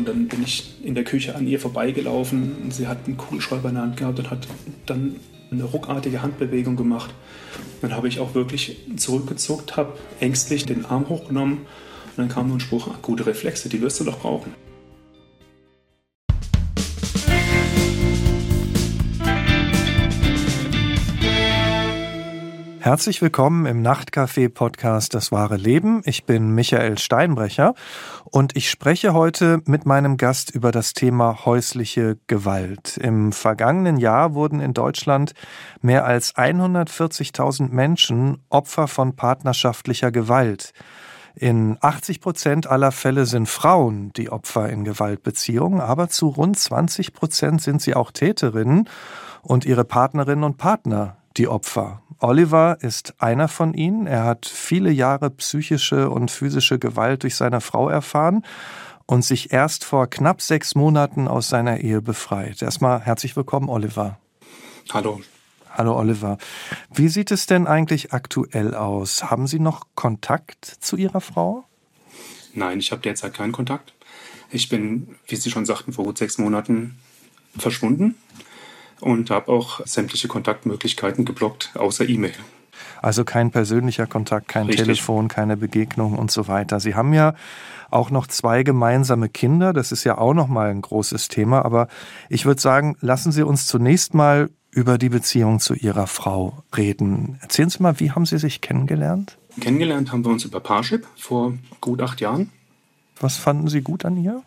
und 0.00 0.08
dann 0.08 0.28
bin 0.28 0.42
ich 0.42 0.76
in 0.82 0.94
der 0.94 1.04
Küche 1.04 1.34
an 1.34 1.46
ihr 1.46 1.60
vorbeigelaufen. 1.60 2.70
Sie 2.70 2.86
hat 2.86 3.06
einen 3.06 3.18
Kugelschreiber 3.18 3.68
in 3.68 3.74
der 3.74 3.84
Hand 3.84 3.96
gehabt 3.98 4.18
und 4.18 4.30
hat 4.30 4.48
dann 4.86 5.16
eine 5.50 5.64
ruckartige 5.64 6.22
Handbewegung 6.22 6.74
gemacht. 6.74 7.12
Dann 7.82 7.94
habe 7.94 8.08
ich 8.08 8.18
auch 8.18 8.34
wirklich 8.34 8.78
zurückgezuckt, 8.96 9.76
habe 9.76 9.98
ängstlich 10.18 10.64
den 10.64 10.86
Arm 10.86 11.10
hochgenommen 11.10 11.58
und 11.58 12.16
dann 12.16 12.28
kam 12.30 12.48
nur 12.48 12.56
ein 12.56 12.60
Spruch, 12.60 12.88
gute 13.02 13.26
Reflexe, 13.26 13.68
die 13.68 13.82
wirst 13.82 14.00
du 14.00 14.04
doch 14.04 14.20
brauchen. 14.20 14.54
Herzlich 22.82 23.20
willkommen 23.20 23.66
im 23.66 23.82
Nachtcafé-Podcast 23.82 25.12
Das 25.12 25.30
wahre 25.30 25.58
Leben. 25.58 26.00
Ich 26.06 26.24
bin 26.24 26.54
Michael 26.54 26.96
Steinbrecher 26.96 27.74
und 28.24 28.56
ich 28.56 28.70
spreche 28.70 29.12
heute 29.12 29.60
mit 29.66 29.84
meinem 29.84 30.16
Gast 30.16 30.50
über 30.54 30.72
das 30.72 30.94
Thema 30.94 31.44
häusliche 31.44 32.16
Gewalt. 32.26 32.96
Im 32.96 33.32
vergangenen 33.32 33.98
Jahr 33.98 34.32
wurden 34.32 34.60
in 34.60 34.72
Deutschland 34.72 35.34
mehr 35.82 36.06
als 36.06 36.34
140.000 36.36 37.68
Menschen 37.68 38.38
Opfer 38.48 38.88
von 38.88 39.14
partnerschaftlicher 39.14 40.10
Gewalt. 40.10 40.72
In 41.34 41.76
80 41.82 42.22
Prozent 42.22 42.66
aller 42.66 42.92
Fälle 42.92 43.26
sind 43.26 43.46
Frauen 43.46 44.10
die 44.14 44.32
Opfer 44.32 44.70
in 44.70 44.84
Gewaltbeziehungen, 44.84 45.82
aber 45.82 46.08
zu 46.08 46.28
rund 46.28 46.58
20 46.58 47.12
Prozent 47.12 47.60
sind 47.60 47.82
sie 47.82 47.94
auch 47.94 48.10
Täterinnen 48.10 48.88
und 49.42 49.66
ihre 49.66 49.84
Partnerinnen 49.84 50.44
und 50.44 50.56
Partner 50.56 51.18
die 51.36 51.46
Opfer. 51.46 52.00
Oliver 52.22 52.76
ist 52.82 53.14
einer 53.18 53.48
von 53.48 53.72
ihnen. 53.72 54.06
Er 54.06 54.24
hat 54.24 54.44
viele 54.44 54.90
Jahre 54.90 55.30
psychische 55.30 56.10
und 56.10 56.30
physische 56.30 56.78
Gewalt 56.78 57.22
durch 57.22 57.34
seine 57.34 57.62
Frau 57.62 57.88
erfahren 57.88 58.44
und 59.06 59.24
sich 59.24 59.52
erst 59.52 59.84
vor 59.84 60.08
knapp 60.08 60.42
sechs 60.42 60.74
Monaten 60.74 61.28
aus 61.28 61.48
seiner 61.48 61.78
Ehe 61.78 62.02
befreit. 62.02 62.60
Erstmal 62.60 63.00
herzlich 63.00 63.36
willkommen, 63.36 63.70
Oliver. 63.70 64.18
Hallo. 64.92 65.22
Hallo, 65.70 65.98
Oliver. 65.98 66.36
Wie 66.92 67.08
sieht 67.08 67.30
es 67.30 67.46
denn 67.46 67.66
eigentlich 67.66 68.12
aktuell 68.12 68.74
aus? 68.74 69.30
Haben 69.30 69.46
Sie 69.46 69.58
noch 69.58 69.86
Kontakt 69.94 70.66
zu 70.66 70.96
Ihrer 70.96 71.22
Frau? 71.22 71.64
Nein, 72.52 72.80
ich 72.80 72.92
habe 72.92 73.00
derzeit 73.00 73.32
keinen 73.32 73.52
Kontakt. 73.52 73.94
Ich 74.50 74.68
bin, 74.68 75.16
wie 75.26 75.36
Sie 75.36 75.50
schon 75.50 75.64
sagten, 75.64 75.94
vor 75.94 76.04
gut 76.04 76.18
sechs 76.18 76.36
Monaten 76.36 76.98
verschwunden 77.56 78.16
und 79.00 79.30
habe 79.30 79.50
auch 79.50 79.84
sämtliche 79.86 80.28
Kontaktmöglichkeiten 80.28 81.24
geblockt, 81.24 81.70
außer 81.74 82.08
E-Mail. 82.08 82.34
Also 83.02 83.24
kein 83.24 83.50
persönlicher 83.50 84.06
Kontakt, 84.06 84.48
kein 84.48 84.66
Richtig. 84.66 84.84
Telefon, 84.84 85.28
keine 85.28 85.56
Begegnung 85.56 86.18
und 86.18 86.30
so 86.30 86.48
weiter. 86.48 86.80
Sie 86.80 86.94
haben 86.94 87.12
ja 87.12 87.34
auch 87.90 88.10
noch 88.10 88.26
zwei 88.26 88.62
gemeinsame 88.62 89.28
Kinder. 89.28 89.72
Das 89.72 89.92
ist 89.92 90.04
ja 90.04 90.18
auch 90.18 90.34
noch 90.34 90.48
mal 90.48 90.70
ein 90.70 90.82
großes 90.82 91.28
Thema. 91.28 91.64
Aber 91.64 91.88
ich 92.28 92.46
würde 92.46 92.60
sagen, 92.60 92.96
lassen 93.00 93.32
Sie 93.32 93.42
uns 93.42 93.66
zunächst 93.66 94.14
mal 94.14 94.50
über 94.70 94.98
die 94.98 95.08
Beziehung 95.08 95.60
zu 95.60 95.74
Ihrer 95.74 96.06
Frau 96.06 96.62
reden. 96.76 97.38
Erzählen 97.40 97.70
Sie 97.70 97.82
mal, 97.82 97.98
wie 97.98 98.12
haben 98.12 98.26
Sie 98.26 98.38
sich 98.38 98.60
kennengelernt? 98.60 99.36
Kennengelernt 99.60 100.12
haben 100.12 100.24
wir 100.24 100.30
uns 100.30 100.44
über 100.44 100.60
Parship 100.60 101.06
vor 101.16 101.54
gut 101.80 102.00
acht 102.00 102.20
Jahren. 102.20 102.50
Was 103.18 103.36
fanden 103.36 103.68
Sie 103.68 103.82
gut 103.82 104.04
an 104.04 104.16
ihr? 104.16 104.42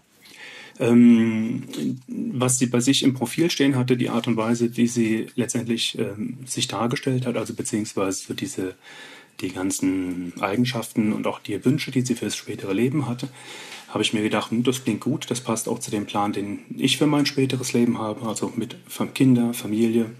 Ähm, 0.80 1.64
was 2.08 2.60
sie 2.60 2.68
bei 2.68 2.80
sich 2.80 3.04
im 3.04 3.14
Profil 3.14 3.52
stehen 3.52 3.76
hatte, 3.76 3.98
die 3.98 4.10
Art 4.10 4.28
und 4.28 4.38
Weise, 4.38 4.76
wie 4.76 4.88
sie 4.88 5.28
letztendlich 5.36 5.98
ähm, 5.98 6.38
sich 6.46 6.68
dargestellt 6.68 7.26
hat, 7.26 7.38
also 7.38 7.54
beziehungsweise 7.54 8.26
so 8.28 8.34
diese 8.34 8.76
die 9.42 9.50
ganzen 9.50 10.34
Eigenschaften 10.40 11.12
und 11.12 11.28
auch 11.28 11.40
die 11.40 11.64
Wünsche, 11.66 11.92
die 11.92 12.02
sie 12.02 12.16
fürs 12.16 12.36
spätere 12.36 12.74
Leben 12.74 13.08
hatte, 13.08 13.30
habe 13.90 14.04
ich 14.04 14.14
mir 14.14 14.24
gedacht, 14.24 14.52
hm, 14.52 14.64
das 14.64 14.84
klingt 14.84 15.02
gut, 15.02 15.30
das 15.30 15.42
passt 15.42 15.68
auch 15.68 15.80
zu 15.80 15.92
dem 15.92 16.06
Plan, 16.06 16.34
den 16.34 16.60
ich 16.78 16.98
für 16.98 17.08
mein 17.08 17.26
späteres 17.26 17.74
Leben 17.74 18.00
habe, 18.00 18.28
also 18.28 18.52
mit 18.56 18.76
Kinder, 19.14 19.54
Familie. 19.54 20.12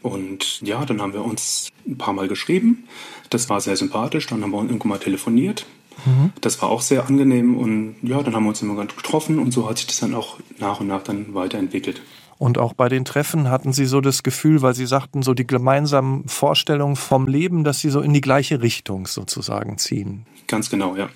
Und 0.00 0.60
ja, 0.60 0.84
dann 0.84 1.00
haben 1.00 1.14
wir 1.14 1.24
uns 1.24 1.70
ein 1.86 1.96
paar 1.96 2.12
Mal 2.12 2.28
geschrieben. 2.28 2.84
Das 3.30 3.48
war 3.48 3.60
sehr 3.62 3.76
sympathisch. 3.76 4.26
Dann 4.26 4.42
haben 4.42 4.50
wir 4.50 4.62
irgendwann 4.62 4.88
mal 4.90 4.98
telefoniert. 4.98 5.64
Mhm. 6.04 6.32
Das 6.40 6.60
war 6.60 6.70
auch 6.70 6.82
sehr 6.82 7.06
angenehm 7.06 7.56
und 7.56 7.96
ja, 8.02 8.22
dann 8.22 8.34
haben 8.34 8.44
wir 8.44 8.50
uns 8.50 8.62
immer 8.62 8.76
ganz 8.76 8.94
getroffen 8.94 9.38
und 9.38 9.52
so 9.52 9.68
hat 9.68 9.78
sich 9.78 9.86
das 9.86 10.00
dann 10.00 10.14
auch 10.14 10.38
nach 10.58 10.80
und 10.80 10.88
nach 10.88 11.02
dann 11.02 11.34
weiterentwickelt. 11.34 12.00
Und 12.38 12.58
auch 12.58 12.72
bei 12.72 12.88
den 12.88 13.04
Treffen 13.04 13.48
hatten 13.48 13.72
Sie 13.72 13.86
so 13.86 14.00
das 14.00 14.22
Gefühl, 14.22 14.60
weil 14.60 14.74
Sie 14.74 14.86
sagten, 14.86 15.22
so 15.22 15.34
die 15.34 15.46
gemeinsamen 15.46 16.28
Vorstellungen 16.28 16.96
vom 16.96 17.26
Leben, 17.26 17.64
dass 17.64 17.80
Sie 17.80 17.90
so 17.90 18.00
in 18.00 18.12
die 18.12 18.20
gleiche 18.20 18.60
Richtung 18.60 19.06
sozusagen 19.06 19.78
ziehen. 19.78 20.26
Ganz 20.48 20.68
genau, 20.68 20.96
ja. 20.96 21.08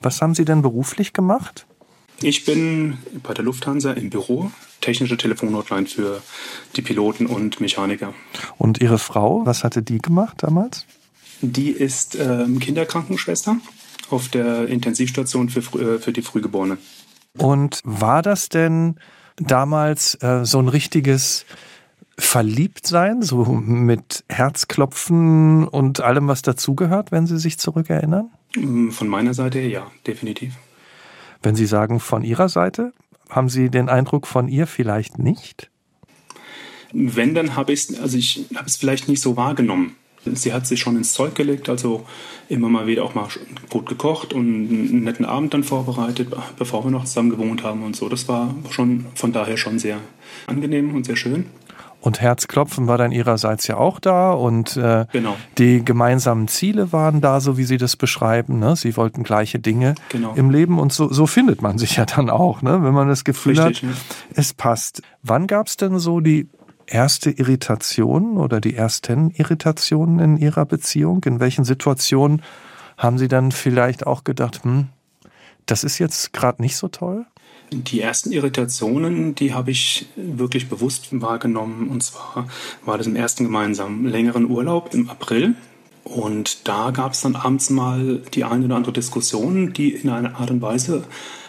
Was 0.00 0.20
haben 0.22 0.34
Sie 0.34 0.44
denn 0.44 0.62
beruflich 0.62 1.12
gemacht? 1.12 1.66
Ich 2.20 2.44
bin 2.44 2.98
bei 3.22 3.32
der 3.32 3.44
Lufthansa 3.44 3.92
im 3.92 4.10
Büro, 4.10 4.50
technische 4.80 5.16
Telefonhotline 5.16 5.86
für 5.86 6.20
die 6.76 6.82
Piloten 6.82 7.26
und 7.26 7.60
Mechaniker. 7.60 8.12
Und 8.58 8.80
Ihre 8.80 8.98
Frau, 8.98 9.46
was 9.46 9.64
hatte 9.64 9.82
die 9.82 9.98
gemacht 9.98 10.42
damals? 10.42 10.84
Die 11.40 11.70
ist 11.70 12.16
ähm, 12.16 12.58
Kinderkrankenschwester 12.58 13.56
auf 14.10 14.28
der 14.28 14.68
Intensivstation 14.68 15.48
für, 15.48 15.60
äh, 15.78 15.98
für 15.98 16.12
die 16.12 16.22
Frühgeborenen. 16.22 16.78
Und 17.36 17.80
war 17.84 18.22
das 18.22 18.48
denn 18.48 18.96
damals 19.36 20.14
äh, 20.22 20.44
so 20.44 20.58
ein 20.58 20.68
richtiges 20.68 21.44
Verliebtsein, 22.18 23.22
so 23.22 23.44
mit 23.44 24.24
Herzklopfen 24.28 25.68
und 25.68 26.00
allem, 26.00 26.26
was 26.26 26.42
dazugehört, 26.42 27.12
wenn 27.12 27.26
Sie 27.26 27.38
sich 27.38 27.58
zurückerinnern? 27.58 28.30
Mm, 28.56 28.90
von 28.90 29.08
meiner 29.08 29.34
Seite 29.34 29.60
her 29.60 29.68
ja, 29.68 29.86
definitiv. 30.06 30.54
Wenn 31.42 31.54
Sie 31.54 31.66
sagen 31.66 32.00
von 32.00 32.24
Ihrer 32.24 32.48
Seite, 32.48 32.92
haben 33.30 33.48
Sie 33.48 33.70
den 33.70 33.88
Eindruck 33.88 34.26
von 34.26 34.48
ihr 34.48 34.66
vielleicht 34.66 35.18
nicht? 35.18 35.70
Wenn, 36.92 37.34
dann 37.34 37.54
habe 37.54 37.72
ich 37.72 37.90
es, 37.90 38.00
also 38.00 38.16
ich 38.16 38.46
habe 38.54 38.66
es 38.66 38.76
vielleicht 38.76 39.08
nicht 39.08 39.20
so 39.20 39.36
wahrgenommen. 39.36 39.94
Sie 40.24 40.52
hat 40.52 40.66
sich 40.66 40.80
schon 40.80 40.96
ins 40.96 41.12
Zeug 41.12 41.34
gelegt, 41.34 41.68
also 41.68 42.04
immer 42.48 42.68
mal 42.68 42.86
wieder 42.86 43.04
auch 43.04 43.14
mal 43.14 43.28
gut 43.70 43.86
gekocht 43.86 44.32
und 44.32 44.40
einen 44.40 45.04
netten 45.04 45.24
Abend 45.24 45.54
dann 45.54 45.64
vorbereitet, 45.64 46.28
bevor 46.58 46.84
wir 46.84 46.90
noch 46.90 47.04
zusammen 47.04 47.30
gewohnt 47.30 47.62
haben 47.62 47.82
und 47.82 47.96
so. 47.96 48.08
Das 48.08 48.28
war 48.28 48.54
schon 48.70 49.06
von 49.14 49.32
daher 49.32 49.56
schon 49.56 49.78
sehr 49.78 49.98
angenehm 50.46 50.94
und 50.94 51.06
sehr 51.06 51.16
schön. 51.16 51.46
Und 52.00 52.20
Herzklopfen 52.20 52.86
war 52.86 52.96
dann 52.96 53.10
ihrerseits 53.10 53.66
ja 53.66 53.76
auch 53.76 53.98
da 53.98 54.30
und 54.30 54.76
äh, 54.76 55.06
genau. 55.10 55.36
die 55.58 55.84
gemeinsamen 55.84 56.46
Ziele 56.46 56.92
waren 56.92 57.20
da, 57.20 57.40
so 57.40 57.58
wie 57.58 57.64
Sie 57.64 57.76
das 57.76 57.96
beschreiben. 57.96 58.60
Ne? 58.60 58.76
Sie 58.76 58.96
wollten 58.96 59.24
gleiche 59.24 59.58
Dinge 59.58 59.96
genau. 60.08 60.32
im 60.34 60.50
Leben 60.50 60.78
und 60.78 60.92
so, 60.92 61.12
so 61.12 61.26
findet 61.26 61.60
man 61.60 61.76
sich 61.76 61.96
ja 61.96 62.04
dann 62.04 62.30
auch, 62.30 62.62
ne? 62.62 62.84
wenn 62.84 62.94
man 62.94 63.08
das 63.08 63.24
Gefühl 63.24 63.58
Richtig, 63.58 63.82
hat, 63.82 63.96
ja. 63.96 63.96
es 64.36 64.54
passt. 64.54 65.02
Wann 65.24 65.48
gab 65.48 65.66
es 65.66 65.76
denn 65.76 65.98
so 65.98 66.20
die 66.20 66.48
erste 66.88 67.30
Irritation 67.30 68.38
oder 68.38 68.60
die 68.60 68.74
ersten 68.74 69.30
Irritationen 69.30 70.18
in 70.18 70.36
Ihrer 70.38 70.66
Beziehung? 70.66 71.22
In 71.24 71.40
welchen 71.40 71.64
Situationen 71.64 72.42
haben 72.96 73.18
Sie 73.18 73.28
dann 73.28 73.52
vielleicht 73.52 74.06
auch 74.06 74.24
gedacht, 74.24 74.64
hm, 74.64 74.88
das 75.66 75.84
ist 75.84 75.98
jetzt 75.98 76.32
gerade 76.32 76.62
nicht 76.62 76.76
so 76.76 76.88
toll? 76.88 77.26
Die 77.70 78.00
ersten 78.00 78.32
Irritationen, 78.32 79.34
die 79.34 79.52
habe 79.52 79.70
ich 79.70 80.08
wirklich 80.16 80.68
bewusst 80.68 81.08
wahrgenommen. 81.20 81.88
Und 81.88 82.02
zwar 82.02 82.48
war 82.84 82.96
das 82.96 83.06
im 83.06 83.16
ersten 83.16 83.44
gemeinsamen 83.44 84.06
längeren 84.06 84.50
Urlaub 84.50 84.94
im 84.94 85.10
April. 85.10 85.54
Und 86.04 86.66
da 86.66 86.90
gab 86.90 87.12
es 87.12 87.20
dann 87.20 87.36
abends 87.36 87.68
mal 87.68 88.22
die 88.32 88.44
eine 88.44 88.64
oder 88.64 88.76
andere 88.76 88.94
Diskussion, 88.94 89.74
die 89.74 89.90
in 89.90 90.08
einer 90.08 90.36
Art 90.36 90.50
und 90.50 90.62
Weise 90.62 91.04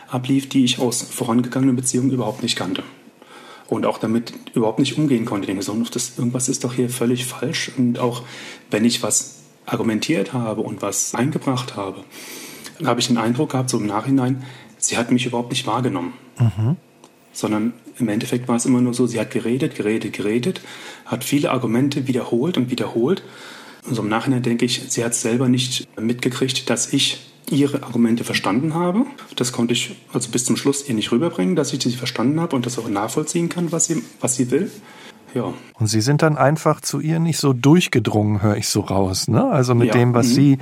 ablief, 0.10 0.50
die 0.50 0.66
ich 0.66 0.80
aus 0.80 1.02
vorangegangenen 1.02 1.78
Beziehungen 1.78 2.12
überhaupt 2.12 2.44
nicht 2.44 2.58
kannte 2.58 2.84
und 3.69 3.85
auch 3.85 3.97
damit 4.00 4.34
überhaupt 4.53 4.80
nicht 4.80 4.97
umgehen 4.97 5.25
konnte. 5.25 5.44
Ich 5.44 5.47
denke 5.47 5.63
so, 5.63 5.75
das, 5.91 6.18
irgendwas 6.18 6.50
ist 6.50 6.63
doch 6.63 6.74
hier 6.74 6.90
völlig 6.90 7.25
falsch. 7.25 7.72
Und 7.78 8.00
auch 8.00 8.24
wenn 8.72 8.84
ich 8.84 9.03
was 9.03 9.40
argumentiert 9.66 10.34
habe 10.34 10.62
und 10.62 10.81
was 10.81 11.13
eingebracht 11.13 11.75
habe, 11.75 12.03
habe 12.84 13.00
ich 13.00 13.07
den 13.07 13.18
Eindruck 13.18 13.52
gehabt, 13.52 13.69
so 13.69 13.78
im 13.78 13.85
Nachhinein, 13.85 14.44
sie 14.78 14.97
hat 14.97 15.12
mich 15.12 15.25
überhaupt 15.25 15.51
nicht 15.51 15.68
wahrgenommen. 15.68 16.13
Mhm. 16.39 16.77
Sondern 17.31 17.74
im 18.00 18.10
Endeffekt 18.10 18.48
war 18.48 18.56
es 18.56 18.66
immer 18.66 18.81
nur 18.81 18.94
so, 18.94 19.06
sie 19.06 19.19
hat 19.19 19.31
geredet, 19.31 19.75
geredet, 19.75 20.13
geredet, 20.13 20.62
hat 21.06 21.24
viele 21.24 21.51
Argumente 21.51 22.07
wiederholt 22.07 22.57
und 22.57 22.72
wiederholt. 22.72 23.22
Und 23.86 23.95
so 23.95 24.01
im 24.01 24.10
Nachhinein 24.10 24.42
denke 24.42 24.65
ich, 24.65 24.81
sie 24.88 25.04
hat 25.04 25.13
selber 25.13 25.48
nicht 25.48 25.88
mitgekriegt, 26.00 26.69
dass 26.69 26.92
ich 26.92 27.19
ihre 27.51 27.84
Argumente 27.84 28.24
verstanden 28.24 28.74
habe. 28.74 29.06
Das 29.36 29.51
konnte 29.51 29.74
ich 29.74 29.96
also 30.13 30.30
bis 30.31 30.46
zum 30.46 30.57
Schluss 30.57 30.88
ihr 30.88 30.96
nicht 30.96 31.12
rüberbringen, 31.12 31.56
dass 31.56 31.74
ich 31.74 31.81
sie 31.81 31.92
verstanden 31.92 32.40
habe 32.40 32.56
und 32.56 32.66
das 32.66 32.78
auch 32.80 32.88
nachvollziehen 32.88 33.50
kann, 33.50 33.72
was 33.72 33.86
sie, 33.86 34.04
was 34.19 34.36
sie 34.36 34.51
will. 34.51 34.72
Ja. 35.34 35.54
Und 35.74 35.88
Sie 35.88 36.01
sind 36.01 36.22
dann 36.22 36.38
einfach 36.38 36.81
zu 36.81 37.00
ihr 37.00 37.19
nicht 37.19 37.38
so 37.38 37.54
durchgedrungen, 37.54 38.42
höre 38.42 38.57
ich 38.57 38.68
so 38.68 38.81
raus, 38.81 39.28
ne? 39.28 39.46
Also 39.46 39.75
mit 39.75 39.90
ja. 39.90 39.94
dem, 39.94 40.13
was 40.13 40.28
mhm. 40.30 40.34
Sie 40.34 40.57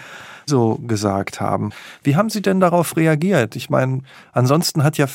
so 0.46 0.76
gesagt 0.86 1.42
haben. 1.42 1.72
Wie 2.04 2.16
haben 2.16 2.30
Sie 2.30 2.42
denn 2.42 2.60
darauf 2.60 2.96
reagiert? 2.96 3.56
Ich 3.56 3.70
meine, 3.70 4.02
ansonsten 4.32 4.84
hat 4.84 4.98
ja 4.98 5.08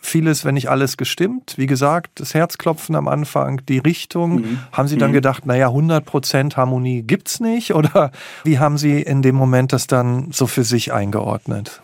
vieles, 0.00 0.44
wenn 0.44 0.54
nicht 0.54 0.70
alles 0.70 0.96
gestimmt. 0.96 1.54
Wie 1.56 1.66
gesagt, 1.66 2.20
das 2.20 2.34
Herzklopfen 2.34 2.96
am 2.96 3.08
Anfang, 3.08 3.60
die 3.68 3.78
Richtung. 3.78 4.40
Mhm. 4.40 4.58
Haben 4.72 4.88
Sie 4.88 4.96
dann 4.96 5.10
mhm. 5.10 5.14
gedacht, 5.14 5.46
naja, 5.46 5.68
100% 5.68 6.56
Harmonie 6.56 7.02
gibt's 7.02 7.40
nicht? 7.40 7.74
Oder 7.80 8.10
wie 8.44 8.58
haben 8.58 8.78
Sie 8.78 9.00
in 9.00 9.22
dem 9.22 9.36
Moment 9.36 9.72
das 9.72 9.86
dann 9.86 10.32
so 10.32 10.46
für 10.46 10.64
sich 10.64 10.92
eingeordnet? 10.92 11.80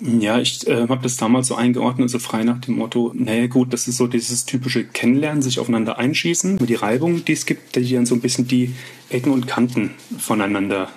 Ja, 0.00 0.38
ich 0.38 0.66
äh, 0.68 0.88
habe 0.88 1.02
das 1.02 1.16
damals 1.16 1.46
so 1.46 1.54
eingeordnet, 1.54 2.10
so 2.10 2.18
frei 2.18 2.44
nach 2.44 2.60
dem 2.60 2.76
Motto, 2.76 3.12
naja 3.14 3.46
gut, 3.46 3.72
das 3.72 3.88
ist 3.88 3.96
so 3.96 4.06
dieses 4.06 4.44
typische 4.44 4.84
Kennenlernen, 4.84 5.40
sich 5.40 5.58
aufeinander 5.58 5.96
einschießen, 5.96 6.58
die 6.58 6.74
Reibung, 6.74 7.24
die 7.24 7.32
es 7.32 7.46
gibt, 7.46 7.76
die 7.76 7.94
dann 7.94 8.04
so 8.04 8.14
ein 8.14 8.20
bisschen 8.20 8.46
die 8.46 8.74
Ecken 9.08 9.32
und 9.32 9.46
Kanten 9.46 9.92
voneinander, 10.18 10.90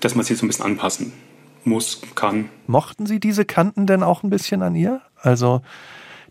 dass 0.00 0.14
man 0.14 0.24
sich 0.24 0.38
so 0.38 0.46
ein 0.46 0.48
bisschen 0.48 0.64
anpassen 0.64 1.12
muss, 1.64 2.00
kann. 2.14 2.48
Mochten 2.66 3.06
Sie 3.06 3.20
diese 3.20 3.44
Kanten 3.44 3.86
denn 3.86 4.02
auch 4.02 4.22
ein 4.22 4.30
bisschen 4.30 4.62
an 4.62 4.74
ihr? 4.74 5.00
Also, 5.16 5.62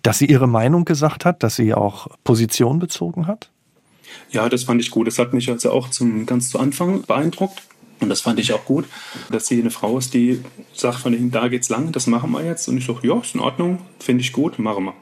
dass 0.01 0.17
sie 0.17 0.25
ihre 0.25 0.47
Meinung 0.47 0.85
gesagt 0.85 1.25
hat, 1.25 1.43
dass 1.43 1.55
sie 1.55 1.73
auch 1.73 2.07
Position 2.23 2.79
bezogen 2.79 3.27
hat? 3.27 3.49
Ja, 4.31 4.49
das 4.49 4.63
fand 4.63 4.81
ich 4.81 4.91
gut. 4.91 5.07
Das 5.07 5.19
hat 5.19 5.33
mich 5.33 5.49
also 5.49 5.71
auch 5.71 5.89
zum, 5.89 6.25
ganz 6.25 6.49
zu 6.49 6.59
Anfang 6.59 7.03
beeindruckt. 7.03 7.61
Und 7.99 8.09
das 8.09 8.21
fand 8.21 8.39
ich 8.39 8.51
auch 8.51 8.65
gut, 8.65 8.85
dass 9.29 9.45
sie 9.45 9.61
eine 9.61 9.69
Frau 9.69 9.99
ist, 9.99 10.15
die 10.15 10.43
sagt 10.73 10.97
von 10.97 11.13
ihnen, 11.13 11.29
da 11.29 11.49
geht's 11.49 11.69
lang, 11.69 11.91
das 11.91 12.07
machen 12.07 12.31
wir 12.31 12.43
jetzt. 12.43 12.67
Und 12.67 12.77
ich 12.77 12.85
sage, 12.85 13.07
ja, 13.07 13.19
ist 13.19 13.35
in 13.35 13.41
Ordnung, 13.41 13.77
finde 13.99 14.21
ich 14.21 14.33
gut, 14.33 14.57
machen 14.57 14.85
wir. 14.85 14.93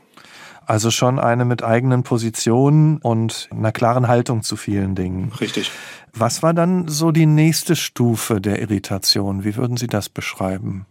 Also 0.70 0.92
schon 0.92 1.18
eine 1.18 1.46
mit 1.46 1.64
eigenen 1.64 2.04
Positionen 2.04 2.98
und 2.98 3.50
einer 3.50 3.72
klaren 3.72 4.08
Haltung 4.08 4.44
zu 4.44 4.56
vielen 4.56 4.94
Dingen. 4.94 5.32
Richtig. 5.42 5.72
Was 6.14 6.44
war 6.44 6.54
dann 6.54 6.88
so 6.88 7.10
die 7.10 7.26
nächste 7.26 7.76
Stufe 7.76 8.40
der 8.40 8.62
Irritation? 8.62 9.44
Wie 9.44 9.56
würden 9.56 9.78
Sie 9.78 9.88
das 9.88 10.10
beschreiben? 10.10 10.86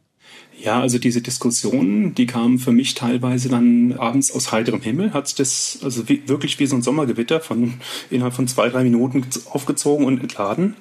Ja, 0.61 0.81
also 0.81 0.99
diese 0.99 1.23
Diskussionen, 1.23 2.13
die 2.13 2.27
kamen 2.27 2.59
für 2.59 2.73
mich 2.73 2.95
teilweise 2.95 3.49
dann 3.49 3.93
abends 3.93 4.33
aus 4.33 4.51
heiterem 4.51 4.81
Himmel, 4.81 5.13
hat 5.13 5.39
das 5.39 5.79
also 5.85 6.09
wie, 6.09 6.29
wirklich 6.29 6.59
wie 6.59 6.67
so 6.67 6.75
ein 6.75 6.83
Sommergewitter 6.83 7.41
von 7.41 7.75
innerhalb 8.11 8.35
von 8.35 8.49
zwei, 8.49 8.71
drei 8.71 8.83
Minuten 8.83 9.25
aufgezogen 9.49 10.07
und 10.07 10.21
entladen. 10.21 10.75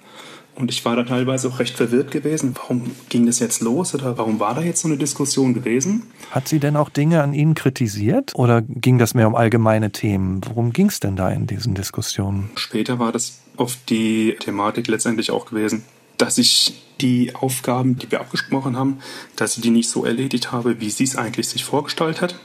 Und 0.57 0.71
ich 0.71 0.83
war 0.85 0.95
da 0.95 1.03
teilweise 1.03 1.49
auch 1.49 1.59
recht 1.59 1.77
verwirrt 1.77 2.09
gewesen. 2.09 2.55
Warum 2.55 2.91
ging 3.09 3.27
das 3.27 3.37
jetzt 3.39 3.61
los 3.61 3.93
oder 3.93 4.17
warum 4.17 4.39
war 4.39 4.55
da 4.55 4.61
jetzt 4.61 4.81
so 4.81 4.87
eine 4.87 4.97
Diskussion 4.97 5.53
gewesen? 5.53 6.03
Hat 6.31 6.47
sie 6.47 6.59
denn 6.59 6.75
auch 6.75 6.89
Dinge 6.89 7.21
an 7.21 7.33
Ihnen 7.33 7.53
kritisiert 7.53 8.31
oder 8.33 8.63
ging 8.63 8.97
das 8.97 9.13
mehr 9.13 9.27
um 9.27 9.35
allgemeine 9.35 9.91
Themen? 9.91 10.41
Worum 10.47 10.73
ging 10.73 10.87
es 10.87 10.99
denn 10.99 11.15
da 11.15 11.29
in 11.29 11.45
diesen 11.45 11.75
Diskussionen? 11.75 12.49
Später 12.55 12.97
war 12.97 13.11
das 13.11 13.39
oft 13.55 13.89
die 13.89 14.35
Thematik 14.39 14.87
letztendlich 14.87 15.29
auch 15.29 15.45
gewesen, 15.45 15.83
dass 16.17 16.39
ich 16.39 16.73
die 17.01 17.35
Aufgaben, 17.35 17.99
die 17.99 18.11
wir 18.11 18.19
abgesprochen 18.19 18.75
haben, 18.75 18.97
dass 19.35 19.57
ich 19.57 19.61
die 19.61 19.69
nicht 19.69 19.89
so 19.89 20.05
erledigt 20.05 20.51
habe, 20.51 20.79
wie 20.79 20.89
sie 20.89 21.03
es 21.03 21.15
eigentlich 21.15 21.47
sich 21.47 21.63
vorgestellt 21.65 22.21
hat. 22.21 22.39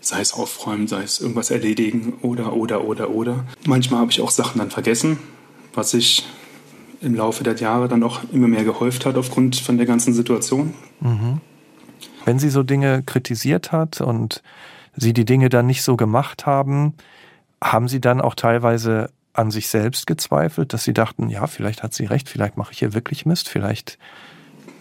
Sei 0.00 0.20
es 0.20 0.34
aufräumen, 0.34 0.88
sei 0.88 1.02
es 1.02 1.20
irgendwas 1.22 1.50
erledigen 1.50 2.18
oder, 2.20 2.52
oder, 2.52 2.84
oder, 2.84 3.08
oder. 3.08 3.46
Manchmal 3.66 4.00
habe 4.00 4.10
ich 4.10 4.20
auch 4.20 4.30
Sachen 4.30 4.58
dann 4.58 4.70
vergessen, 4.70 5.18
was 5.72 5.94
ich 5.94 6.26
im 7.00 7.14
Laufe 7.14 7.44
der 7.44 7.56
Jahre 7.56 7.88
dann 7.88 8.02
auch 8.02 8.20
immer 8.32 8.48
mehr 8.48 8.64
gehäuft 8.64 9.06
hat 9.06 9.16
aufgrund 9.16 9.56
von 9.56 9.76
der 9.76 9.86
ganzen 9.86 10.14
Situation. 10.14 10.74
Mhm. 11.00 11.40
Wenn 12.24 12.38
sie 12.38 12.50
so 12.50 12.62
Dinge 12.62 13.02
kritisiert 13.04 13.72
hat 13.72 14.00
und 14.00 14.42
sie 14.96 15.12
die 15.12 15.24
Dinge 15.24 15.48
dann 15.48 15.66
nicht 15.66 15.82
so 15.82 15.96
gemacht 15.96 16.46
haben, 16.46 16.94
haben 17.62 17.88
sie 17.88 18.00
dann 18.00 18.20
auch 18.20 18.34
teilweise 18.34 19.10
an 19.32 19.50
sich 19.50 19.68
selbst 19.68 20.06
gezweifelt, 20.06 20.72
dass 20.72 20.84
sie 20.84 20.94
dachten, 20.94 21.28
ja, 21.28 21.46
vielleicht 21.46 21.82
hat 21.82 21.94
sie 21.94 22.06
recht, 22.06 22.28
vielleicht 22.28 22.56
mache 22.56 22.72
ich 22.72 22.78
hier 22.78 22.94
wirklich 22.94 23.26
Mist, 23.26 23.48
vielleicht. 23.48 23.98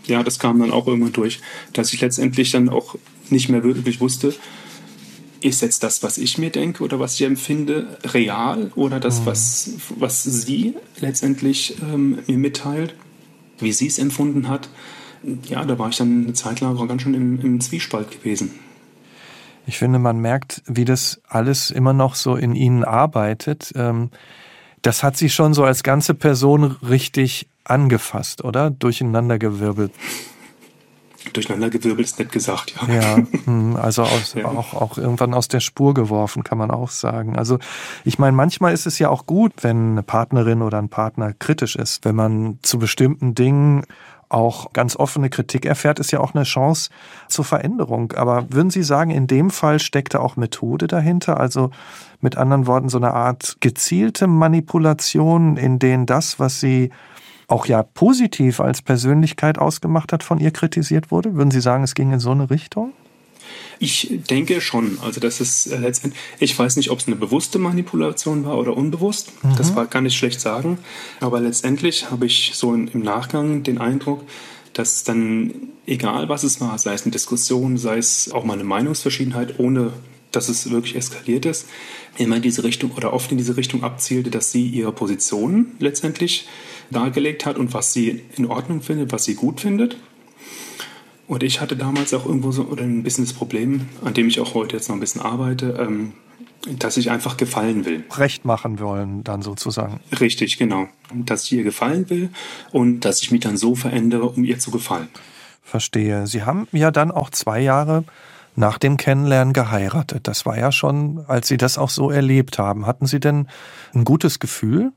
Ja, 0.05 0.23
das 0.23 0.39
kam 0.39 0.59
dann 0.59 0.71
auch 0.71 0.87
irgendwann 0.87 1.13
durch, 1.13 1.41
dass 1.73 1.93
ich 1.93 2.01
letztendlich 2.01 2.51
dann 2.51 2.69
auch 2.69 2.95
nicht 3.29 3.49
mehr 3.49 3.63
wirklich 3.63 3.99
wusste, 3.99 4.33
ist 5.41 5.61
jetzt 5.61 5.83
das, 5.83 6.03
was 6.03 6.17
ich 6.17 6.37
mir 6.37 6.49
denke 6.49 6.83
oder 6.83 6.99
was 6.99 7.15
ich 7.15 7.25
empfinde, 7.25 7.97
real 8.05 8.71
oder 8.75 8.99
das, 8.99 9.21
mhm. 9.21 9.25
was, 9.25 9.69
was 9.97 10.23
sie 10.23 10.75
letztendlich 10.99 11.77
ähm, 11.81 12.19
mir 12.27 12.37
mitteilt, 12.37 12.95
wie 13.59 13.71
sie 13.71 13.87
es 13.87 13.99
empfunden 13.99 14.47
hat. 14.47 14.69
Ja, 15.47 15.65
da 15.65 15.79
war 15.79 15.89
ich 15.89 15.97
dann 15.97 16.23
eine 16.23 16.33
Zeit 16.33 16.61
lang 16.61 16.77
auch 16.77 16.87
ganz 16.87 17.01
schön 17.01 17.13
im, 17.13 17.39
im 17.41 17.61
Zwiespalt 17.61 18.11
gewesen. 18.11 18.51
Ich 19.67 19.79
finde, 19.79 19.97
man 19.97 20.19
merkt, 20.19 20.61
wie 20.67 20.85
das 20.85 21.21
alles 21.27 21.71
immer 21.71 21.93
noch 21.93 22.15
so 22.15 22.35
in 22.35 22.55
ihnen 22.55 22.83
arbeitet. 22.83 23.71
Ähm, 23.75 24.11
das 24.83 25.01
hat 25.01 25.17
sie 25.17 25.29
schon 25.29 25.55
so 25.55 25.63
als 25.63 25.81
ganze 25.81 26.13
Person 26.13 26.75
richtig 26.87 27.47
angefasst, 27.63 28.43
oder? 28.43 28.69
Durcheinandergewirbelt 28.69 29.91
durcheinandergewirbelt 31.33 32.07
ist 32.07 32.19
nett 32.19 32.31
gesagt, 32.31 32.75
ja. 32.87 32.93
Ja, 32.93 33.17
hm, 33.45 33.75
also 33.75 34.03
aus, 34.03 34.33
ja. 34.33 34.45
Auch, 34.45 34.73
auch 34.73 34.97
irgendwann 34.97 35.33
aus 35.33 35.47
der 35.47 35.59
Spur 35.59 35.93
geworfen, 35.93 36.43
kann 36.43 36.57
man 36.57 36.71
auch 36.71 36.89
sagen. 36.89 37.37
Also 37.37 37.59
ich 38.03 38.19
meine, 38.19 38.35
manchmal 38.35 38.73
ist 38.73 38.85
es 38.85 38.99
ja 38.99 39.09
auch 39.09 39.25
gut, 39.25 39.53
wenn 39.61 39.91
eine 39.91 40.03
Partnerin 40.03 40.61
oder 40.61 40.77
ein 40.77 40.89
Partner 40.89 41.33
kritisch 41.33 41.75
ist. 41.75 42.05
Wenn 42.05 42.15
man 42.15 42.59
zu 42.61 42.79
bestimmten 42.79 43.35
Dingen 43.35 43.83
auch 44.29 44.73
ganz 44.73 44.95
offene 44.95 45.29
Kritik 45.29 45.65
erfährt, 45.65 45.99
ist 45.99 46.11
ja 46.11 46.19
auch 46.19 46.33
eine 46.33 46.43
Chance 46.43 46.89
zur 47.27 47.45
Veränderung. 47.45 48.11
Aber 48.13 48.51
würden 48.51 48.69
Sie 48.69 48.83
sagen, 48.83 49.11
in 49.11 49.27
dem 49.27 49.49
Fall 49.49 49.79
steckte 49.79 50.19
auch 50.19 50.35
Methode 50.35 50.87
dahinter? 50.87 51.39
Also 51.39 51.71
mit 52.21 52.37
anderen 52.37 52.67
Worten, 52.67 52.89
so 52.89 52.97
eine 52.97 53.13
Art 53.13 53.57
gezielte 53.59 54.27
Manipulation, 54.27 55.57
in 55.57 55.79
denen 55.79 56.05
das, 56.05 56.39
was 56.39 56.59
Sie 56.59 56.91
auch 57.47 57.65
ja 57.65 57.83
positiv 57.83 58.59
als 58.59 58.81
Persönlichkeit 58.81 59.57
ausgemacht 59.57 60.13
hat, 60.13 60.23
von 60.23 60.39
ihr 60.39 60.51
kritisiert 60.51 61.11
wurde? 61.11 61.35
Würden 61.35 61.51
Sie 61.51 61.61
sagen, 61.61 61.83
es 61.83 61.95
ging 61.95 62.11
in 62.11 62.19
so 62.19 62.31
eine 62.31 62.49
Richtung? 62.49 62.93
Ich 63.79 64.19
denke 64.29 64.61
schon. 64.61 64.97
Also 65.01 65.19
das 65.19 65.41
ist 65.41 65.67
äh, 65.67 65.77
letztendlich, 65.77 66.21
ich 66.39 66.57
weiß 66.57 66.77
nicht, 66.77 66.89
ob 66.91 66.99
es 66.99 67.07
eine 67.07 67.15
bewusste 67.15 67.59
Manipulation 67.59 68.45
war 68.45 68.57
oder 68.57 68.75
unbewusst. 68.75 69.31
Mhm. 69.43 69.55
Das 69.57 69.75
war, 69.75 69.85
kann 69.87 70.05
ich 70.05 70.17
schlecht 70.17 70.39
sagen. 70.39 70.77
Aber 71.19 71.39
letztendlich 71.39 72.09
habe 72.09 72.25
ich 72.25 72.51
so 72.55 72.73
im 72.73 73.01
Nachgang 73.01 73.63
den 73.63 73.77
Eindruck, 73.77 74.23
dass 74.73 75.03
dann, 75.03 75.53
egal 75.85 76.29
was 76.29 76.43
es 76.43 76.59
war, 76.61 76.77
sei 76.77 76.93
es 76.93 77.03
eine 77.03 77.11
Diskussion, 77.11 77.77
sei 77.77 77.97
es 77.97 78.31
auch 78.31 78.43
mal 78.43 78.53
eine 78.53 78.63
Meinungsverschiedenheit, 78.63 79.59
ohne 79.59 79.93
dass 80.31 80.49
es 80.49 80.69
wirklich 80.69 80.95
eskaliert 80.95 81.45
ist, 81.45 81.65
immer 82.17 82.37
in 82.37 82.41
diese 82.41 82.63
Richtung 82.63 82.91
oder 82.91 83.13
oft 83.13 83.31
in 83.31 83.37
diese 83.37 83.55
Richtung 83.55 83.83
abzielte, 83.83 84.29
dass 84.29 84.51
sie 84.51 84.67
ihre 84.67 84.91
Position 84.91 85.67
letztendlich 85.79 86.47
dargelegt 86.91 87.45
hat 87.45 87.57
und 87.57 87.73
was 87.73 87.93
sie 87.93 88.23
in 88.37 88.45
Ordnung 88.45 88.81
findet, 88.81 89.11
was 89.11 89.25
sie 89.25 89.35
gut 89.35 89.61
findet. 89.61 89.97
Und 91.27 91.43
ich 91.43 91.59
hatte 91.59 91.75
damals 91.75 92.13
auch 92.13 92.25
irgendwo 92.25 92.51
so 92.51 92.63
oder 92.63 92.83
ein 92.83 93.03
bisschen 93.03 93.25
das 93.25 93.33
Problem, 93.33 93.87
an 94.03 94.13
dem 94.13 94.27
ich 94.27 94.39
auch 94.39 94.53
heute 94.53 94.75
jetzt 94.75 94.89
noch 94.89 94.95
ein 94.95 94.99
bisschen 94.99 95.21
arbeite, 95.21 95.77
ähm, 95.79 96.13
dass 96.79 96.97
ich 96.97 97.11
einfach 97.11 97.37
gefallen 97.37 97.85
will. 97.85 98.03
Recht 98.15 98.45
machen 98.45 98.79
wollen, 98.79 99.23
dann 99.23 99.41
sozusagen. 99.41 99.99
Richtig, 100.19 100.57
genau. 100.57 100.87
Dass 101.13 101.43
ich 101.45 101.53
ihr 101.53 101.63
gefallen 101.63 102.09
will 102.09 102.29
und 102.71 103.01
dass 103.01 103.21
ich 103.21 103.31
mich 103.31 103.41
dann 103.41 103.57
so 103.57 103.75
verändere, 103.75 104.29
um 104.29 104.43
ihr 104.43 104.59
zu 104.59 104.71
gefallen. 104.71 105.07
Verstehe. 105.61 106.27
Sie 106.27 106.43
haben 106.43 106.67
ja 106.71 106.91
dann 106.91 107.11
auch 107.11 107.29
zwei 107.29 107.59
Jahre 107.59 108.03
nach 108.55 108.77
dem 108.77 108.97
Kennenlernen 108.97 109.53
geheiratet. 109.53 110.27
Das 110.27 110.45
war 110.45 110.57
ja 110.57 110.71
schon, 110.71 111.25
als 111.27 111.47
Sie 111.47 111.57
das 111.57 111.77
auch 111.77 111.89
so 111.89 112.09
erlebt 112.09 112.57
haben. 112.57 112.85
Hatten 112.85 113.05
Sie 113.05 113.19
denn 113.19 113.47
ein 113.93 114.05
gutes 114.05 114.39
Gefühl 114.39 114.91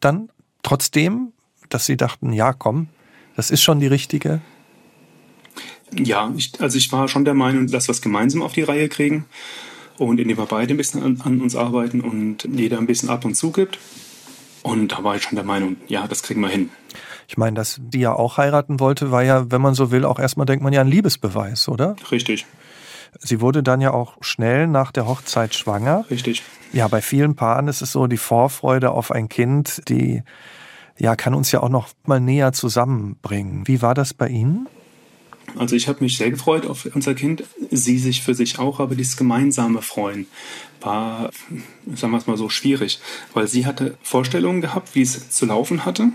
dann 0.00 0.28
trotzdem, 0.62 1.32
dass 1.68 1.86
Sie 1.86 1.96
dachten, 1.96 2.32
ja, 2.32 2.52
komm, 2.52 2.88
das 3.36 3.50
ist 3.50 3.62
schon 3.62 3.80
die 3.80 3.86
richtige? 3.86 4.40
Ja, 5.92 6.32
ich, 6.36 6.60
also 6.60 6.76
ich 6.76 6.92
war 6.92 7.08
schon 7.08 7.24
der 7.24 7.34
Meinung, 7.34 7.66
dass 7.68 7.88
wir 7.88 7.92
es 7.92 8.02
gemeinsam 8.02 8.42
auf 8.42 8.52
die 8.52 8.62
Reihe 8.62 8.88
kriegen 8.88 9.24
und 9.96 10.20
indem 10.20 10.36
wir 10.36 10.46
beide 10.46 10.74
ein 10.74 10.76
bisschen 10.76 11.02
an, 11.02 11.20
an 11.24 11.40
uns 11.40 11.56
arbeiten 11.56 12.00
und 12.00 12.44
jeder 12.44 12.78
ein 12.78 12.86
bisschen 12.86 13.08
ab 13.08 13.24
und 13.24 13.34
zu 13.34 13.52
gibt. 13.52 13.78
Und 14.62 14.92
da 14.92 15.04
war 15.04 15.16
ich 15.16 15.22
schon 15.22 15.36
der 15.36 15.44
Meinung, 15.44 15.76
ja, 15.86 16.06
das 16.06 16.22
kriegen 16.22 16.40
wir 16.40 16.48
hin. 16.48 16.70
Ich 17.28 17.36
meine, 17.36 17.54
dass 17.54 17.78
die 17.80 18.00
ja 18.00 18.12
auch 18.12 18.38
heiraten 18.38 18.80
wollte, 18.80 19.10
war 19.10 19.22
ja, 19.22 19.50
wenn 19.50 19.60
man 19.60 19.74
so 19.74 19.90
will, 19.90 20.04
auch 20.04 20.18
erstmal 20.18 20.46
denkt 20.46 20.62
man 20.62 20.72
ja 20.72 20.80
ein 20.80 20.88
Liebesbeweis, 20.88 21.68
oder? 21.68 21.94
Richtig. 22.10 22.46
Sie 23.18 23.40
wurde 23.40 23.62
dann 23.62 23.80
ja 23.80 23.92
auch 23.92 24.16
schnell 24.20 24.66
nach 24.66 24.92
der 24.92 25.06
Hochzeit 25.06 25.54
schwanger. 25.54 26.04
Richtig. 26.10 26.42
Ja, 26.72 26.88
bei 26.88 27.00
vielen 27.00 27.34
Paaren 27.34 27.68
ist 27.68 27.80
es 27.80 27.92
so, 27.92 28.06
die 28.06 28.16
Vorfreude 28.16 28.90
auf 28.90 29.10
ein 29.10 29.28
Kind, 29.28 29.82
die 29.88 30.22
ja, 30.98 31.16
kann 31.16 31.34
uns 31.34 31.52
ja 31.52 31.62
auch 31.62 31.68
noch 31.68 31.88
mal 32.04 32.20
näher 32.20 32.52
zusammenbringen. 32.52 33.66
Wie 33.66 33.82
war 33.82 33.94
das 33.94 34.14
bei 34.14 34.28
Ihnen? 34.28 34.68
Also 35.56 35.76
ich 35.76 35.88
habe 35.88 36.04
mich 36.04 36.18
sehr 36.18 36.30
gefreut 36.30 36.66
auf 36.66 36.88
unser 36.94 37.14
Kind, 37.14 37.44
sie 37.70 37.98
sich 37.98 38.22
für 38.22 38.34
sich 38.34 38.58
auch, 38.58 38.80
aber 38.80 38.94
dieses 38.94 39.16
gemeinsame 39.16 39.80
Freuen 39.80 40.26
war, 40.80 41.30
sagen 41.94 42.12
wir 42.12 42.18
es 42.18 42.26
mal 42.26 42.36
so, 42.36 42.48
schwierig, 42.48 43.00
weil 43.32 43.48
sie 43.48 43.64
hatte 43.64 43.96
Vorstellungen 44.02 44.60
gehabt, 44.60 44.94
wie 44.94 45.02
es 45.02 45.30
zu 45.30 45.46
laufen 45.46 45.84
hatte 45.84 46.10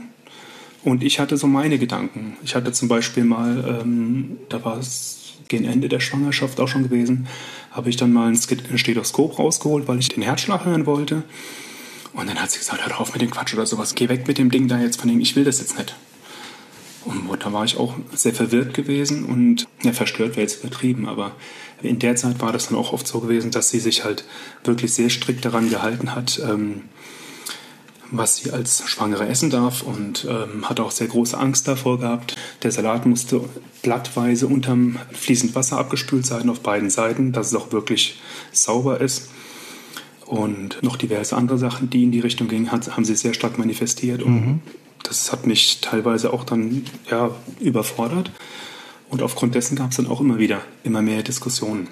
und 0.84 1.04
ich 1.04 1.20
hatte 1.20 1.38
so 1.38 1.48
meine 1.48 1.80
Gedanken. 1.80 2.38
Ich 2.44 2.56
hatte 2.56 2.72
zum 2.72 2.88
Beispiel 2.88 3.24
mal, 3.24 3.82
ähm, 3.82 4.38
da 4.50 4.64
war 4.64 4.78
es 4.78 5.23
gegen 5.48 5.66
Ende 5.66 5.90
der 5.90 6.00
Schwangerschaft 6.00 6.60
auch 6.60 6.68
schon 6.68 6.84
gewesen, 6.84 7.28
habe 7.72 7.90
ich 7.90 7.98
dann 7.98 8.14
mal 8.14 8.30
ein 8.30 8.36
Stethoskop 8.38 9.40
rausgeholt, 9.40 9.88
weil 9.88 10.00
ich 10.00 10.10
den 10.10 10.24
Herzschlag 10.24 10.66
hören 10.66 10.86
wollte. 10.86 11.24
Und 12.14 12.30
dann 12.30 12.40
hat 12.40 12.52
sie 12.52 12.60
gesagt, 12.60 12.86
hör 12.86 13.00
auf 13.00 13.14
mit 13.14 13.22
dem 13.22 13.32
Quatsch 13.32 13.54
oder 13.54 13.66
sowas, 13.66 13.96
geh 13.96 14.10
weg 14.10 14.28
mit 14.28 14.38
dem 14.38 14.52
Ding 14.52 14.68
da 14.68 14.80
jetzt 14.80 15.00
von 15.00 15.10
dem, 15.10 15.20
ich 15.20 15.36
will 15.36 15.44
das 15.44 15.60
jetzt 15.60 15.78
nicht. 15.78 15.96
Und 17.06 17.28
da 17.44 17.52
war 17.52 17.66
ich 17.66 17.78
auch 17.78 17.96
sehr 18.14 18.34
verwirrt 18.34 18.74
gewesen 18.74 19.26
und 19.26 19.68
ja, 19.84 19.92
verstört 19.92 20.32
wäre 20.32 20.42
jetzt 20.42 20.64
übertrieben, 20.64 21.08
aber 21.08 21.34
in 21.82 22.00
der 22.00 22.16
Zeit 22.16 22.40
war 22.40 22.54
das 22.54 22.68
dann 22.70 22.78
auch 22.78 22.94
oft 22.94 23.06
so 23.06 23.20
gewesen, 23.20 23.52
dass 23.52 23.70
sie 23.70 23.80
sich 23.80 24.06
halt 24.06 24.24
wirklich 24.64 24.94
sehr 24.94 25.10
strikt 25.10 25.44
daran 25.44 25.70
gehalten 25.70 26.16
hat, 26.16 26.40
ähm, 26.48 26.84
was 28.17 28.38
sie 28.38 28.51
als 28.51 28.88
Schwangere 28.88 29.27
essen 29.27 29.50
darf 29.50 29.82
und 29.82 30.27
ähm, 30.29 30.70
hat 30.70 30.79
auch 30.79 30.91
sehr 30.91 31.08
große 31.08 31.38
Angst 31.38 31.67
davor 31.67 32.00
gehabt. 32.00 32.36
Der 32.62 32.72
Salat 32.72 33.05
musste 33.05 33.41
blattweise 33.82 34.48
unterm 34.48 35.00
fließend 35.12 35.55
Wasser 35.55 35.77
abgespült 35.79 36.25
sein 36.25 36.50
auf 36.50 36.60
beiden 36.62 36.89
Seiten, 36.89 37.32
dass 37.32 37.48
es 37.48 37.55
auch 37.55 37.72
wirklich 37.72 38.20
sauber 38.51 39.01
ist. 39.01 39.29
Und 40.25 40.82
noch 40.84 40.96
diverse 40.96 41.36
andere 41.36 41.58
Sachen, 41.58 41.89
die 41.89 42.03
in 42.03 42.12
die 42.12 42.20
Richtung 42.20 42.48
gingen, 42.48 42.72
hat, 42.72 42.96
haben 42.96 43.03
sie 43.03 43.15
sehr 43.15 43.34
stark 43.34 43.58
manifestiert. 43.58 44.22
Und 44.22 44.34
mhm. 44.34 44.60
das 45.01 45.32
hat 45.32 45.48
mich 45.48 45.82
teilweise 45.82 46.32
auch 46.34 46.43
dann 46.43 46.86
ja, 47.10 47.32
überfordert. 47.60 48.32
Und 49.10 49.22
aufgrund 49.22 49.55
dessen 49.55 49.75
gab 49.75 49.91
es 49.91 49.98
dann 49.98 50.08
auch 50.08 50.22
immer 50.22 50.38
wieder 50.38 50.62
immer 50.84 51.01
mehr 51.01 51.24
Diskussionen. 51.24 51.88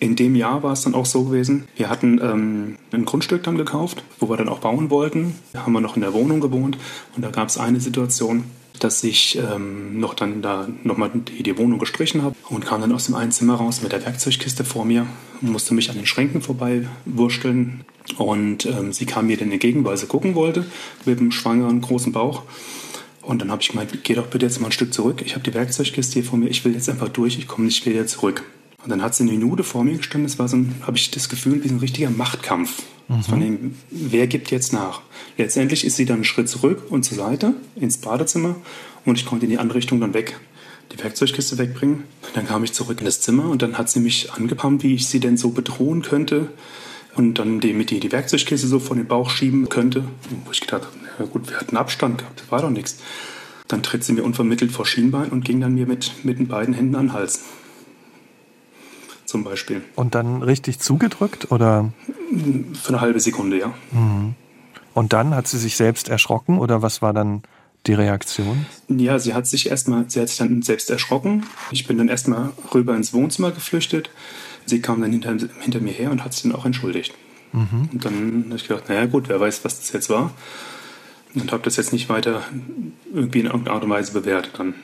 In 0.00 0.14
dem 0.14 0.36
Jahr 0.36 0.62
war 0.62 0.72
es 0.72 0.82
dann 0.82 0.94
auch 0.94 1.06
so 1.06 1.24
gewesen, 1.24 1.66
wir 1.76 1.90
hatten 1.90 2.20
ähm, 2.22 2.76
ein 2.92 3.04
Grundstück 3.04 3.42
dann 3.42 3.56
gekauft, 3.56 4.04
wo 4.20 4.28
wir 4.28 4.36
dann 4.36 4.48
auch 4.48 4.60
bauen 4.60 4.90
wollten. 4.90 5.34
Da 5.52 5.64
haben 5.64 5.72
wir 5.72 5.80
noch 5.80 5.96
in 5.96 6.02
der 6.02 6.12
Wohnung 6.12 6.40
gewohnt 6.40 6.78
und 7.16 7.24
da 7.24 7.30
gab 7.30 7.48
es 7.48 7.58
eine 7.58 7.80
Situation, 7.80 8.44
dass 8.78 9.02
ich 9.02 9.38
ähm, 9.38 9.98
noch 9.98 10.14
dann 10.14 10.40
da 10.40 10.68
nochmal 10.84 11.10
die, 11.12 11.42
die 11.42 11.58
Wohnung 11.58 11.80
gestrichen 11.80 12.22
habe 12.22 12.36
und 12.48 12.64
kam 12.64 12.80
dann 12.80 12.92
aus 12.92 13.06
dem 13.06 13.16
einen 13.16 13.32
Zimmer 13.32 13.54
raus 13.54 13.82
mit 13.82 13.90
der 13.90 14.04
Werkzeugkiste 14.04 14.64
vor 14.64 14.84
mir 14.84 15.06
und 15.40 15.50
musste 15.50 15.74
mich 15.74 15.90
an 15.90 15.96
den 15.96 16.06
Schränken 16.06 16.42
vorbei 16.42 16.86
wursteln. 17.04 17.84
Und 18.16 18.66
ähm, 18.66 18.92
sie 18.92 19.04
kam 19.04 19.26
mir 19.26 19.36
dann 19.36 19.52
entgegen, 19.52 19.84
weil 19.84 19.96
sie 19.96 20.06
gucken 20.06 20.34
wollte, 20.34 20.64
mit 21.04 21.18
einem 21.18 21.32
schwangeren 21.32 21.80
großen 21.80 22.12
Bauch. 22.12 22.44
Und 23.20 23.42
dann 23.42 23.50
habe 23.50 23.60
ich 23.60 23.68
gemeint, 23.68 23.92
geh 24.04 24.14
doch 24.14 24.28
bitte 24.28 24.46
jetzt 24.46 24.60
mal 24.60 24.68
ein 24.68 24.72
Stück 24.72 24.94
zurück. 24.94 25.22
Ich 25.24 25.34
habe 25.34 25.44
die 25.44 25.52
Werkzeugkiste 25.52 26.14
hier 26.14 26.24
vor 26.24 26.38
mir, 26.38 26.48
ich 26.48 26.64
will 26.64 26.72
jetzt 26.72 26.88
einfach 26.88 27.08
durch, 27.08 27.36
ich 27.36 27.46
komme 27.46 27.66
nicht 27.66 27.84
wieder 27.84 28.06
zurück. 28.06 28.44
Und 28.88 28.92
dann 28.92 29.02
hat 29.02 29.14
sie 29.14 29.24
eine 29.24 29.32
Minute 29.32 29.64
vor 29.64 29.84
mir 29.84 29.98
gestanden, 29.98 30.24
es 30.24 30.38
war 30.38 30.48
so 30.48 30.56
ein, 30.56 30.74
habe 30.86 30.96
ich 30.96 31.10
das 31.10 31.28
Gefühl, 31.28 31.62
wie 31.62 31.68
so 31.68 31.74
ein 31.74 31.80
richtiger 31.80 32.08
Machtkampf. 32.08 32.84
Mhm. 33.08 33.22
Von 33.22 33.40
dem, 33.40 33.74
wer 33.90 34.26
gibt 34.26 34.50
jetzt 34.50 34.72
nach? 34.72 35.02
Letztendlich 35.36 35.84
ist 35.84 35.96
sie 35.96 36.06
dann 36.06 36.16
einen 36.16 36.24
Schritt 36.24 36.48
zurück 36.48 36.84
und 36.88 37.02
zur 37.02 37.18
Seite 37.18 37.52
ins 37.76 37.98
Badezimmer 37.98 38.56
und 39.04 39.18
ich 39.18 39.26
konnte 39.26 39.44
in 39.44 39.50
die 39.50 39.58
andere 39.58 39.76
Richtung 39.76 40.00
dann 40.00 40.14
weg, 40.14 40.40
die 40.90 41.04
Werkzeugkiste 41.04 41.58
wegbringen. 41.58 42.04
Dann 42.32 42.46
kam 42.46 42.64
ich 42.64 42.72
zurück 42.72 43.00
in 43.00 43.04
das 43.04 43.20
Zimmer 43.20 43.50
und 43.50 43.60
dann 43.60 43.76
hat 43.76 43.90
sie 43.90 44.00
mich 44.00 44.32
angepammt, 44.32 44.82
wie 44.82 44.94
ich 44.94 45.06
sie 45.06 45.20
denn 45.20 45.36
so 45.36 45.50
bedrohen 45.50 46.00
könnte 46.00 46.48
und 47.14 47.34
dann 47.34 47.60
die, 47.60 47.74
mit 47.74 47.92
ihr 47.92 48.00
die 48.00 48.10
Werkzeugkiste 48.10 48.68
so 48.68 48.78
vor 48.78 48.96
den 48.96 49.04
Bauch 49.04 49.28
schieben 49.28 49.68
könnte. 49.68 50.02
Wo 50.46 50.50
ich 50.50 50.62
gedacht 50.62 50.84
habe, 50.84 50.96
na 51.18 51.26
gut, 51.26 51.50
wir 51.50 51.60
hatten 51.60 51.76
Abstand 51.76 52.16
gehabt, 52.16 52.40
das 52.40 52.50
war 52.50 52.62
doch 52.62 52.70
nichts. 52.70 52.96
Dann 53.66 53.82
tritt 53.82 54.02
sie 54.02 54.14
mir 54.14 54.22
unvermittelt 54.22 54.72
vor 54.72 54.86
Schienbein 54.86 55.28
und 55.28 55.44
ging 55.44 55.60
dann 55.60 55.74
mir 55.74 55.84
mit, 55.84 56.24
mit 56.24 56.38
den 56.38 56.48
beiden 56.48 56.72
Händen 56.72 56.94
an 56.94 57.08
den 57.08 57.12
Hals 57.12 57.44
zum 59.28 59.44
Beispiel. 59.44 59.82
Und 59.94 60.14
dann 60.14 60.42
richtig 60.42 60.80
zugedrückt 60.80 61.52
oder? 61.52 61.92
Für 62.74 62.88
eine 62.88 63.00
halbe 63.00 63.20
Sekunde, 63.20 63.58
ja. 63.58 63.74
Mhm. 63.92 64.34
Und 64.94 65.12
dann 65.12 65.34
hat 65.34 65.46
sie 65.46 65.58
sich 65.58 65.76
selbst 65.76 66.08
erschrocken 66.08 66.58
oder 66.58 66.82
was 66.82 67.02
war 67.02 67.12
dann 67.12 67.42
die 67.86 67.94
Reaktion? 67.94 68.66
Ja, 68.88 69.18
sie 69.18 69.34
hat 69.34 69.46
sich 69.46 69.70
erstmal, 69.70 70.06
sie 70.08 70.20
hat 70.20 70.28
sich 70.28 70.38
dann 70.38 70.62
selbst 70.62 70.90
erschrocken. 70.90 71.44
Ich 71.70 71.86
bin 71.86 71.98
dann 71.98 72.08
erstmal 72.08 72.50
rüber 72.74 72.96
ins 72.96 73.12
Wohnzimmer 73.12 73.52
geflüchtet. 73.52 74.10
Sie 74.66 74.80
kam 74.80 75.00
dann 75.00 75.12
hinter, 75.12 75.36
hinter 75.60 75.80
mir 75.80 75.92
her 75.92 76.10
und 76.10 76.24
hat 76.24 76.32
sich 76.34 76.42
dann 76.42 76.54
auch 76.54 76.64
entschuldigt. 76.64 77.14
Mhm. 77.52 77.88
Und 77.92 78.04
dann 78.04 78.44
habe 78.46 78.56
ich 78.56 78.66
gedacht, 78.66 78.88
naja 78.88 79.06
gut, 79.06 79.28
wer 79.28 79.38
weiß, 79.38 79.64
was 79.64 79.78
das 79.78 79.92
jetzt 79.92 80.10
war. 80.10 80.32
Und 81.34 81.52
habe 81.52 81.62
das 81.62 81.76
jetzt 81.76 81.92
nicht 81.92 82.08
weiter 82.08 82.42
irgendwie 83.12 83.40
in 83.40 83.46
irgendeiner 83.46 83.76
Art 83.76 83.84
und 83.84 83.90
Weise 83.90 84.12
bewertet 84.12 84.52
dann. 84.58 84.74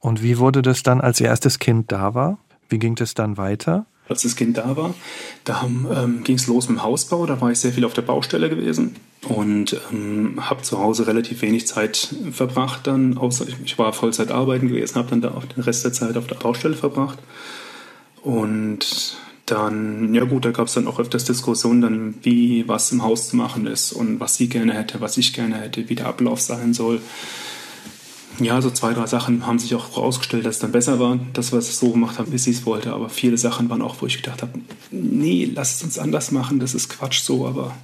Und 0.00 0.22
wie 0.22 0.38
wurde 0.38 0.62
das 0.62 0.82
dann, 0.82 1.00
als 1.00 1.20
ihr 1.20 1.28
erstes 1.28 1.58
Kind 1.58 1.90
da 1.90 2.14
war? 2.14 2.38
Wie 2.68 2.78
ging 2.78 2.94
das 2.94 3.14
dann 3.14 3.36
weiter? 3.36 3.86
Als 4.08 4.22
das 4.22 4.36
Kind 4.36 4.56
da 4.56 4.76
war, 4.76 4.94
da 5.44 5.62
ähm, 5.64 6.24
ging 6.24 6.36
es 6.36 6.46
los 6.46 6.68
mit 6.68 6.78
dem 6.78 6.82
Hausbau. 6.82 7.26
Da 7.26 7.40
war 7.42 7.50
ich 7.50 7.58
sehr 7.58 7.72
viel 7.72 7.84
auf 7.84 7.92
der 7.92 8.02
Baustelle 8.02 8.48
gewesen 8.48 8.96
und 9.28 9.78
ähm, 9.92 10.48
habe 10.48 10.62
zu 10.62 10.78
Hause 10.78 11.06
relativ 11.06 11.42
wenig 11.42 11.66
Zeit 11.66 12.14
verbracht. 12.32 12.86
Dann, 12.86 13.18
außer 13.18 13.46
ich, 13.64 13.78
war 13.78 13.92
Vollzeit 13.92 14.30
arbeiten 14.30 14.68
gewesen, 14.68 14.96
habe 14.96 15.10
dann 15.10 15.20
da 15.20 15.32
auch 15.32 15.44
den 15.44 15.62
Rest 15.62 15.84
der 15.84 15.92
Zeit 15.92 16.16
auf 16.16 16.26
der 16.26 16.36
Baustelle 16.36 16.74
verbracht. 16.74 17.18
Und 18.22 19.18
dann, 19.44 20.14
ja 20.14 20.24
gut, 20.24 20.44
da 20.44 20.52
gab 20.52 20.68
es 20.68 20.74
dann 20.74 20.86
auch 20.86 20.98
öfters 20.98 21.24
Diskussionen, 21.24 21.80
dann 21.82 22.14
wie 22.22 22.66
was 22.66 22.90
im 22.92 23.02
Haus 23.02 23.28
zu 23.28 23.36
machen 23.36 23.66
ist 23.66 23.92
und 23.92 24.20
was 24.20 24.36
sie 24.36 24.48
gerne 24.48 24.72
hätte, 24.72 25.00
was 25.00 25.18
ich 25.18 25.34
gerne 25.34 25.56
hätte, 25.56 25.88
wie 25.88 25.94
der 25.94 26.06
Ablauf 26.06 26.40
sein 26.40 26.72
soll 26.72 27.00
ja, 28.40 28.60
so 28.60 28.70
zwei, 28.70 28.92
drei 28.94 29.06
Sachen 29.06 29.46
haben 29.46 29.58
sich 29.58 29.74
auch 29.74 29.96
herausgestellt, 29.96 30.46
dass 30.46 30.56
es 30.56 30.60
dann 30.60 30.72
besser 30.72 30.98
war, 30.98 31.18
dass 31.32 31.52
wir 31.52 31.58
es 31.58 31.78
so 31.78 31.90
gemacht 31.90 32.18
haben, 32.18 32.32
wie 32.32 32.38
sie 32.38 32.50
es 32.50 32.66
wollte. 32.66 32.92
Aber 32.92 33.08
viele 33.08 33.38
Sachen 33.38 33.68
waren 33.70 33.82
auch, 33.82 33.96
wo 34.00 34.06
ich 34.06 34.22
gedacht 34.22 34.42
habe, 34.42 34.52
nee, 34.90 35.50
lass 35.52 35.76
es 35.76 35.82
uns 35.82 35.98
anders 35.98 36.30
machen, 36.30 36.60
das 36.60 36.74
ist 36.74 36.88
Quatsch 36.88 37.20
so, 37.20 37.46
aber 37.46 37.74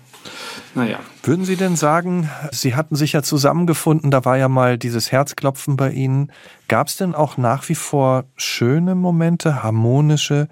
naja. 0.74 0.98
Würden 1.22 1.44
Sie 1.44 1.56
denn 1.56 1.76
sagen, 1.76 2.28
Sie 2.50 2.74
hatten 2.74 2.96
sich 2.96 3.12
ja 3.12 3.22
zusammengefunden, 3.22 4.10
da 4.10 4.24
war 4.24 4.36
ja 4.36 4.48
mal 4.48 4.78
dieses 4.78 5.12
Herzklopfen 5.12 5.76
bei 5.76 5.90
Ihnen. 5.90 6.32
Gab 6.68 6.88
es 6.88 6.96
denn 6.96 7.14
auch 7.14 7.36
nach 7.36 7.68
wie 7.68 7.74
vor 7.74 8.24
schöne 8.36 8.94
Momente, 8.94 9.62
harmonische 9.62 10.48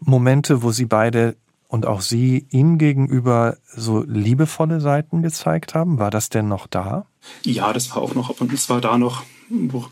Momente, 0.00 0.62
wo 0.62 0.70
Sie 0.70 0.86
beide 0.86 1.36
und 1.66 1.86
auch 1.86 2.00
Sie 2.00 2.46
ihm 2.50 2.78
gegenüber 2.78 3.56
so 3.74 4.02
liebevolle 4.02 4.80
Seiten 4.80 5.22
gezeigt 5.22 5.74
haben? 5.74 5.98
War 5.98 6.10
das 6.10 6.28
denn 6.28 6.48
noch 6.48 6.66
da? 6.66 7.06
Ja, 7.44 7.72
das 7.72 7.90
war 7.90 7.98
auch 7.98 8.14
noch, 8.14 8.40
und 8.40 8.52
es 8.52 8.68
war 8.68 8.80
da 8.80 8.98
noch 8.98 9.22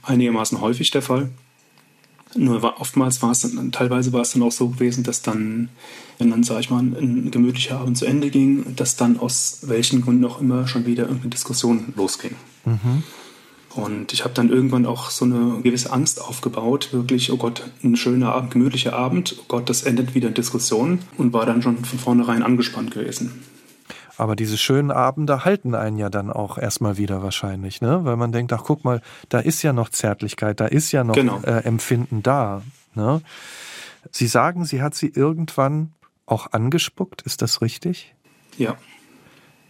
einigermaßen 0.03 0.61
häufig 0.61 0.91
der 0.91 1.03
Fall. 1.03 1.31
Nur 2.35 2.61
war, 2.63 2.81
oftmals 2.81 3.23
war 3.23 3.31
es 3.31 3.41
dann, 3.41 3.73
teilweise 3.73 4.13
war 4.13 4.21
es 4.21 4.33
dann 4.33 4.43
auch 4.43 4.53
so 4.53 4.69
gewesen, 4.69 5.05
dass 5.05 5.23
dann, 5.23 5.71
wenn 6.19 6.31
dann, 6.31 6.43
sag 6.43 6.61
ich 6.61 6.71
mal, 6.71 6.81
ein 6.81 7.31
gemütlicher 7.31 7.79
Abend 7.79 7.97
zu 7.97 8.05
Ende 8.05 8.31
ging, 8.31 8.77
dass 8.77 8.97
dann 8.97 9.19
aus 9.19 9.61
welchen 9.63 10.03
Gründen 10.03 10.25
auch 10.25 10.41
immer 10.41 10.67
schon 10.67 10.87
wieder 10.87 11.05
irgendeine 11.05 11.31
Diskussion 11.31 11.95
losging. 11.97 12.35
Mhm. 12.65 13.03
Und 13.75 14.13
ich 14.13 14.25
habe 14.25 14.35
dann 14.35 14.49
irgendwann 14.51 14.87
auch 14.87 15.11
so 15.11 15.25
eine 15.27 15.61
gewisse 15.63 15.93
Angst 15.93 16.21
aufgebaut, 16.21 16.93
wirklich, 16.93 17.31
oh 17.31 17.37
Gott, 17.37 17.63
ein 17.85 17.97
schöner 17.97 18.33
Abend, 18.33 18.51
gemütlicher 18.51 18.95
Abend, 18.95 19.37
oh 19.39 19.45
Gott, 19.49 19.69
das 19.69 19.83
endet 19.83 20.15
wieder 20.15 20.29
in 20.29 20.35
Diskussion 20.35 21.01
und 21.19 21.33
war 21.33 21.45
dann 21.45 21.63
schon 21.63 21.85
von 21.85 21.99
vornherein 21.99 22.43
angespannt 22.43 22.91
gewesen. 22.91 23.43
Aber 24.19 24.37
diese 24.37 24.57
schönen 24.57 24.91
Abende 24.91 25.45
halten 25.45 25.75
einen 25.75 25.99
ja 25.99 26.09
dann 26.09 26.31
auch 26.31 26.59
erstmal 26.59 26.97
wieder 26.97 27.23
wahrscheinlich, 27.23 27.81
ne? 27.81 28.01
Weil 28.05 28.17
man 28.17 28.33
denkt, 28.33 28.53
ach 28.53 28.65
guck 28.65 28.85
mal, 28.85 29.03
da 29.29 29.41
ist 29.41 29.63
ja 29.63 29.73
noch 29.73 29.91
Zärtlichkeit, 29.91 30.61
da 30.61 30.67
ist 30.67 30.93
ja 30.93 31.05
noch 31.05 31.15
genau. 31.15 31.41
äh, 31.43 31.65
Empfinden 31.65 32.23
da. 32.23 32.63
Ne? 32.95 33.21
Sie 34.11 34.27
sagen, 34.27 34.65
sie 34.65 34.83
hat 34.83 34.95
sie 34.95 35.09
irgendwann 35.09 35.93
auch 36.25 36.53
angespuckt, 36.53 37.23
ist 37.23 37.43
das 37.43 37.61
richtig? 37.61 38.15
Ja. 38.57 38.77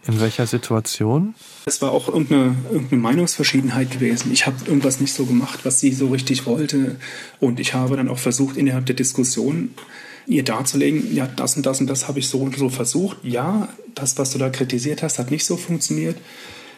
In 0.05 0.21
welcher 0.21 0.47
Situation? 0.47 1.35
Es 1.65 1.81
war 1.81 1.91
auch 1.91 2.07
irgendeine, 2.07 2.55
irgendeine 2.71 3.01
Meinungsverschiedenheit 3.01 3.91
gewesen. 3.91 4.31
Ich 4.31 4.45
habe 4.45 4.55
irgendwas 4.65 5.01
nicht 5.01 5.13
so 5.13 5.25
gemacht, 5.25 5.65
was 5.65 5.81
sie 5.81 5.91
so 5.91 6.07
richtig 6.07 6.45
wollte. 6.45 6.95
Und 7.41 7.59
ich 7.59 7.73
habe 7.73 7.97
dann 7.97 8.07
auch 8.07 8.19
versucht, 8.19 8.55
innerhalb 8.55 8.85
der 8.85 8.95
Diskussion 8.95 9.71
ihr 10.27 10.43
darzulegen, 10.43 11.15
ja, 11.15 11.25
das 11.25 11.55
und 11.55 11.65
das 11.65 11.79
und 11.79 11.87
das 11.87 12.07
habe 12.07 12.19
ich 12.19 12.27
so 12.27 12.39
und 12.39 12.55
so 12.57 12.69
versucht. 12.69 13.17
Ja, 13.23 13.69
das, 13.95 14.17
was 14.17 14.31
du 14.31 14.37
da 14.37 14.49
kritisiert 14.49 15.01
hast, 15.01 15.19
hat 15.19 15.31
nicht 15.31 15.45
so 15.45 15.57
funktioniert. 15.57 16.17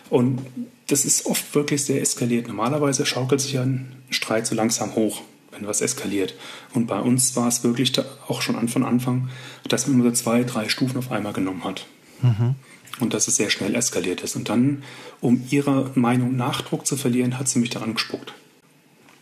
Und 0.09 0.41
das 0.87 1.05
ist 1.05 1.25
oft 1.25 1.53
wirklich 1.55 1.83
sehr 1.83 2.01
eskaliert. 2.01 2.47
Normalerweise 2.47 3.05
schaukelt 3.05 3.41
sich 3.41 3.57
ein 3.57 3.91
Streit 4.09 4.47
so 4.47 4.55
langsam 4.55 4.95
hoch, 4.95 5.21
wenn 5.51 5.67
was 5.67 5.81
eskaliert. 5.81 6.35
Und 6.73 6.87
bei 6.87 6.99
uns 6.99 7.35
war 7.35 7.47
es 7.47 7.63
wirklich 7.63 7.91
auch 8.27 8.41
schon 8.41 8.67
von 8.69 8.83
Anfang, 8.83 9.29
dass 9.67 9.87
man 9.87 10.01
so 10.03 10.11
zwei, 10.11 10.43
drei 10.43 10.69
Stufen 10.69 10.97
auf 10.97 11.11
einmal 11.11 11.33
genommen 11.33 11.63
hat. 11.63 11.85
Mhm. 12.21 12.55
Und 12.99 13.13
dass 13.13 13.27
es 13.27 13.37
sehr 13.37 13.49
schnell 13.49 13.75
eskaliert 13.75 14.21
ist. 14.21 14.35
Und 14.35 14.49
dann, 14.49 14.83
um 15.21 15.43
ihrer 15.49 15.91
Meinung 15.95 16.35
Nachdruck 16.35 16.85
zu 16.85 16.97
verlieren, 16.97 17.39
hat 17.39 17.47
sie 17.47 17.59
mich 17.59 17.69
daran 17.69 17.93
gespuckt. 17.93 18.33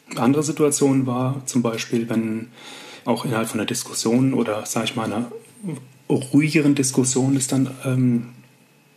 Eine 0.10 0.22
andere 0.22 0.44
Situation 0.44 1.06
war 1.06 1.42
zum 1.46 1.62
Beispiel, 1.62 2.10
wenn 2.10 2.48
auch 3.08 3.24
innerhalb 3.24 3.48
von 3.48 3.60
einer 3.60 3.68
Diskussion 3.68 4.34
oder, 4.34 4.66
sage 4.66 4.86
ich 4.86 4.96
mal, 4.96 5.06
einer 5.06 5.32
ruhigeren 6.10 6.76
Diskussion 6.76 7.38
ist 7.38 7.54
dann 7.54 7.72
ähm, 7.86 8.28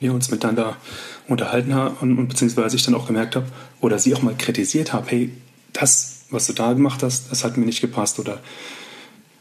wir 0.00 0.12
uns 0.12 0.30
miteinander 0.30 0.76
unterhalten 1.28 1.74
haben 1.74 1.96
und, 2.00 2.18
und 2.18 2.28
beziehungsweise 2.28 2.74
ich 2.74 2.82
dann 2.82 2.94
auch 2.94 3.06
gemerkt 3.06 3.36
habe 3.36 3.46
oder 3.80 3.98
sie 3.98 4.14
auch 4.14 4.22
mal 4.22 4.34
kritisiert 4.36 4.92
habe, 4.92 5.10
hey, 5.10 5.30
das, 5.72 6.22
was 6.30 6.48
du 6.48 6.52
da 6.52 6.72
gemacht 6.72 7.02
hast, 7.04 7.30
das 7.30 7.44
hat 7.44 7.56
mir 7.56 7.66
nicht 7.66 7.80
gepasst 7.80 8.18
oder 8.18 8.40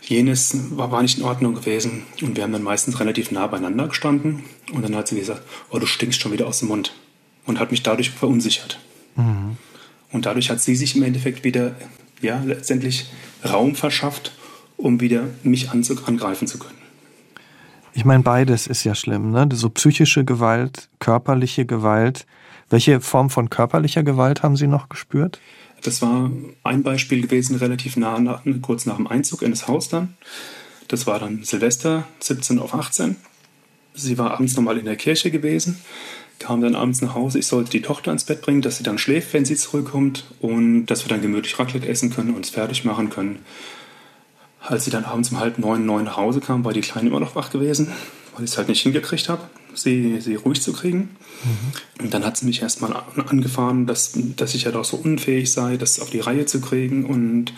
jenes 0.01 0.55
war, 0.71 0.91
war 0.91 1.01
nicht 1.01 1.17
in 1.17 1.23
Ordnung 1.23 1.55
gewesen 1.55 2.03
und 2.21 2.35
wir 2.35 2.43
haben 2.43 2.53
dann 2.53 2.63
meistens 2.63 2.99
relativ 2.99 3.31
nah 3.31 3.47
beieinander 3.47 3.87
gestanden 3.87 4.43
und 4.71 4.83
dann 4.83 4.95
hat 4.95 5.07
sie 5.07 5.19
gesagt, 5.19 5.41
oh, 5.71 5.79
du 5.79 5.87
stinkst 5.87 6.21
schon 6.21 6.31
wieder 6.31 6.47
aus 6.47 6.59
dem 6.59 6.67
Mund 6.67 6.93
und 7.45 7.59
hat 7.59 7.71
mich 7.71 7.81
dadurch 7.81 8.11
verunsichert. 8.11 8.79
Mhm. 9.15 9.57
Und 10.11 10.25
dadurch 10.27 10.51
hat 10.51 10.61
sie 10.61 10.75
sich 10.75 10.95
im 10.95 11.03
Endeffekt 11.03 11.43
wieder, 11.43 11.75
ja, 12.21 12.41
letztendlich 12.43 13.07
Raum 13.43 13.75
verschafft, 13.75 14.31
um 14.79 15.01
wieder 15.01 15.25
mich 15.43 15.69
angreifen 15.69 16.47
zu 16.47 16.57
können. 16.57 16.77
Ich 17.93 18.05
meine, 18.05 18.23
beides 18.23 18.67
ist 18.67 18.83
ja 18.83 18.95
schlimm, 18.95 19.31
ne? 19.31 19.49
So 19.53 19.69
psychische 19.69 20.23
Gewalt, 20.23 20.89
körperliche 20.99 21.65
Gewalt. 21.65 22.25
Welche 22.69 23.01
Form 23.01 23.29
von 23.29 23.49
körperlicher 23.49 24.03
Gewalt 24.03 24.43
haben 24.43 24.55
Sie 24.55 24.67
noch 24.67 24.89
gespürt? 24.89 25.39
Das 25.83 26.01
war 26.01 26.29
ein 26.63 26.83
Beispiel 26.83 27.21
gewesen, 27.21 27.55
relativ 27.55 27.97
nah, 27.97 28.19
nach, 28.19 28.41
kurz 28.61 28.85
nach 28.85 28.97
dem 28.97 29.07
Einzug 29.07 29.41
in 29.41 29.51
das 29.51 29.67
Haus 29.67 29.89
dann. 29.89 30.15
Das 30.87 31.07
war 31.07 31.19
dann 31.19 31.43
Silvester, 31.43 32.07
17 32.19 32.59
auf 32.59 32.73
18. 32.73 33.15
Sie 33.93 34.17
war 34.17 34.31
abends 34.31 34.55
nochmal 34.55 34.77
in 34.77 34.85
der 34.85 34.95
Kirche 34.95 35.31
gewesen. 35.31 35.79
kam 36.37 36.61
dann 36.61 36.75
abends 36.75 37.01
nach 37.01 37.15
Hause, 37.15 37.39
ich 37.39 37.47
sollte 37.47 37.71
die 37.71 37.81
Tochter 37.81 38.11
ins 38.11 38.23
Bett 38.23 38.41
bringen, 38.41 38.61
dass 38.61 38.77
sie 38.77 38.83
dann 38.83 38.97
schläft, 38.97 39.33
wenn 39.33 39.45
sie 39.45 39.55
zurückkommt 39.55 40.25
und 40.39 40.85
dass 40.85 41.03
wir 41.03 41.09
dann 41.09 41.21
gemütlich 41.21 41.57
Raclette 41.59 41.87
essen 41.87 42.11
können 42.11 42.29
und 42.29 42.37
uns 42.37 42.49
fertig 42.49 42.85
machen 42.85 43.09
können. 43.09 43.39
Als 44.61 44.85
sie 44.85 44.91
dann 44.91 45.05
abends 45.05 45.31
um 45.31 45.39
halb 45.39 45.57
neun, 45.57 45.85
neun 45.85 46.03
nach 46.03 46.17
Hause 46.17 46.41
kam, 46.41 46.63
war 46.65 46.73
die 46.73 46.81
Kleine 46.81 47.09
immer 47.09 47.19
noch 47.19 47.35
wach 47.35 47.49
gewesen, 47.49 47.91
weil 48.35 48.43
ich 48.45 48.51
es 48.51 48.57
halt 48.57 48.67
nicht 48.67 48.81
hingekriegt 48.81 49.29
habe, 49.29 49.43
sie, 49.73 50.19
sie 50.19 50.35
ruhig 50.35 50.61
zu 50.61 50.73
kriegen. 50.73 51.15
Mhm. 51.43 52.03
Und 52.03 52.13
dann 52.13 52.25
hat 52.25 52.37
sie 52.37 52.45
mich 52.45 52.61
erstmal 52.61 52.93
angefahren, 53.27 53.87
dass, 53.87 54.11
dass 54.35 54.55
ich 54.55 54.63
ja 54.63 54.71
doch 54.71 54.85
so 54.85 54.97
unfähig 54.97 55.51
sei, 55.51 55.77
das 55.77 55.99
auf 55.99 56.09
die 56.09 56.19
Reihe 56.19 56.45
zu 56.45 56.59
kriegen 56.61 57.05
und 57.05 57.53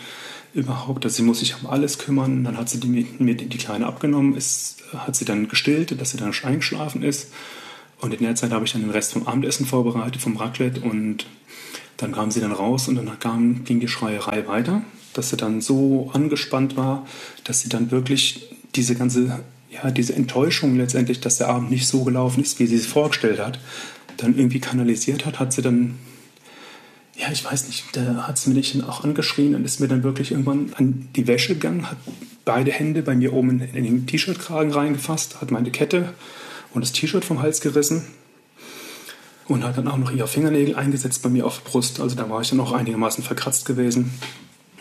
überhaupt, 0.54 1.04
dass 1.04 1.16
sie 1.16 1.22
muss 1.22 1.40
sich 1.40 1.56
um 1.60 1.68
alles 1.68 1.98
kümmern. 1.98 2.44
Dann 2.44 2.56
hat 2.56 2.68
sie 2.68 2.78
die, 2.78 3.06
mir 3.18 3.34
die 3.34 3.58
Kleine 3.58 3.86
abgenommen, 3.86 4.36
ist, 4.36 4.76
hat 4.96 5.16
sie 5.16 5.24
dann 5.24 5.48
gestillt, 5.48 6.00
dass 6.00 6.10
sie 6.10 6.18
dann 6.18 6.32
eingeschlafen 6.42 7.02
ist. 7.02 7.32
Und 8.00 8.12
in 8.12 8.24
der 8.24 8.34
Zeit 8.34 8.50
habe 8.50 8.64
ich 8.64 8.72
dann 8.72 8.82
den 8.82 8.90
Rest 8.90 9.12
vom 9.12 9.26
Abendessen 9.26 9.64
vorbereitet, 9.64 10.20
vom 10.20 10.36
Raclette. 10.36 10.80
Und 10.80 11.26
dann 11.96 12.12
kam 12.12 12.30
sie 12.30 12.40
dann 12.40 12.52
raus 12.52 12.88
und 12.88 12.96
dann 12.96 13.18
kam, 13.18 13.64
ging 13.64 13.80
die 13.80 13.88
Schreierei 13.88 14.46
weiter, 14.46 14.82
dass 15.12 15.30
sie 15.30 15.36
dann 15.36 15.60
so 15.60 16.10
angespannt 16.12 16.76
war, 16.76 17.06
dass 17.44 17.60
sie 17.60 17.68
dann 17.68 17.90
wirklich 17.90 18.48
diese 18.74 18.94
ganze, 18.94 19.40
ja, 19.70 19.90
diese 19.90 20.14
Enttäuschung 20.14 20.76
letztendlich, 20.76 21.20
dass 21.20 21.38
der 21.38 21.48
Abend 21.48 21.70
nicht 21.70 21.86
so 21.86 22.04
gelaufen 22.04 22.42
ist, 22.42 22.58
wie 22.58 22.66
sie 22.66 22.76
es 22.76 22.86
vorgestellt 22.86 23.38
hat, 23.38 23.58
dann 24.16 24.36
irgendwie 24.36 24.60
kanalisiert 24.60 25.26
hat, 25.26 25.38
hat 25.40 25.52
sie 25.52 25.62
dann 25.62 25.98
ja, 27.16 27.30
ich 27.30 27.44
weiß 27.44 27.66
nicht, 27.66 27.84
da 27.92 28.26
hat 28.26 28.38
sie 28.38 28.50
mich 28.50 28.82
auch 28.84 29.04
angeschrien 29.04 29.54
und 29.54 29.64
ist 29.64 29.80
mir 29.80 29.88
dann 29.88 30.02
wirklich 30.02 30.32
irgendwann 30.32 30.72
an 30.76 31.08
die 31.14 31.26
Wäsche 31.26 31.54
gegangen, 31.54 31.90
hat 31.90 31.98
beide 32.44 32.72
Hände 32.72 33.02
bei 33.02 33.14
mir 33.14 33.32
oben 33.32 33.60
in 33.60 33.84
den 33.84 34.06
T-Shirt-Kragen 34.06 34.72
reingefasst, 34.72 35.40
hat 35.40 35.50
meine 35.50 35.70
Kette 35.70 36.14
und 36.72 36.82
das 36.82 36.92
T-Shirt 36.92 37.24
vom 37.24 37.42
Hals 37.42 37.60
gerissen 37.60 38.04
und 39.46 39.62
hat 39.62 39.76
dann 39.76 39.88
auch 39.88 39.98
noch 39.98 40.10
ihre 40.10 40.26
Fingernägel 40.26 40.74
eingesetzt 40.74 41.22
bei 41.22 41.28
mir 41.28 41.46
auf 41.46 41.60
der 41.60 41.70
Brust. 41.70 42.00
Also 42.00 42.16
da 42.16 42.28
war 42.30 42.40
ich 42.40 42.50
dann 42.50 42.60
auch 42.60 42.72
einigermaßen 42.72 43.22
verkratzt 43.22 43.66
gewesen. 43.66 44.10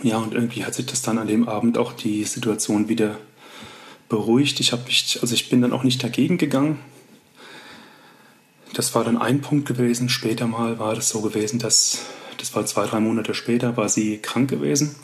Ja, 0.03 0.17
und 0.17 0.34
irgendwie 0.34 0.65
hat 0.65 0.74
sich 0.74 0.88
das 0.88 1.01
dann 1.01 1.20
an 1.20 1.27
dem 1.27 1.48
Abend 1.48 1.77
auch 1.77 1.93
die 1.93 2.24
Situation 2.24 2.89
wieder 2.89 3.17
beruhigt. 4.10 4.60
Ich 4.60 4.72
habe 4.72 4.84
mich, 4.86 5.20
also 5.22 5.34
ich 5.34 5.50
bin 5.50 5.62
dann 5.62 5.74
auch 5.74 5.84
nicht 5.84 6.03
dagegen 6.03 6.38
gegangen. 6.38 6.79
Das 8.74 8.96
war 8.96 9.03
dann 9.03 9.17
ein 9.17 9.41
Punkt 9.41 9.67
gewesen. 9.67 10.10
Später 10.10 10.48
mal 10.48 10.79
war 10.79 10.96
das 10.96 11.10
so 11.10 11.22
gewesen, 11.22 11.60
dass 11.60 12.05
das 12.38 12.55
war 12.55 12.65
zwei, 12.65 12.88
drei 12.88 13.00
Monate 13.00 13.36
später, 13.36 13.77
war 13.77 13.89
sie 13.89 14.17
krank 14.17 14.50
gewesen. 14.50 14.96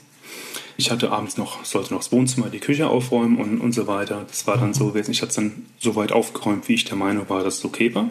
Ich 0.77 0.89
hatte 0.89 1.11
abends 1.11 1.37
noch, 1.37 1.63
sollte 1.65 1.93
noch 1.93 2.01
das 2.01 2.11
Wohnzimmer, 2.11 2.49
die 2.49 2.59
Küche 2.59 2.87
aufräumen 2.87 3.37
und, 3.37 3.59
und 3.59 3.73
so 3.73 3.87
weiter. 3.87 4.25
Das 4.27 4.47
war 4.47 4.57
dann 4.57 4.73
so 4.73 4.87
gewesen. 4.87 5.11
Ich 5.11 5.21
hatte 5.21 5.29
es 5.29 5.35
dann 5.35 5.65
so 5.79 5.95
weit 5.95 6.11
aufgeräumt, 6.11 6.67
wie 6.67 6.73
ich 6.73 6.85
der 6.85 6.97
Meinung 6.97 7.29
war, 7.29 7.43
dass 7.43 7.59
es 7.59 7.65
okay 7.65 7.93
war. 7.93 8.09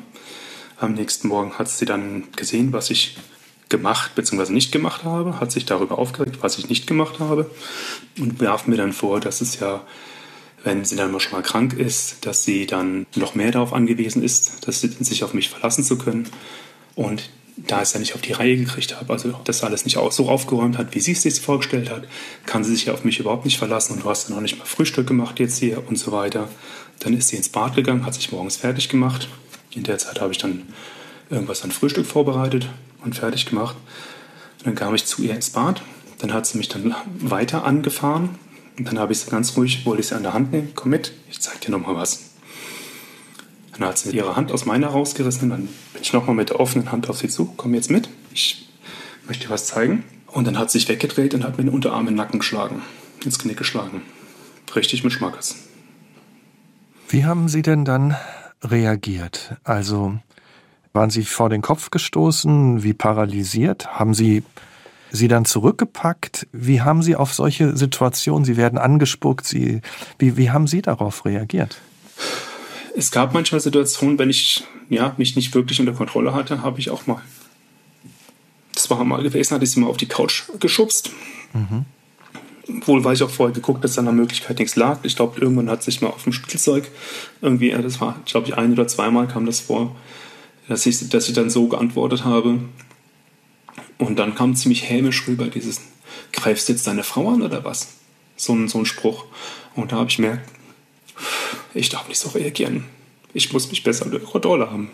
Am 0.78 0.94
nächsten 0.94 1.28
Morgen 1.28 1.54
hat 1.54 1.68
sie 1.68 1.84
dann 1.84 2.24
gesehen, 2.36 2.72
was 2.72 2.90
ich 2.90 3.16
gemacht 3.68 4.14
bzw. 4.14 4.52
nicht 4.52 4.72
gemacht 4.72 5.04
habe, 5.04 5.40
hat 5.40 5.50
sich 5.50 5.66
darüber 5.66 5.98
aufgeregt, 5.98 6.38
was 6.40 6.58
ich 6.58 6.68
nicht 6.68 6.86
gemacht 6.86 7.18
habe 7.18 7.50
und 8.18 8.40
warf 8.40 8.66
mir 8.66 8.76
dann 8.76 8.92
vor, 8.92 9.20
dass 9.20 9.40
es 9.40 9.58
ja, 9.58 9.82
wenn 10.62 10.84
sie 10.84 10.96
dann 10.96 11.10
mal 11.10 11.20
schon 11.20 11.32
mal 11.32 11.42
krank 11.42 11.72
ist, 11.72 12.26
dass 12.26 12.44
sie 12.44 12.66
dann 12.66 13.06
noch 13.14 13.34
mehr 13.34 13.50
darauf 13.50 13.72
angewiesen 13.72 14.22
ist, 14.22 14.66
dass 14.66 14.80
sie 14.80 14.88
sich 14.88 15.24
auf 15.24 15.34
mich 15.34 15.48
verlassen 15.48 15.84
zu 15.84 15.98
können. 15.98 16.28
Und 16.94 17.28
da 17.56 17.80
es 17.80 17.94
ja 17.94 18.00
nicht 18.00 18.14
auf 18.14 18.20
die 18.20 18.32
Reihe 18.32 18.56
gekriegt 18.56 18.96
habe, 18.96 19.12
also 19.12 19.34
das 19.44 19.64
alles 19.64 19.84
nicht 19.84 19.98
so 20.10 20.28
aufgeräumt 20.28 20.76
hat, 20.76 20.94
wie 20.94 21.00
sie 21.00 21.12
es 21.12 21.22
sich 21.22 21.40
vorgestellt 21.40 21.90
hat, 21.90 22.06
kann 22.44 22.62
sie 22.64 22.72
sich 22.72 22.86
ja 22.86 22.92
auf 22.92 23.04
mich 23.04 23.18
überhaupt 23.18 23.46
nicht 23.46 23.58
verlassen 23.58 23.94
und 23.94 24.04
du 24.04 24.10
hast 24.10 24.28
dann 24.28 24.36
auch 24.36 24.42
nicht 24.42 24.58
mal 24.58 24.66
Frühstück 24.66 25.06
gemacht 25.06 25.40
jetzt 25.40 25.58
hier 25.58 25.86
und 25.88 25.96
so 25.96 26.12
weiter. 26.12 26.48
Dann 27.00 27.16
ist 27.16 27.28
sie 27.28 27.36
ins 27.36 27.48
Bad 27.48 27.74
gegangen, 27.74 28.04
hat 28.04 28.14
sich 28.14 28.30
morgens 28.30 28.56
fertig 28.56 28.88
gemacht. 28.88 29.28
In 29.74 29.84
der 29.84 29.98
Zeit 29.98 30.20
habe 30.20 30.32
ich 30.32 30.38
dann 30.38 30.62
irgendwas 31.30 31.62
an 31.62 31.70
Frühstück 31.70 32.06
vorbereitet 32.06 32.68
und 33.04 33.16
fertig 33.16 33.46
gemacht. 33.46 33.76
Und 34.58 34.66
dann 34.66 34.74
kam 34.74 34.94
ich 34.94 35.06
zu 35.06 35.22
ihr 35.22 35.34
ins 35.34 35.50
Bad. 35.50 35.82
Dann 36.18 36.32
hat 36.32 36.46
sie 36.46 36.58
mich 36.58 36.68
dann 36.68 36.94
weiter 37.18 37.64
angefahren. 37.64 38.30
Und 38.78 38.86
dann 38.88 38.98
habe 38.98 39.12
ich 39.12 39.20
sie 39.20 39.30
ganz 39.30 39.56
ruhig, 39.56 39.86
wollte 39.86 40.00
ich 40.00 40.08
sie 40.08 40.14
an 40.14 40.22
der 40.22 40.34
Hand 40.34 40.52
nehmen. 40.52 40.72
Komm 40.74 40.90
mit, 40.90 41.12
ich 41.30 41.40
zeig 41.40 41.60
dir 41.60 41.70
nochmal 41.70 41.94
was. 41.94 42.30
Dann 43.72 43.88
hat 43.88 43.98
sie 43.98 44.10
ihre 44.10 44.36
Hand 44.36 44.52
aus 44.52 44.64
meiner 44.64 44.88
rausgerissen. 44.88 45.50
Dann 45.50 45.68
bin 45.92 46.02
ich 46.02 46.12
nochmal 46.12 46.34
mit 46.34 46.50
der 46.50 46.60
offenen 46.60 46.92
Hand 46.92 47.08
auf 47.08 47.18
sie 47.18 47.28
zu. 47.28 47.52
Komm 47.56 47.74
jetzt 47.74 47.90
mit. 47.90 48.08
Ich 48.32 48.68
möchte 49.26 49.46
dir 49.46 49.50
was 49.50 49.66
zeigen. 49.66 50.04
Und 50.26 50.46
dann 50.46 50.58
hat 50.58 50.70
sie 50.70 50.78
sich 50.78 50.88
weggedreht 50.88 51.34
und 51.34 51.44
hat 51.44 51.58
mir 51.58 51.64
den 51.64 51.72
Unterarm 51.72 52.02
in 52.02 52.08
den 52.08 52.16
Nacken 52.16 52.40
geschlagen. 52.40 52.82
Ins 53.24 53.38
Knick 53.38 53.56
geschlagen. 53.56 54.02
Richtig 54.74 55.04
mit 55.04 55.12
Schmackes. 55.12 55.56
Wie 57.08 57.24
haben 57.24 57.48
Sie 57.48 57.62
denn 57.62 57.84
dann 57.84 58.16
reagiert? 58.62 59.56
Also 59.64 60.18
waren 60.96 61.10
Sie 61.10 61.24
vor 61.24 61.48
den 61.48 61.62
Kopf 61.62 61.90
gestoßen? 61.90 62.82
Wie 62.82 62.92
paralysiert? 62.92 63.86
Haben 63.98 64.14
Sie 64.14 64.42
Sie 65.12 65.28
dann 65.28 65.44
zurückgepackt? 65.44 66.48
Wie 66.50 66.80
haben 66.80 67.00
Sie 67.00 67.14
auf 67.14 67.32
solche 67.32 67.76
Situationen, 67.76 68.44
Sie 68.44 68.56
werden 68.56 68.76
angespuckt, 68.76 69.46
Sie, 69.46 69.80
wie, 70.18 70.36
wie 70.36 70.50
haben 70.50 70.66
Sie 70.66 70.82
darauf 70.82 71.24
reagiert? 71.24 71.80
es 72.96 73.10
gab 73.10 73.34
manchmal 73.34 73.60
Situationen, 73.60 74.18
wenn 74.18 74.30
ich 74.30 74.64
ja, 74.88 75.14
mich 75.18 75.36
nicht 75.36 75.54
wirklich 75.54 75.78
unter 75.80 75.92
Kontrolle 75.92 76.32
hatte, 76.32 76.62
habe 76.62 76.80
ich 76.80 76.90
auch 76.90 77.06
mal. 77.06 77.20
Das 78.74 78.88
war 78.90 79.04
mal 79.04 79.22
gewesen, 79.22 79.54
hatte 79.54 79.64
ich 79.64 79.70
sie 79.70 79.80
mal 79.80 79.88
auf 79.88 79.96
die 79.96 80.06
Couch 80.06 80.44
geschubst. 80.60 81.10
Mhm. 81.52 81.84
Wohl, 82.84 83.04
weil 83.04 83.14
ich 83.14 83.22
auch 83.22 83.30
vorher 83.30 83.54
geguckt, 83.54 83.84
dass 83.84 83.98
an 83.98 84.06
der 84.06 84.14
Möglichkeit 84.14 84.58
nichts 84.58 84.76
lag. 84.76 84.98
Ich 85.02 85.14
glaube, 85.14 85.40
irgendwann 85.40 85.70
hat 85.70 85.82
sich 85.82 86.00
mal 86.00 86.08
auf 86.08 86.24
dem 86.24 86.32
Spielzeug 86.32 86.88
irgendwie, 87.40 87.70
das 87.70 88.00
war, 88.00 88.18
glaube 88.24 88.48
ich, 88.48 88.56
ein 88.56 88.72
oder 88.72 88.88
zweimal 88.88 89.28
kam 89.28 89.46
das 89.46 89.60
vor, 89.60 89.94
dass 90.68 90.86
ich, 90.86 91.08
dass 91.08 91.28
ich 91.28 91.34
dann 91.34 91.50
so 91.50 91.68
geantwortet 91.68 92.24
habe. 92.24 92.60
Und 93.98 94.18
dann 94.18 94.34
kam 94.34 94.54
ziemlich 94.54 94.88
hämisch 94.88 95.26
rüber 95.26 95.46
dieses, 95.46 95.80
greifst 96.32 96.68
jetzt 96.68 96.86
deine 96.86 97.02
Frau 97.02 97.30
an 97.30 97.42
oder 97.42 97.64
was? 97.64 97.94
So 98.36 98.54
ein, 98.54 98.68
so 98.68 98.78
ein 98.78 98.86
Spruch. 98.86 99.24
Und 99.74 99.92
da 99.92 99.96
habe 99.96 100.10
ich 100.10 100.16
gemerkt, 100.16 100.48
ich 101.74 101.88
darf 101.88 102.08
nicht 102.08 102.18
so 102.18 102.30
reagieren. 102.30 102.84
Ich 103.32 103.52
muss 103.52 103.70
mich 103.70 103.82
besser 103.82 104.06
unter 104.06 104.18
Kontrolle 104.18 104.70
haben. 104.70 104.90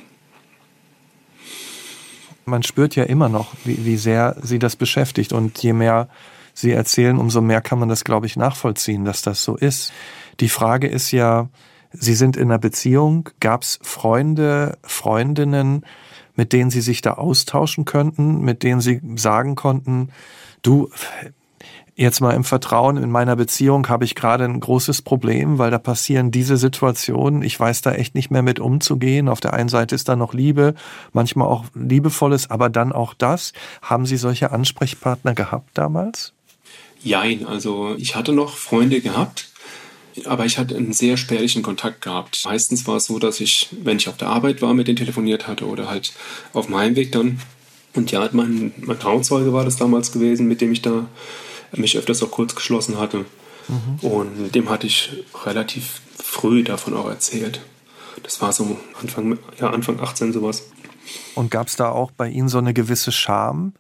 Man 2.45 2.63
spürt 2.63 2.97
ja 2.97 3.05
immer 3.05 3.29
noch, 3.29 3.55
wie, 3.65 3.85
wie 3.85 3.97
sehr 3.97 4.37
sie 4.43 4.59
das 4.59 4.77
beschäftigt. 4.77 5.33
Und 5.33 5.63
je 5.63 5.73
mehr 5.73 6.09
sie 6.55 6.73
erzählen, 6.73 7.19
umso 7.19 7.41
mehr 7.41 7.61
kann 7.61 7.79
man 7.79 7.89
das, 7.89 8.05
glaube 8.05 8.27
ich, 8.27 8.37
nachvollziehen, 8.37 9.05
dass 9.05 9.23
das 9.23 9.43
so 9.43 9.57
ist. 9.57 9.93
Die 10.41 10.49
Frage 10.49 10.89
ist 10.89 11.13
ja, 11.13 11.49
Sie 11.93 12.15
sind 12.15 12.37
in 12.37 12.45
einer 12.45 12.59
Beziehung. 12.59 13.29
Gab 13.41 13.63
es 13.63 13.79
Freunde, 13.83 14.79
Freundinnen, 14.83 15.85
mit 16.35 16.53
denen 16.53 16.71
Sie 16.71 16.81
sich 16.81 17.03
da 17.03 17.15
austauschen 17.15 17.85
könnten, 17.85 18.41
mit 18.41 18.63
denen 18.63 18.81
Sie 18.81 19.01
sagen 19.17 19.55
konnten, 19.55 20.11
du, 20.63 20.91
jetzt 21.95 22.21
mal 22.21 22.33
im 22.33 22.45
Vertrauen 22.45 22.97
in 22.97 23.11
meiner 23.11 23.37
Beziehung 23.37 23.89
habe 23.89 24.05
ich 24.05 24.15
gerade 24.15 24.45
ein 24.45 24.61
großes 24.61 25.03
Problem, 25.03 25.59
weil 25.59 25.71
da 25.71 25.79
passieren 25.79 26.31
diese 26.31 26.57
Situationen. 26.57 27.43
Ich 27.43 27.59
weiß 27.59 27.83
da 27.83 27.93
echt 27.93 28.15
nicht 28.15 28.31
mehr 28.31 28.43
mit 28.43 28.61
umzugehen. 28.61 29.29
Auf 29.29 29.41
der 29.41 29.53
einen 29.53 29.69
Seite 29.69 29.95
ist 29.95 30.09
da 30.09 30.17
noch 30.17 30.35
Liebe, 30.35 30.75
manchmal 31.13 31.49
auch 31.49 31.65
liebevolles, 31.75 32.51
aber 32.51 32.71
dann 32.71 32.93
auch 32.93 33.15
das. 33.15 33.53
Haben 33.83 34.07
Sie 34.07 34.17
solche 34.17 34.53
Ansprechpartner 34.53 35.35
gehabt 35.35 35.71
damals? 35.75 36.33
Jein, 37.03 37.47
also 37.47 37.95
ich 37.99 38.15
hatte 38.15 38.33
noch 38.33 38.57
Freunde 38.57 39.01
gehabt, 39.01 39.51
aber 40.25 40.45
ich 40.45 40.59
hatte 40.59 40.77
einen 40.77 40.93
sehr 40.93 41.17
spärlichen 41.17 41.63
Kontakt 41.63 42.03
gehabt. 42.03 42.43
Meistens 42.45 42.87
war 42.87 42.97
es 42.97 43.07
so, 43.07 43.19
dass 43.19 43.41
ich, 43.41 43.69
wenn 43.83 43.97
ich 43.97 44.09
auf 44.09 44.17
der 44.17 44.29
Arbeit 44.29 44.63
war, 44.63 44.75
mit 44.75 44.89
denen 44.89 44.97
telefoniert 44.97 45.47
hatte 45.47 45.67
oder 45.67 45.89
halt 45.89 46.13
auf 46.53 46.69
meinem 46.69 46.97
Weg 46.97 47.13
dann. 47.13 47.41
Und 47.95 48.11
ja, 48.11 48.29
mein, 48.33 48.73
mein 48.79 48.99
Trauzeuge 48.99 49.53
war 49.53 49.65
das 49.65 49.77
damals 49.77 50.13
gewesen, 50.13 50.49
mit 50.49 50.61
dem 50.61 50.73
ich 50.73 50.83
da 50.83 51.07
mich 51.73 51.97
öfters 51.97 52.23
auch 52.23 52.31
kurz 52.31 52.55
geschlossen 52.55 52.99
hatte. 52.99 53.25
Mhm. 53.69 54.09
Und 54.09 54.55
dem 54.55 54.69
hatte 54.71 54.87
ich 54.87 55.25
relativ 55.45 56.01
früh 56.17 56.63
davon 56.63 56.95
auch 56.95 57.09
erzählt. 57.09 57.61
Das 58.23 58.41
war 58.41 58.53
so 58.53 58.79
Anfang, 59.01 59.39
ja, 59.59 59.71
Anfang 59.71 60.01
18 60.01 60.33
sowas. 60.33 60.71
Und 61.35 61.51
gab 61.51 61.69
es 61.69 61.77
da 61.77 61.91
auch 61.91 62.11
bei 62.11 62.29
Ihnen 62.29 62.49
so 62.49 62.59
eine 62.59 62.75
gewisse 62.75 63.13
Scham, 63.13 63.73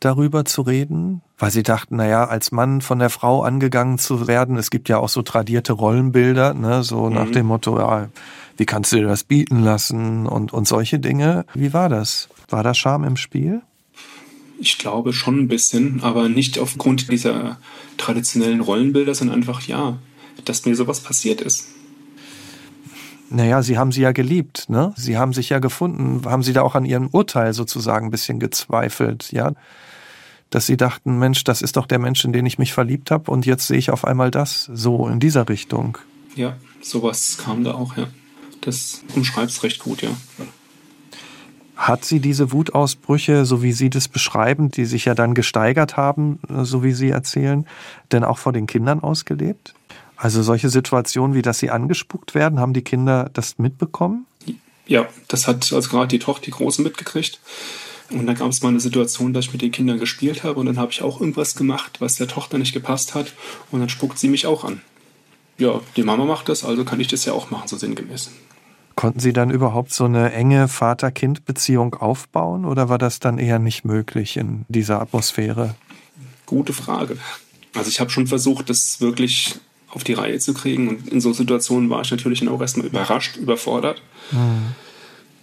darüber 0.00 0.44
zu 0.44 0.62
reden? 0.62 1.22
Weil 1.38 1.50
Sie 1.50 1.62
dachten, 1.62 1.96
naja, 1.96 2.24
als 2.24 2.52
Mann 2.52 2.80
von 2.80 2.98
der 2.98 3.10
Frau 3.10 3.42
angegangen 3.42 3.98
zu 3.98 4.26
werden, 4.26 4.56
es 4.56 4.70
gibt 4.70 4.88
ja 4.88 4.98
auch 4.98 5.08
so 5.08 5.22
tradierte 5.22 5.72
Rollenbilder, 5.72 6.54
ne, 6.54 6.82
so 6.82 7.06
mhm. 7.06 7.14
nach 7.14 7.30
dem 7.30 7.46
Motto, 7.46 7.78
ja, 7.78 8.08
wie 8.56 8.66
kannst 8.66 8.92
du 8.92 8.96
dir 8.96 9.06
das 9.06 9.24
bieten 9.24 9.62
lassen 9.62 10.26
und, 10.26 10.52
und 10.52 10.68
solche 10.68 10.98
Dinge. 10.98 11.46
Wie 11.54 11.72
war 11.72 11.88
das? 11.88 12.28
War 12.48 12.62
da 12.62 12.74
Scham 12.74 13.04
im 13.04 13.16
Spiel? 13.16 13.62
Ich 14.58 14.76
glaube 14.76 15.14
schon 15.14 15.38
ein 15.38 15.48
bisschen, 15.48 16.00
aber 16.02 16.28
nicht 16.28 16.58
aufgrund 16.58 17.10
dieser 17.10 17.58
traditionellen 17.96 18.60
Rollenbilder, 18.60 19.14
sondern 19.14 19.36
einfach, 19.38 19.62
ja, 19.62 19.96
dass 20.44 20.66
mir 20.66 20.76
sowas 20.76 21.00
passiert 21.00 21.40
ist. 21.40 21.68
Naja, 23.30 23.62
Sie 23.62 23.78
haben 23.78 23.92
sie 23.92 24.02
ja 24.02 24.10
geliebt, 24.10 24.68
ne? 24.68 24.92
Sie 24.96 25.16
haben 25.16 25.32
sich 25.32 25.50
ja 25.50 25.60
gefunden. 25.60 26.22
Haben 26.24 26.42
Sie 26.42 26.52
da 26.52 26.62
auch 26.62 26.74
an 26.74 26.84
Ihrem 26.84 27.08
Urteil 27.12 27.52
sozusagen 27.54 28.08
ein 28.08 28.10
bisschen 28.10 28.40
gezweifelt, 28.40 29.30
ja? 29.30 29.52
Dass 30.50 30.66
Sie 30.66 30.76
dachten, 30.76 31.18
Mensch, 31.18 31.44
das 31.44 31.62
ist 31.62 31.76
doch 31.76 31.86
der 31.86 32.00
Mensch, 32.00 32.24
in 32.24 32.32
den 32.32 32.44
ich 32.44 32.58
mich 32.58 32.72
verliebt 32.72 33.12
habe 33.12 33.30
und 33.30 33.46
jetzt 33.46 33.68
sehe 33.68 33.78
ich 33.78 33.90
auf 33.90 34.04
einmal 34.04 34.32
das, 34.32 34.68
so 34.74 35.06
in 35.06 35.20
dieser 35.20 35.48
Richtung. 35.48 35.96
Ja, 36.34 36.56
sowas 36.82 37.38
kam 37.38 37.62
da 37.62 37.74
auch, 37.74 37.96
ja. 37.96 38.08
Das 38.62 39.02
umschreibt 39.14 39.50
es 39.50 39.62
recht 39.62 39.78
gut, 39.78 40.02
ja. 40.02 40.10
Hat 41.76 42.04
sie 42.04 42.20
diese 42.20 42.52
Wutausbrüche, 42.52 43.46
so 43.46 43.62
wie 43.62 43.72
Sie 43.72 43.88
das 43.88 44.08
beschreiben, 44.08 44.70
die 44.70 44.84
sich 44.84 45.06
ja 45.06 45.14
dann 45.14 45.34
gesteigert 45.34 45.96
haben, 45.96 46.40
so 46.62 46.82
wie 46.82 46.92
Sie 46.92 47.08
erzählen, 47.08 47.64
denn 48.12 48.22
auch 48.22 48.36
vor 48.36 48.52
den 48.52 48.66
Kindern 48.66 49.00
ausgelebt? 49.00 49.74
Also 50.20 50.42
solche 50.42 50.68
Situationen, 50.68 51.34
wie 51.34 51.40
dass 51.40 51.60
sie 51.60 51.70
angespuckt 51.70 52.34
werden, 52.34 52.60
haben 52.60 52.74
die 52.74 52.82
Kinder 52.82 53.30
das 53.32 53.56
mitbekommen? 53.56 54.26
Ja, 54.86 55.08
das 55.28 55.48
hat 55.48 55.72
also 55.72 55.88
gerade 55.88 56.08
die 56.08 56.18
Tochter, 56.18 56.44
die 56.44 56.50
Große 56.50 56.82
mitgekriegt. 56.82 57.40
Und 58.10 58.26
dann 58.26 58.36
gab 58.36 58.50
es 58.50 58.60
mal 58.60 58.68
eine 58.68 58.80
Situation, 58.80 59.32
dass 59.32 59.46
ich 59.46 59.52
mit 59.52 59.62
den 59.62 59.70
Kindern 59.70 59.98
gespielt 59.98 60.44
habe 60.44 60.60
und 60.60 60.66
dann 60.66 60.78
habe 60.78 60.92
ich 60.92 61.00
auch 61.00 61.20
irgendwas 61.20 61.54
gemacht, 61.54 62.02
was 62.02 62.16
der 62.16 62.28
Tochter 62.28 62.58
nicht 62.58 62.74
gepasst 62.74 63.14
hat 63.14 63.32
und 63.70 63.80
dann 63.80 63.88
spuckt 63.88 64.18
sie 64.18 64.28
mich 64.28 64.46
auch 64.46 64.62
an. 64.62 64.82
Ja, 65.56 65.80
die 65.96 66.02
Mama 66.02 66.26
macht 66.26 66.50
das, 66.50 66.64
also 66.64 66.84
kann 66.84 67.00
ich 67.00 67.08
das 67.08 67.24
ja 67.24 67.32
auch 67.32 67.50
machen, 67.50 67.68
so 67.68 67.78
sinngemäß. 67.78 68.30
Konnten 68.96 69.20
Sie 69.20 69.32
dann 69.32 69.50
überhaupt 69.50 69.94
so 69.94 70.04
eine 70.04 70.32
enge 70.32 70.68
Vater-Kind-Beziehung 70.68 71.94
aufbauen 71.94 72.66
oder 72.66 72.90
war 72.90 72.98
das 72.98 73.20
dann 73.20 73.38
eher 73.38 73.58
nicht 73.58 73.86
möglich 73.86 74.36
in 74.36 74.66
dieser 74.68 75.00
Atmosphäre? 75.00 75.76
Gute 76.44 76.74
Frage. 76.74 77.16
Also 77.74 77.88
ich 77.88 78.00
habe 78.00 78.10
schon 78.10 78.26
versucht, 78.26 78.68
das 78.68 79.00
wirklich 79.00 79.60
auf 79.90 80.04
die 80.04 80.12
Reihe 80.12 80.38
zu 80.38 80.54
kriegen 80.54 80.88
und 80.88 81.08
in 81.08 81.20
so 81.20 81.32
Situationen 81.32 81.90
war 81.90 82.02
ich 82.02 82.10
natürlich 82.10 82.40
dann 82.40 82.48
auch 82.48 82.60
erstmal 82.60 82.86
überrascht, 82.86 83.36
überfordert. 83.36 84.02
Mhm. 84.30 84.74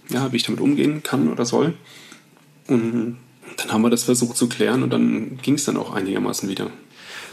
Ja, 0.10 0.32
wie 0.32 0.38
ich 0.38 0.44
damit 0.44 0.62
umgehen 0.62 1.04
kann 1.04 1.30
oder 1.30 1.46
soll. 1.46 1.74
Und 2.68 3.18
dann 3.58 3.72
haben 3.72 3.82
wir 3.82 3.90
das 3.90 4.04
versucht 4.04 4.38
zu 4.38 4.48
klären 4.48 4.84
und 4.84 4.92
dann 4.92 5.38
ging 5.42 5.56
es 5.56 5.66
dann 5.66 5.78
auch 5.78 5.94
einigermaßen 5.94 6.48
wieder. 6.48 6.68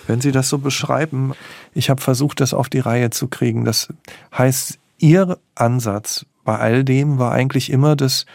Wenn 0.07 0.21
Sie 0.21 0.33
das 0.33 0.49
so 0.49 0.59
beschreiben, 0.59 1.33
ich 1.73 1.89
habe 1.89 2.01
versucht, 2.01 2.41
das 2.41 2.53
auf 2.53 2.69
die 2.69 2.81
Reihe 2.81 3.11
zu 3.11 3.29
kriegen. 3.29 3.65
Das 3.65 3.89
heißt, 4.37 4.79
Ihr 4.99 5.39
Ansatz 5.55 6.27
bei 6.45 6.59
all 6.59 6.85
dem 6.85 7.19
war 7.19 7.33
eigentlich 7.33 7.71
immer 7.71 7.97
das 7.97 8.27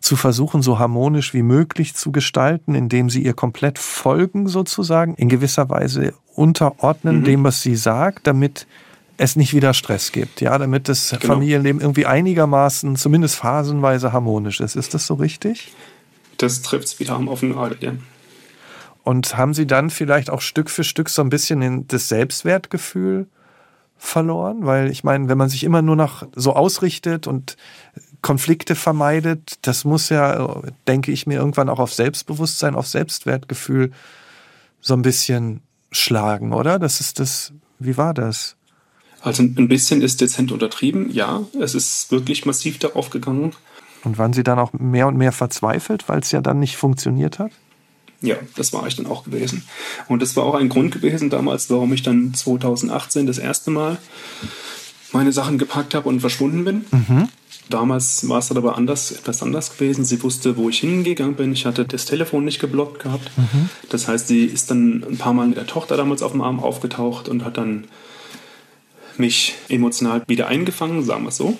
zu 0.00 0.16
versuchen, 0.16 0.62
so 0.62 0.78
harmonisch 0.78 1.34
wie 1.34 1.42
möglich 1.42 1.94
zu 1.94 2.12
gestalten, 2.12 2.74
indem 2.74 3.10
sie 3.10 3.22
ihr 3.22 3.34
komplett 3.34 3.78
folgen 3.78 4.46
sozusagen, 4.48 5.14
in 5.14 5.28
gewisser 5.28 5.68
Weise 5.70 6.14
unterordnen 6.38 7.20
mhm. 7.20 7.24
dem, 7.24 7.44
was 7.44 7.62
sie 7.62 7.76
sagt, 7.76 8.26
damit 8.26 8.66
es 9.18 9.34
nicht 9.34 9.52
wieder 9.52 9.74
Stress 9.74 10.12
gibt, 10.12 10.40
ja, 10.40 10.56
damit 10.56 10.88
das 10.88 11.10
genau. 11.10 11.34
Familienleben 11.34 11.80
irgendwie 11.80 12.06
einigermaßen, 12.06 12.96
zumindest 12.96 13.34
phasenweise 13.34 14.12
harmonisch 14.12 14.60
ist. 14.60 14.76
Ist 14.76 14.94
das 14.94 15.06
so 15.06 15.14
richtig? 15.14 15.72
Das 16.38 16.62
trifft 16.62 16.86
es 16.86 17.00
wieder 17.00 17.14
am 17.14 17.26
offenen 17.26 17.58
Adel, 17.58 17.78
ja. 17.80 17.92
Und 19.02 19.36
haben 19.36 19.54
Sie 19.54 19.66
dann 19.66 19.90
vielleicht 19.90 20.30
auch 20.30 20.40
Stück 20.40 20.70
für 20.70 20.84
Stück 20.84 21.08
so 21.08 21.22
ein 21.22 21.30
bisschen 21.30 21.88
das 21.88 22.08
Selbstwertgefühl 22.08 23.26
verloren? 23.96 24.66
Weil 24.66 24.90
ich 24.90 25.02
meine, 25.02 25.28
wenn 25.28 25.38
man 25.38 25.48
sich 25.48 25.64
immer 25.64 25.82
nur 25.82 25.96
noch 25.96 26.26
so 26.36 26.54
ausrichtet 26.54 27.26
und 27.26 27.56
Konflikte 28.22 28.74
vermeidet, 28.74 29.58
das 29.62 29.84
muss 29.84 30.10
ja, 30.10 30.60
denke 30.86 31.10
ich 31.10 31.26
mir, 31.26 31.38
irgendwann 31.38 31.68
auch 31.68 31.78
auf 31.78 31.94
Selbstbewusstsein, 31.94 32.74
auf 32.74 32.86
Selbstwertgefühl 32.86 33.92
so 34.80 34.94
ein 34.94 35.02
bisschen 35.02 35.62
schlagen, 35.90 36.52
oder? 36.52 36.78
Das 36.78 37.00
ist 37.00 37.18
das, 37.18 37.52
wie 37.78 37.96
war 37.96 38.14
das? 38.14 38.56
Also 39.20 39.42
ein 39.42 39.68
bisschen 39.68 40.00
ist 40.02 40.20
dezent 40.20 40.52
untertrieben, 40.52 41.10
ja. 41.10 41.42
Es 41.60 41.74
ist 41.74 42.10
wirklich 42.10 42.46
massiv 42.46 42.78
darauf 42.78 43.10
gegangen. 43.10 43.52
Und 44.04 44.18
waren 44.18 44.32
Sie 44.32 44.44
dann 44.44 44.58
auch 44.58 44.72
mehr 44.72 45.08
und 45.08 45.16
mehr 45.16 45.32
verzweifelt, 45.32 46.08
weil 46.08 46.20
es 46.20 46.30
ja 46.30 46.40
dann 46.40 46.60
nicht 46.60 46.76
funktioniert 46.76 47.38
hat? 47.38 47.50
Ja, 48.20 48.36
das 48.56 48.72
war 48.72 48.86
ich 48.86 48.96
dann 48.96 49.06
auch 49.06 49.24
gewesen. 49.24 49.64
Und 50.08 50.22
das 50.22 50.36
war 50.36 50.44
auch 50.44 50.54
ein 50.54 50.68
Grund 50.68 50.92
gewesen 50.92 51.30
damals, 51.30 51.70
warum 51.70 51.92
ich 51.92 52.02
dann 52.02 52.34
2018 52.34 53.26
das 53.26 53.38
erste 53.38 53.70
Mal 53.70 53.98
meine 55.12 55.32
Sachen 55.32 55.58
gepackt 55.58 55.94
habe 55.94 56.08
und 56.08 56.20
verschwunden 56.20 56.64
bin. 56.64 56.84
Mhm. 56.90 57.28
Damals 57.70 58.28
war 58.28 58.38
es 58.38 58.48
dann 58.48 58.56
aber 58.56 58.76
anders, 58.76 59.12
etwas 59.12 59.42
anders 59.42 59.72
gewesen. 59.76 60.04
Sie 60.04 60.22
wusste, 60.22 60.56
wo 60.56 60.68
ich 60.68 60.80
hingegangen 60.80 61.34
bin. 61.34 61.52
Ich 61.52 61.66
hatte 61.66 61.84
das 61.84 62.04
Telefon 62.06 62.44
nicht 62.44 62.60
geblockt 62.60 63.02
gehabt. 63.02 63.30
Mhm. 63.36 63.68
Das 63.90 64.08
heißt, 64.08 64.28
sie 64.28 64.44
ist 64.44 64.70
dann 64.70 65.04
ein 65.08 65.18
paar 65.18 65.34
Mal 65.34 65.48
mit 65.48 65.56
der 65.56 65.66
Tochter 65.66 65.96
damals 65.96 66.22
auf 66.22 66.32
dem 66.32 66.40
Arm 66.40 66.60
aufgetaucht 66.60 67.28
und 67.28 67.44
hat 67.44 67.56
dann 67.56 67.84
mich 69.16 69.54
emotional 69.68 70.22
wieder 70.28 70.46
eingefangen, 70.46 71.02
sagen 71.02 71.24
wir 71.24 71.30
es 71.30 71.36
so 71.36 71.58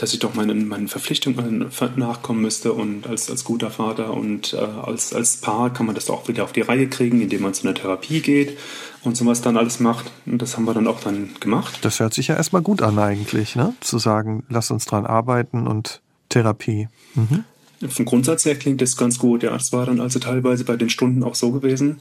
dass 0.00 0.14
ich 0.14 0.18
doch 0.18 0.34
meinen, 0.34 0.66
meinen 0.66 0.88
Verpflichtungen 0.88 1.70
nachkommen 1.96 2.40
müsste 2.40 2.72
und 2.72 3.06
als, 3.06 3.30
als 3.30 3.44
guter 3.44 3.70
Vater 3.70 4.14
und 4.14 4.54
äh, 4.54 4.56
als, 4.56 5.12
als 5.12 5.36
Paar 5.36 5.70
kann 5.72 5.84
man 5.84 5.94
das 5.94 6.08
auch 6.08 6.26
wieder 6.26 6.44
auf 6.44 6.52
die 6.52 6.62
Reihe 6.62 6.88
kriegen, 6.88 7.20
indem 7.20 7.42
man 7.42 7.52
zu 7.52 7.66
einer 7.66 7.74
Therapie 7.74 8.20
geht 8.20 8.56
und 9.02 9.14
sowas 9.14 9.42
dann 9.42 9.58
alles 9.58 9.78
macht. 9.78 10.10
Und 10.24 10.40
das 10.40 10.56
haben 10.56 10.64
wir 10.64 10.72
dann 10.72 10.86
auch 10.86 11.00
dann 11.00 11.30
gemacht. 11.38 11.80
Das 11.82 12.00
hört 12.00 12.14
sich 12.14 12.28
ja 12.28 12.36
erstmal 12.36 12.62
gut 12.62 12.80
an 12.80 12.98
eigentlich, 12.98 13.56
ne? 13.56 13.74
Zu 13.80 13.98
sagen, 13.98 14.42
lass 14.48 14.70
uns 14.70 14.86
dran 14.86 15.04
arbeiten 15.04 15.66
und 15.66 16.00
Therapie. 16.30 16.88
Mhm. 17.14 17.44
Vom 17.86 18.06
Grundsatz 18.06 18.46
her 18.46 18.56
klingt 18.56 18.80
das 18.80 18.96
ganz 18.96 19.18
gut, 19.18 19.42
ja. 19.42 19.54
Es 19.54 19.70
war 19.70 19.84
dann 19.84 20.00
also 20.00 20.18
teilweise 20.18 20.64
bei 20.64 20.76
den 20.76 20.88
Stunden 20.88 21.22
auch 21.22 21.34
so 21.34 21.50
gewesen, 21.50 22.00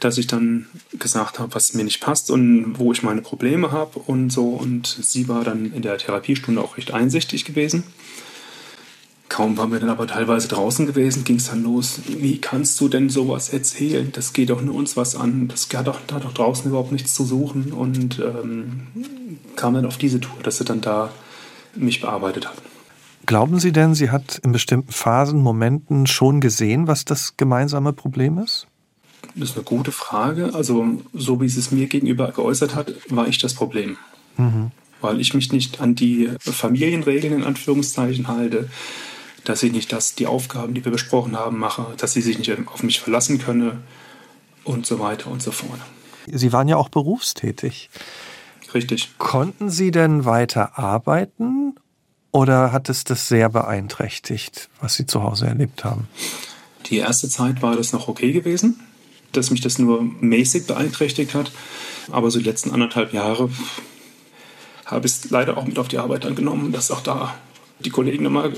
dass 0.00 0.18
ich 0.18 0.26
dann 0.26 0.66
gesagt 0.98 1.38
habe, 1.38 1.54
was 1.54 1.74
mir 1.74 1.84
nicht 1.84 2.00
passt 2.00 2.30
und 2.30 2.78
wo 2.78 2.92
ich 2.92 3.02
meine 3.02 3.22
Probleme 3.22 3.72
habe 3.72 3.98
und 4.00 4.30
so. 4.30 4.48
Und 4.48 4.86
sie 4.86 5.28
war 5.28 5.44
dann 5.44 5.72
in 5.72 5.82
der 5.82 5.98
Therapiestunde 5.98 6.60
auch 6.60 6.76
recht 6.76 6.92
einsichtig 6.92 7.44
gewesen. 7.44 7.84
Kaum 9.28 9.56
waren 9.56 9.72
wir 9.72 9.80
dann 9.80 9.88
aber 9.88 10.06
teilweise 10.06 10.48
draußen 10.48 10.86
gewesen, 10.86 11.24
ging 11.24 11.36
es 11.36 11.48
dann 11.48 11.62
los. 11.62 12.00
Wie 12.06 12.40
kannst 12.40 12.80
du 12.80 12.88
denn 12.88 13.08
sowas 13.08 13.48
erzählen? 13.48 14.12
Das 14.12 14.32
geht 14.32 14.50
doch 14.50 14.60
nur 14.60 14.74
uns 14.74 14.96
was 14.96 15.16
an. 15.16 15.48
Das 15.48 15.68
hat 15.74 15.86
doch, 15.86 15.98
da 16.06 16.20
doch 16.20 16.34
draußen 16.34 16.68
überhaupt 16.68 16.92
nichts 16.92 17.14
zu 17.14 17.24
suchen. 17.24 17.72
Und 17.72 18.20
ähm, 18.20 18.88
kam 19.56 19.74
dann 19.74 19.86
auf 19.86 19.96
diese 19.96 20.20
Tour, 20.20 20.36
dass 20.42 20.58
sie 20.58 20.64
dann 20.64 20.82
da 20.82 21.10
mich 21.74 22.00
bearbeitet 22.00 22.48
hat. 22.48 22.56
Glauben 23.26 23.58
Sie 23.58 23.72
denn, 23.72 23.94
sie 23.94 24.10
hat 24.10 24.38
in 24.44 24.52
bestimmten 24.52 24.92
Phasen, 24.92 25.40
Momenten 25.40 26.06
schon 26.06 26.40
gesehen, 26.40 26.86
was 26.86 27.06
das 27.06 27.38
gemeinsame 27.38 27.94
Problem 27.94 28.38
ist? 28.38 28.66
Das 29.34 29.50
ist 29.50 29.56
eine 29.56 29.64
gute 29.64 29.92
Frage. 29.92 30.54
Also, 30.54 30.86
so 31.12 31.40
wie 31.40 31.48
sie 31.48 31.60
es 31.60 31.70
mir 31.70 31.86
gegenüber 31.86 32.30
geäußert 32.30 32.74
hat, 32.74 32.92
war 33.08 33.26
ich 33.26 33.38
das 33.38 33.54
Problem. 33.54 33.96
Mhm. 34.36 34.70
Weil 35.00 35.20
ich 35.20 35.34
mich 35.34 35.52
nicht 35.52 35.80
an 35.80 35.94
die 35.94 36.30
Familienregeln 36.38 37.34
in 37.34 37.44
Anführungszeichen 37.44 38.28
halte, 38.28 38.68
dass 39.44 39.62
ich 39.62 39.72
nicht 39.72 39.92
das, 39.92 40.14
die 40.14 40.26
Aufgaben, 40.26 40.74
die 40.74 40.84
wir 40.84 40.92
besprochen 40.92 41.36
haben, 41.36 41.58
mache, 41.58 41.86
dass 41.96 42.12
sie 42.12 42.22
sich 42.22 42.38
nicht 42.38 42.50
auf 42.68 42.82
mich 42.82 43.00
verlassen 43.00 43.38
könne 43.38 43.78
und 44.62 44.86
so 44.86 44.98
weiter 44.98 45.30
und 45.30 45.42
so 45.42 45.50
fort. 45.50 45.80
Sie 46.26 46.52
waren 46.52 46.68
ja 46.68 46.76
auch 46.76 46.88
berufstätig. 46.88 47.90
Richtig. 48.72 49.10
Konnten 49.18 49.68
Sie 49.68 49.90
denn 49.90 50.24
weiter 50.24 50.78
arbeiten 50.78 51.74
oder 52.32 52.72
hat 52.72 52.88
es 52.88 53.04
das 53.04 53.28
sehr 53.28 53.48
beeinträchtigt, 53.48 54.70
was 54.80 54.94
Sie 54.94 55.06
zu 55.06 55.22
Hause 55.22 55.46
erlebt 55.46 55.84
haben? 55.84 56.08
Die 56.86 56.96
erste 56.96 57.28
Zeit 57.28 57.62
war 57.62 57.76
das 57.76 57.92
noch 57.92 58.08
okay 58.08 58.32
gewesen 58.32 58.80
dass 59.36 59.50
mich 59.50 59.60
das 59.60 59.78
nur 59.78 60.02
mäßig 60.20 60.66
beeinträchtigt 60.66 61.34
hat. 61.34 61.52
Aber 62.10 62.30
so 62.30 62.38
die 62.38 62.44
letzten 62.44 62.70
anderthalb 62.70 63.12
Jahre 63.12 63.50
habe 64.86 65.06
ich 65.06 65.12
es 65.12 65.30
leider 65.30 65.56
auch 65.56 65.66
mit 65.66 65.78
auf 65.78 65.88
die 65.88 65.98
Arbeit 65.98 66.26
angenommen, 66.26 66.72
dass 66.72 66.90
auch 66.90 67.00
da 67.00 67.34
die 67.80 67.90
Kollegen 67.90 68.24
immer 68.24 68.52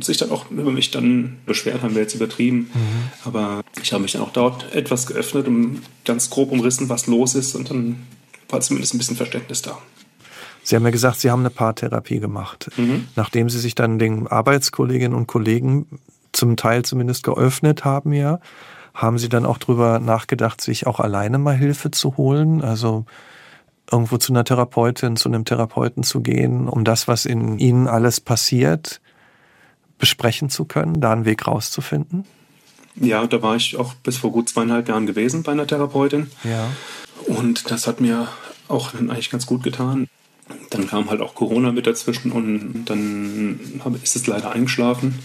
sich 0.00 0.18
dann 0.18 0.30
auch 0.30 0.50
über 0.50 0.70
mich 0.70 0.90
dann 0.90 1.38
beschwert 1.46 1.82
haben, 1.82 1.94
wir 1.94 2.02
jetzt 2.02 2.14
übertrieben. 2.14 2.70
Mhm. 2.74 3.10
Aber 3.24 3.62
ich 3.82 3.92
habe 3.92 4.02
mich 4.02 4.12
dann 4.12 4.22
auch 4.22 4.32
dort 4.32 4.74
etwas 4.74 5.06
geöffnet 5.06 5.46
und 5.48 5.80
ganz 6.04 6.28
grob 6.28 6.52
umrissen, 6.52 6.88
was 6.88 7.06
los 7.06 7.34
ist 7.34 7.54
und 7.54 7.70
dann 7.70 8.06
war 8.48 8.60
zumindest 8.60 8.94
ein 8.94 8.98
bisschen 8.98 9.16
Verständnis 9.16 9.62
da. 9.62 9.78
Sie 10.62 10.76
haben 10.76 10.84
ja 10.84 10.90
gesagt, 10.90 11.20
Sie 11.20 11.30
haben 11.30 11.40
eine 11.40 11.50
Paartherapie 11.50 12.20
gemacht. 12.20 12.70
Mhm. 12.76 13.08
Nachdem 13.16 13.48
Sie 13.48 13.58
sich 13.58 13.74
dann 13.74 13.98
den 13.98 14.26
Arbeitskolleginnen 14.26 15.16
und 15.16 15.26
Kollegen 15.26 15.86
zum 16.32 16.56
Teil 16.56 16.84
zumindest 16.84 17.24
geöffnet 17.24 17.84
haben, 17.84 18.12
ja, 18.12 18.40
haben 19.00 19.18
Sie 19.18 19.28
dann 19.28 19.46
auch 19.46 19.58
drüber 19.58 19.98
nachgedacht, 19.98 20.60
sich 20.60 20.86
auch 20.86 21.00
alleine 21.00 21.38
mal 21.38 21.56
Hilfe 21.56 21.90
zu 21.90 22.16
holen? 22.16 22.62
Also 22.62 23.06
irgendwo 23.90 24.18
zu 24.18 24.32
einer 24.32 24.44
Therapeutin, 24.44 25.16
zu 25.16 25.28
einem 25.28 25.44
Therapeuten 25.44 26.02
zu 26.02 26.20
gehen, 26.20 26.68
um 26.68 26.84
das, 26.84 27.08
was 27.08 27.24
in 27.24 27.58
Ihnen 27.58 27.88
alles 27.88 28.20
passiert, 28.20 29.00
besprechen 29.98 30.50
zu 30.50 30.64
können, 30.64 31.00
da 31.00 31.12
einen 31.12 31.24
Weg 31.24 31.46
rauszufinden? 31.46 32.24
Ja, 32.96 33.26
da 33.26 33.42
war 33.42 33.56
ich 33.56 33.76
auch 33.76 33.94
bis 33.94 34.18
vor 34.18 34.32
gut 34.32 34.48
zweieinhalb 34.48 34.88
Jahren 34.88 35.06
gewesen 35.06 35.42
bei 35.42 35.52
einer 35.52 35.66
Therapeutin. 35.66 36.30
Ja. 36.44 36.68
Und 37.26 37.70
das 37.70 37.86
hat 37.86 38.00
mir 38.00 38.28
auch 38.68 38.94
eigentlich 38.94 39.30
ganz 39.30 39.46
gut 39.46 39.62
getan. 39.62 40.08
Dann 40.70 40.86
kam 40.86 41.08
halt 41.08 41.20
auch 41.20 41.34
Corona 41.34 41.72
mit 41.72 41.86
dazwischen 41.86 42.32
und 42.32 42.84
dann 42.84 43.60
ist 44.02 44.16
es 44.16 44.26
leider 44.26 44.52
eingeschlafen. 44.52 45.18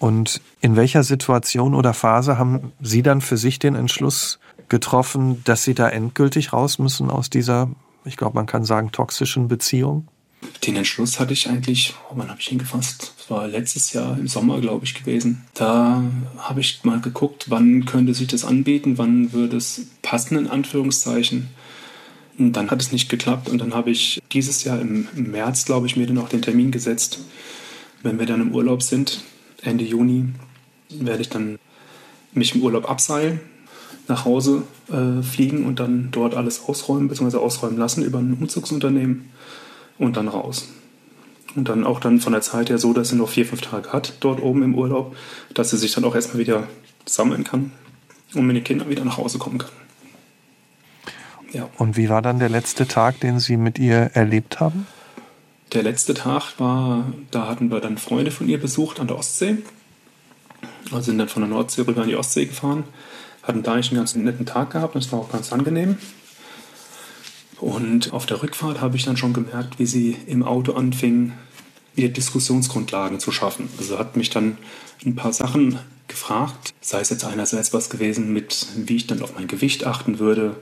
Und 0.00 0.40
in 0.62 0.76
welcher 0.76 1.04
Situation 1.04 1.74
oder 1.74 1.92
Phase 1.92 2.38
haben 2.38 2.72
Sie 2.80 3.02
dann 3.02 3.20
für 3.20 3.36
sich 3.36 3.58
den 3.58 3.74
Entschluss 3.74 4.40
getroffen, 4.70 5.42
dass 5.44 5.62
Sie 5.62 5.74
da 5.74 5.90
endgültig 5.90 6.54
raus 6.54 6.78
müssen 6.78 7.10
aus 7.10 7.28
dieser, 7.28 7.70
ich 8.06 8.16
glaube, 8.16 8.34
man 8.34 8.46
kann 8.46 8.64
sagen, 8.64 8.92
toxischen 8.92 9.46
Beziehung? 9.46 10.08
Den 10.64 10.76
Entschluss 10.76 11.20
hatte 11.20 11.34
ich 11.34 11.50
eigentlich, 11.50 11.92
oh, 12.08 12.14
wann 12.16 12.30
habe 12.30 12.40
ich 12.40 12.50
ihn 12.50 12.56
gefasst? 12.56 13.12
Das 13.18 13.30
war 13.30 13.46
letztes 13.46 13.92
Jahr 13.92 14.16
im 14.16 14.26
Sommer, 14.26 14.58
glaube 14.62 14.86
ich, 14.86 14.94
gewesen. 14.94 15.44
Da 15.52 16.02
habe 16.38 16.60
ich 16.60 16.80
mal 16.82 17.00
geguckt, 17.02 17.50
wann 17.50 17.84
könnte 17.84 18.14
sich 18.14 18.28
das 18.28 18.46
anbieten, 18.46 18.96
wann 18.96 19.34
würde 19.34 19.58
es 19.58 19.82
passen, 20.00 20.38
in 20.38 20.46
Anführungszeichen. 20.46 21.50
Und 22.38 22.54
dann 22.54 22.70
hat 22.70 22.80
es 22.80 22.90
nicht 22.90 23.10
geklappt 23.10 23.50
und 23.50 23.58
dann 23.58 23.74
habe 23.74 23.90
ich 23.90 24.22
dieses 24.32 24.64
Jahr 24.64 24.80
im 24.80 25.08
März, 25.14 25.66
glaube 25.66 25.86
ich, 25.86 25.96
mir 25.96 26.06
dann 26.06 26.16
auch 26.16 26.30
den 26.30 26.40
Termin 26.40 26.70
gesetzt, 26.70 27.18
wenn 28.02 28.18
wir 28.18 28.24
dann 28.24 28.40
im 28.40 28.54
Urlaub 28.54 28.82
sind, 28.82 29.22
Ende 29.62 29.84
Juni 29.84 30.26
werde 30.88 31.22
ich 31.22 31.28
dann 31.28 31.58
mich 32.32 32.54
im 32.54 32.62
Urlaub 32.62 32.88
abseilen, 32.88 33.40
nach 34.08 34.24
Hause 34.24 34.62
äh, 34.88 35.22
fliegen 35.22 35.64
und 35.66 35.80
dann 35.80 36.08
dort 36.10 36.34
alles 36.34 36.64
ausräumen 36.66 37.08
bzw. 37.08 37.36
ausräumen 37.36 37.78
lassen 37.78 38.04
über 38.04 38.18
ein 38.18 38.34
Umzugsunternehmen 38.34 39.30
und 39.98 40.16
dann 40.16 40.28
raus. 40.28 40.68
Und 41.56 41.68
dann 41.68 41.84
auch 41.84 41.98
dann 41.98 42.20
von 42.20 42.32
der 42.32 42.42
Zeit 42.42 42.70
her 42.70 42.78
so, 42.78 42.92
dass 42.92 43.08
sie 43.08 43.16
noch 43.16 43.28
vier, 43.28 43.44
fünf 43.44 43.60
Tage 43.60 43.92
hat 43.92 44.14
dort 44.20 44.40
oben 44.40 44.62
im 44.62 44.74
Urlaub, 44.74 45.16
dass 45.54 45.70
sie 45.70 45.78
sich 45.78 45.92
dann 45.92 46.04
auch 46.04 46.14
erstmal 46.14 46.38
wieder 46.38 46.68
sammeln 47.06 47.44
kann 47.44 47.72
und 48.34 48.46
mit 48.46 48.56
den 48.56 48.64
Kindern 48.64 48.88
wieder 48.88 49.04
nach 49.04 49.16
Hause 49.16 49.38
kommen 49.38 49.58
kann. 49.58 49.70
Ja. 51.52 51.68
Und 51.78 51.96
wie 51.96 52.08
war 52.08 52.22
dann 52.22 52.38
der 52.38 52.48
letzte 52.48 52.86
Tag, 52.86 53.18
den 53.20 53.40
Sie 53.40 53.56
mit 53.56 53.78
ihr 53.78 54.10
erlebt 54.14 54.60
haben? 54.60 54.86
Der 55.72 55.84
letzte 55.84 56.14
Tag 56.14 56.58
war, 56.58 57.04
da 57.30 57.46
hatten 57.46 57.70
wir 57.70 57.80
dann 57.80 57.96
Freunde 57.96 58.32
von 58.32 58.48
ihr 58.48 58.58
besucht 58.58 58.98
an 58.98 59.06
der 59.06 59.16
Ostsee. 59.16 59.58
Also 60.86 61.02
sind 61.02 61.18
dann 61.18 61.28
von 61.28 61.42
der 61.42 61.50
Nordsee 61.50 61.82
rüber 61.82 62.02
an 62.02 62.08
die 62.08 62.16
Ostsee 62.16 62.46
gefahren, 62.46 62.84
hatten 63.44 63.62
da 63.62 63.74
eigentlich 63.74 63.90
einen 63.90 63.98
ganz 63.98 64.16
netten 64.16 64.46
Tag 64.46 64.70
gehabt, 64.70 64.96
das 64.96 65.12
war 65.12 65.20
auch 65.20 65.30
ganz 65.30 65.52
angenehm. 65.52 65.96
Und 67.60 68.12
auf 68.12 68.26
der 68.26 68.42
Rückfahrt 68.42 68.80
habe 68.80 68.96
ich 68.96 69.04
dann 69.04 69.16
schon 69.16 69.32
gemerkt, 69.32 69.78
wie 69.78 69.86
sie 69.86 70.16
im 70.26 70.42
Auto 70.42 70.72
anfing, 70.72 71.32
wieder 71.94 72.08
Diskussionsgrundlagen 72.08 73.20
zu 73.20 73.30
schaffen. 73.30 73.68
Also 73.78 73.98
hat 73.98 74.16
mich 74.16 74.30
dann 74.30 74.56
ein 75.04 75.14
paar 75.14 75.32
Sachen 75.32 75.78
gefragt, 76.08 76.74
sei 76.80 77.00
es 77.00 77.10
jetzt 77.10 77.24
einerseits 77.24 77.72
was 77.72 77.90
gewesen 77.90 78.32
mit, 78.32 78.66
wie 78.76 78.96
ich 78.96 79.06
dann 79.06 79.22
auf 79.22 79.34
mein 79.36 79.46
Gewicht 79.46 79.86
achten 79.86 80.18
würde, 80.18 80.56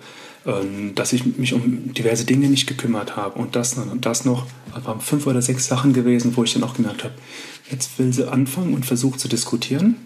dass 0.94 1.12
ich 1.12 1.36
mich 1.36 1.52
um 1.52 1.92
diverse 1.94 2.24
Dinge 2.24 2.48
nicht 2.48 2.66
gekümmert 2.66 3.16
habe 3.16 3.38
und 3.38 3.56
das 3.56 3.74
und 3.74 4.06
das 4.06 4.24
noch. 4.24 4.46
Es 4.76 4.84
waren 4.84 5.00
fünf 5.00 5.26
oder 5.26 5.42
sechs 5.42 5.66
Sachen 5.66 5.92
gewesen, 5.92 6.36
wo 6.36 6.44
ich 6.44 6.54
dann 6.54 6.64
auch 6.64 6.74
gemerkt 6.74 7.04
habe, 7.04 7.14
jetzt 7.70 7.98
will 7.98 8.12
sie 8.12 8.30
anfangen 8.30 8.74
und 8.74 8.86
versucht 8.86 9.20
zu 9.20 9.28
diskutieren. 9.28 9.96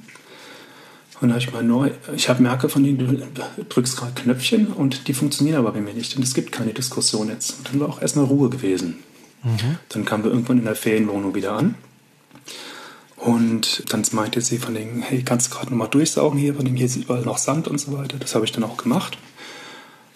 Und 1.20 1.28
da 1.28 1.34
habe 1.34 1.44
ich 1.44 1.52
mal 1.52 1.62
neu, 1.62 1.90
ich 2.16 2.28
habe 2.28 2.42
merke 2.42 2.68
von 2.68 2.82
denen, 2.82 2.98
du 2.98 3.64
drückst 3.68 3.96
gerade 3.96 4.12
Knöpfchen 4.12 4.66
und 4.66 5.06
die 5.06 5.14
funktionieren 5.14 5.58
aber 5.58 5.70
bei 5.70 5.80
mir 5.80 5.94
nicht 5.94 6.16
und 6.16 6.22
es 6.24 6.34
gibt 6.34 6.50
keine 6.50 6.72
Diskussion 6.72 7.28
jetzt. 7.28 7.58
Und 7.58 7.68
dann 7.68 7.80
war 7.80 7.88
auch 7.88 8.02
erstmal 8.02 8.24
Ruhe 8.24 8.48
gewesen. 8.48 8.96
Mhm. 9.44 9.78
Dann 9.90 10.04
kamen 10.04 10.24
wir 10.24 10.32
irgendwann 10.32 10.58
in 10.58 10.64
der 10.64 10.74
Ferienwohnung 10.74 11.34
wieder 11.36 11.52
an. 11.52 11.76
Und 13.16 13.84
dann 13.92 14.02
meinte 14.10 14.40
sie 14.40 14.58
von 14.58 14.74
denen, 14.74 15.00
hey, 15.00 15.22
kannst 15.22 15.46
du 15.46 15.54
gerade 15.54 15.70
nochmal 15.70 15.88
durchsaugen 15.88 16.40
hier, 16.40 16.56
von 16.56 16.64
dem 16.64 16.74
hier 16.74 16.86
ist 16.86 16.96
überall 16.96 17.22
noch 17.22 17.38
Sand 17.38 17.68
und 17.68 17.78
so 17.78 17.96
weiter. 17.96 18.16
Das 18.18 18.34
habe 18.34 18.44
ich 18.44 18.50
dann 18.50 18.64
auch 18.64 18.76
gemacht. 18.76 19.16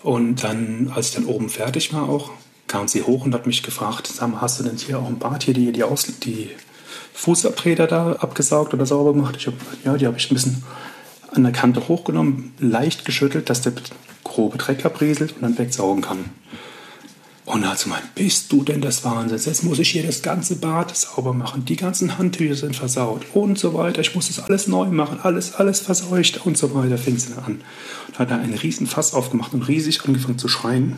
Und 0.03 0.45
dann, 0.45 0.93
als 0.95 1.09
ich 1.09 1.15
dann 1.15 1.25
oben 1.25 1.49
fertig 1.49 1.93
war 1.93 2.09
auch, 2.09 2.31
kam 2.67 2.89
sie 2.89 3.03
hoch 3.03 3.25
und 3.25 3.35
hat 3.35 3.47
mich 3.47 3.63
gefragt, 3.63 4.07
sag 4.07 4.31
mal, 4.31 4.41
hast 4.41 4.59
du 4.59 4.65
denn 4.65 4.77
hier 4.77 4.99
auch 4.99 5.09
im 5.09 5.19
Bad 5.19 5.45
hier 5.45 5.55
die, 5.55 5.73
die, 5.73 5.85
Aus 5.85 6.05
die 6.05 6.51
Fußabtreter 7.15 7.87
da 7.87 8.13
abgesaugt 8.13 8.75
oder 8.75 8.87
sauber 8.87 9.13
gemacht? 9.13 9.37
Ich 9.39 9.47
hab, 9.47 9.55
ja, 9.85 9.97
die 9.97 10.07
habe 10.07 10.19
ich 10.19 10.31
ein 10.31 10.35
bisschen 10.35 10.65
an 11.33 11.43
der 11.43 11.53
Kante 11.53 11.89
hochgenommen, 11.89 12.55
leicht 12.59 13.05
geschüttelt, 13.05 13.51
dass 13.51 13.63
der 13.63 13.73
grobe 14.25 14.59
Dreck 14.59 14.85
abrieselt 14.85 15.33
und 15.33 15.43
dann 15.43 15.59
wegsaugen 15.59 16.03
kann. 16.03 16.31
Und 17.47 17.65
hat 17.65 17.79
sie 17.79 17.85
gemeint, 17.85 18.13
bist 18.17 18.51
du 18.51 18.65
denn 18.65 18.81
das 18.81 19.05
Wahnsinn? 19.05 19.39
Jetzt 19.39 19.63
muss 19.63 19.79
ich 19.79 19.91
hier 19.91 20.03
das 20.03 20.21
ganze 20.21 20.57
Bad 20.57 20.97
sauber 20.97 21.33
machen. 21.33 21.65
Die 21.65 21.77
ganzen 21.77 22.19
Handtücher 22.19 22.57
sind 22.57 22.75
versaut 22.75 23.23
und 23.35 23.57
so 23.57 23.73
weiter. 23.73 24.01
Ich 24.01 24.17
muss 24.17 24.27
das 24.27 24.41
alles 24.41 24.67
neu 24.67 24.87
machen, 24.87 25.21
alles, 25.23 25.55
alles 25.55 25.79
verseucht 25.79 26.45
und 26.45 26.59
so 26.59 26.75
weiter. 26.75 26.99
Fing 26.99 27.17
sie 27.17 27.33
an. 27.39 27.63
Und 28.09 28.19
hat 28.19 28.33
da 28.33 28.37
einen 28.37 28.55
riesen 28.55 28.89
Fass 28.89 29.15
aufgemacht 29.15 29.55
und 29.55 29.63
riesig 29.63 30.05
angefangen 30.05 30.41
zu 30.41 30.49
schreien. 30.49 30.97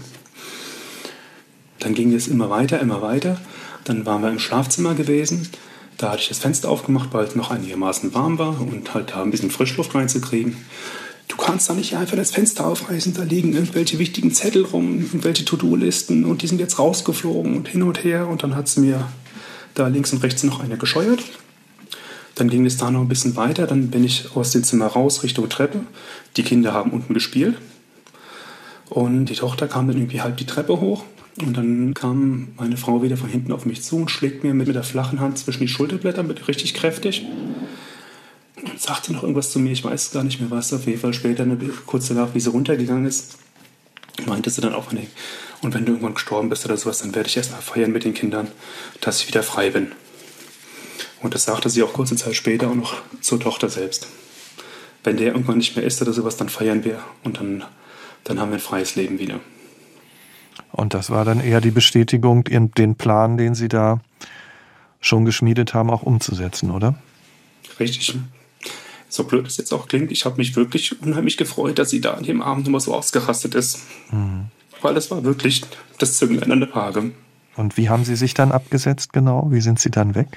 Dann 1.80 1.92
ging 1.92 2.14
es 2.14 2.28
immer 2.28 2.48
weiter, 2.48 2.80
immer 2.80 3.02
weiter. 3.02 3.38
Dann 3.84 4.06
waren 4.06 4.22
wir 4.22 4.30
im 4.30 4.38
Schlafzimmer 4.38 4.94
gewesen. 4.94 5.50
Da 5.98 6.12
hatte 6.12 6.22
ich 6.22 6.28
das 6.28 6.38
Fenster 6.38 6.70
aufgemacht, 6.70 7.10
weil 7.12 7.26
es 7.26 7.36
noch 7.36 7.50
einigermaßen 7.50 8.14
warm 8.14 8.38
war 8.38 8.58
und 8.58 8.94
halt 8.94 9.10
da 9.10 9.22
ein 9.22 9.30
bisschen 9.30 9.50
Frischluft 9.50 9.94
reinzukriegen. 9.94 10.56
Du 11.28 11.36
kannst 11.36 11.68
da 11.68 11.74
nicht 11.74 11.94
einfach 11.94 12.16
das 12.16 12.30
Fenster 12.30 12.66
aufreißen, 12.66 13.14
da 13.14 13.22
liegen 13.22 13.52
irgendwelche 13.52 13.98
wichtigen 13.98 14.32
Zettel 14.32 14.64
rum, 14.64 14.98
irgendwelche 15.00 15.44
To-Do-Listen 15.44 16.24
und 16.24 16.42
die 16.42 16.46
sind 16.46 16.58
jetzt 16.58 16.78
rausgeflogen 16.78 17.54
und 17.54 17.68
hin 17.68 17.82
und 17.82 18.02
her 18.02 18.26
und 18.28 18.42
dann 18.42 18.56
hat 18.56 18.66
es 18.66 18.76
mir 18.78 19.06
da 19.74 19.88
links 19.88 20.12
und 20.12 20.22
rechts 20.22 20.42
noch 20.42 20.60
eine 20.60 20.78
gescheuert. 20.78 21.22
Dann 22.34 22.48
ging 22.48 22.64
es 22.64 22.78
da 22.78 22.90
noch 22.90 23.00
ein 23.00 23.08
bisschen 23.08 23.36
weiter, 23.36 23.66
dann 23.66 23.88
bin 23.88 24.04
ich 24.04 24.34
aus 24.36 24.52
dem 24.52 24.64
Zimmer 24.64 24.86
raus 24.86 25.22
Richtung 25.22 25.48
Treppe. 25.48 25.80
Die 26.36 26.42
Kinder 26.42 26.72
haben 26.72 26.92
unten 26.92 27.12
gespielt 27.12 27.56
und 28.88 29.26
die 29.26 29.34
Tochter 29.34 29.68
kam 29.68 29.86
dann 29.86 29.98
irgendwie 29.98 30.22
halb 30.22 30.38
die 30.38 30.46
Treppe 30.46 30.80
hoch 30.80 31.04
und 31.40 31.56
dann 31.56 31.94
kam 31.94 32.48
meine 32.56 32.76
Frau 32.76 33.02
wieder 33.02 33.16
von 33.16 33.28
hinten 33.28 33.52
auf 33.52 33.66
mich 33.66 33.82
zu 33.82 33.96
und 33.96 34.10
schlägt 34.10 34.44
mir 34.44 34.54
mit, 34.54 34.68
der 34.74 34.82
flachen 34.82 35.20
Hand 35.20 35.38
zwischen 35.38 35.60
die 35.60 35.68
Schulterblätter 35.68 36.22
mit 36.22 36.48
richtig 36.48 36.74
kräftig. 36.74 37.26
Sagte 38.78 39.12
noch 39.12 39.22
irgendwas 39.22 39.50
zu 39.50 39.58
mir, 39.58 39.72
ich 39.72 39.84
weiß 39.84 40.12
gar 40.12 40.22
nicht 40.22 40.40
mehr 40.40 40.50
was. 40.50 40.72
Auf 40.72 40.86
jeden 40.86 41.00
Fall 41.00 41.12
später, 41.12 41.44
kurz 41.86 42.08
danach, 42.08 42.34
wie 42.34 42.40
sie 42.40 42.50
runtergegangen 42.50 43.06
ist, 43.06 43.38
meinte 44.26 44.50
sie 44.50 44.60
dann 44.60 44.74
auch, 44.74 44.92
nee, 44.92 45.08
und 45.62 45.74
wenn 45.74 45.84
du 45.84 45.92
irgendwann 45.92 46.14
gestorben 46.14 46.48
bist 46.48 46.64
oder 46.64 46.76
sowas, 46.76 47.00
dann 47.00 47.14
werde 47.14 47.28
ich 47.28 47.36
erst 47.36 47.50
mal 47.50 47.60
feiern 47.60 47.90
mit 47.90 48.04
den 48.04 48.14
Kindern, 48.14 48.48
dass 49.00 49.20
ich 49.20 49.28
wieder 49.28 49.42
frei 49.42 49.70
bin. 49.70 49.92
Und 51.20 51.34
das 51.34 51.44
sagte 51.44 51.68
sie 51.68 51.82
auch 51.82 51.92
kurze 51.92 52.14
Zeit 52.14 52.36
später 52.36 52.70
auch 52.70 52.74
noch 52.74 52.94
zur 53.20 53.40
Tochter 53.40 53.68
selbst. 53.68 54.06
Wenn 55.02 55.16
der 55.16 55.28
irgendwann 55.28 55.58
nicht 55.58 55.74
mehr 55.74 55.84
ist 55.84 56.00
oder 56.00 56.12
sowas, 56.12 56.36
dann 56.36 56.48
feiern 56.48 56.84
wir 56.84 57.00
und 57.24 57.38
dann, 57.40 57.64
dann 58.24 58.38
haben 58.38 58.50
wir 58.50 58.58
ein 58.58 58.60
freies 58.60 58.94
Leben 58.94 59.18
wieder. 59.18 59.40
Und 60.70 60.94
das 60.94 61.10
war 61.10 61.24
dann 61.24 61.40
eher 61.40 61.60
die 61.60 61.70
Bestätigung, 61.70 62.44
den 62.44 62.94
Plan, 62.94 63.36
den 63.36 63.54
Sie 63.54 63.68
da 63.68 64.00
schon 65.00 65.24
geschmiedet 65.24 65.74
haben, 65.74 65.90
auch 65.90 66.02
umzusetzen, 66.02 66.70
oder? 66.70 66.94
Richtig. 67.80 68.16
So 69.08 69.24
blöd 69.24 69.46
es 69.46 69.56
jetzt 69.56 69.72
auch 69.72 69.88
klingt, 69.88 70.12
ich 70.12 70.24
habe 70.24 70.36
mich 70.36 70.54
wirklich 70.56 71.00
unheimlich 71.00 71.36
gefreut, 71.36 71.78
dass 71.78 71.90
sie 71.90 72.00
da 72.00 72.14
an 72.14 72.24
dem 72.24 72.42
Abend 72.42 72.68
immer 72.68 72.80
so 72.80 72.94
ausgerastet 72.94 73.54
ist. 73.54 73.80
Mhm. 74.10 74.46
Weil 74.82 74.94
das 74.94 75.10
war 75.10 75.24
wirklich 75.24 75.62
das 75.98 76.18
Zünglein 76.18 76.52
an 76.52 76.60
der 76.60 76.74
Waage. 76.74 77.12
Und 77.56 77.76
wie 77.76 77.88
haben 77.88 78.04
Sie 78.04 78.14
sich 78.14 78.34
dann 78.34 78.52
abgesetzt 78.52 79.12
genau? 79.12 79.48
Wie 79.50 79.60
sind 79.60 79.80
Sie 79.80 79.90
dann 79.90 80.14
weg? 80.14 80.28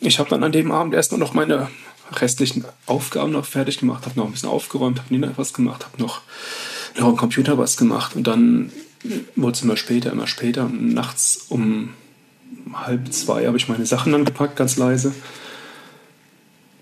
Ich 0.00 0.18
habe 0.18 0.28
dann 0.28 0.44
an 0.44 0.52
dem 0.52 0.72
Abend 0.72 0.94
erst 0.94 1.16
noch 1.16 1.32
meine 1.32 1.68
restlichen 2.12 2.64
Aufgaben 2.86 3.32
noch 3.32 3.44
fertig 3.44 3.78
gemacht, 3.78 4.04
habe 4.04 4.18
noch 4.18 4.26
ein 4.26 4.32
bisschen 4.32 4.48
aufgeräumt, 4.48 4.98
habe 4.98 5.12
Nina 5.14 5.32
was 5.36 5.54
gemacht, 5.54 5.86
habe 5.86 6.02
noch, 6.02 6.22
noch 6.98 7.06
am 7.06 7.16
Computer 7.16 7.56
was 7.56 7.76
gemacht 7.76 8.16
und 8.16 8.26
dann 8.26 8.72
wurde 9.36 9.52
es 9.52 9.62
immer 9.62 9.76
später, 9.76 10.12
immer 10.12 10.26
später. 10.26 10.64
Und 10.64 10.92
nachts 10.92 11.46
um 11.48 11.90
halb 12.72 13.12
zwei 13.12 13.46
habe 13.46 13.56
ich 13.56 13.68
meine 13.68 13.86
Sachen 13.86 14.14
angepackt, 14.14 14.56
ganz 14.56 14.76
leise. 14.76 15.14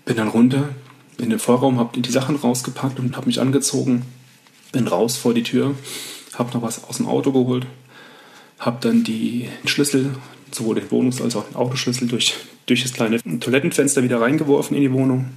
Bin 0.09 0.17
dann 0.17 0.29
runter 0.29 0.69
in 1.19 1.29
den 1.29 1.37
Vorraum, 1.37 1.77
habe 1.77 2.01
die 2.01 2.09
Sachen 2.09 2.35
rausgepackt 2.35 2.97
und 2.97 3.15
habe 3.15 3.27
mich 3.27 3.39
angezogen. 3.39 4.07
Bin 4.71 4.87
raus 4.87 5.17
vor 5.17 5.35
die 5.35 5.43
Tür, 5.43 5.75
habe 6.33 6.51
noch 6.51 6.63
was 6.63 6.83
aus 6.85 6.97
dem 6.97 7.05
Auto 7.05 7.31
geholt, 7.31 7.67
habe 8.57 8.79
dann 8.81 9.03
die 9.03 9.49
Schlüssel, 9.65 10.15
sowohl 10.49 10.73
den 10.73 10.89
Wohnungs- 10.89 11.21
als 11.21 11.35
auch 11.35 11.45
den 11.45 11.55
Autoschlüssel, 11.55 12.07
durch, 12.07 12.33
durch 12.65 12.81
das 12.81 12.93
kleine 12.93 13.21
Toilettenfenster 13.21 14.01
wieder 14.01 14.19
reingeworfen 14.19 14.75
in 14.75 14.81
die 14.81 14.91
Wohnung. 14.91 15.29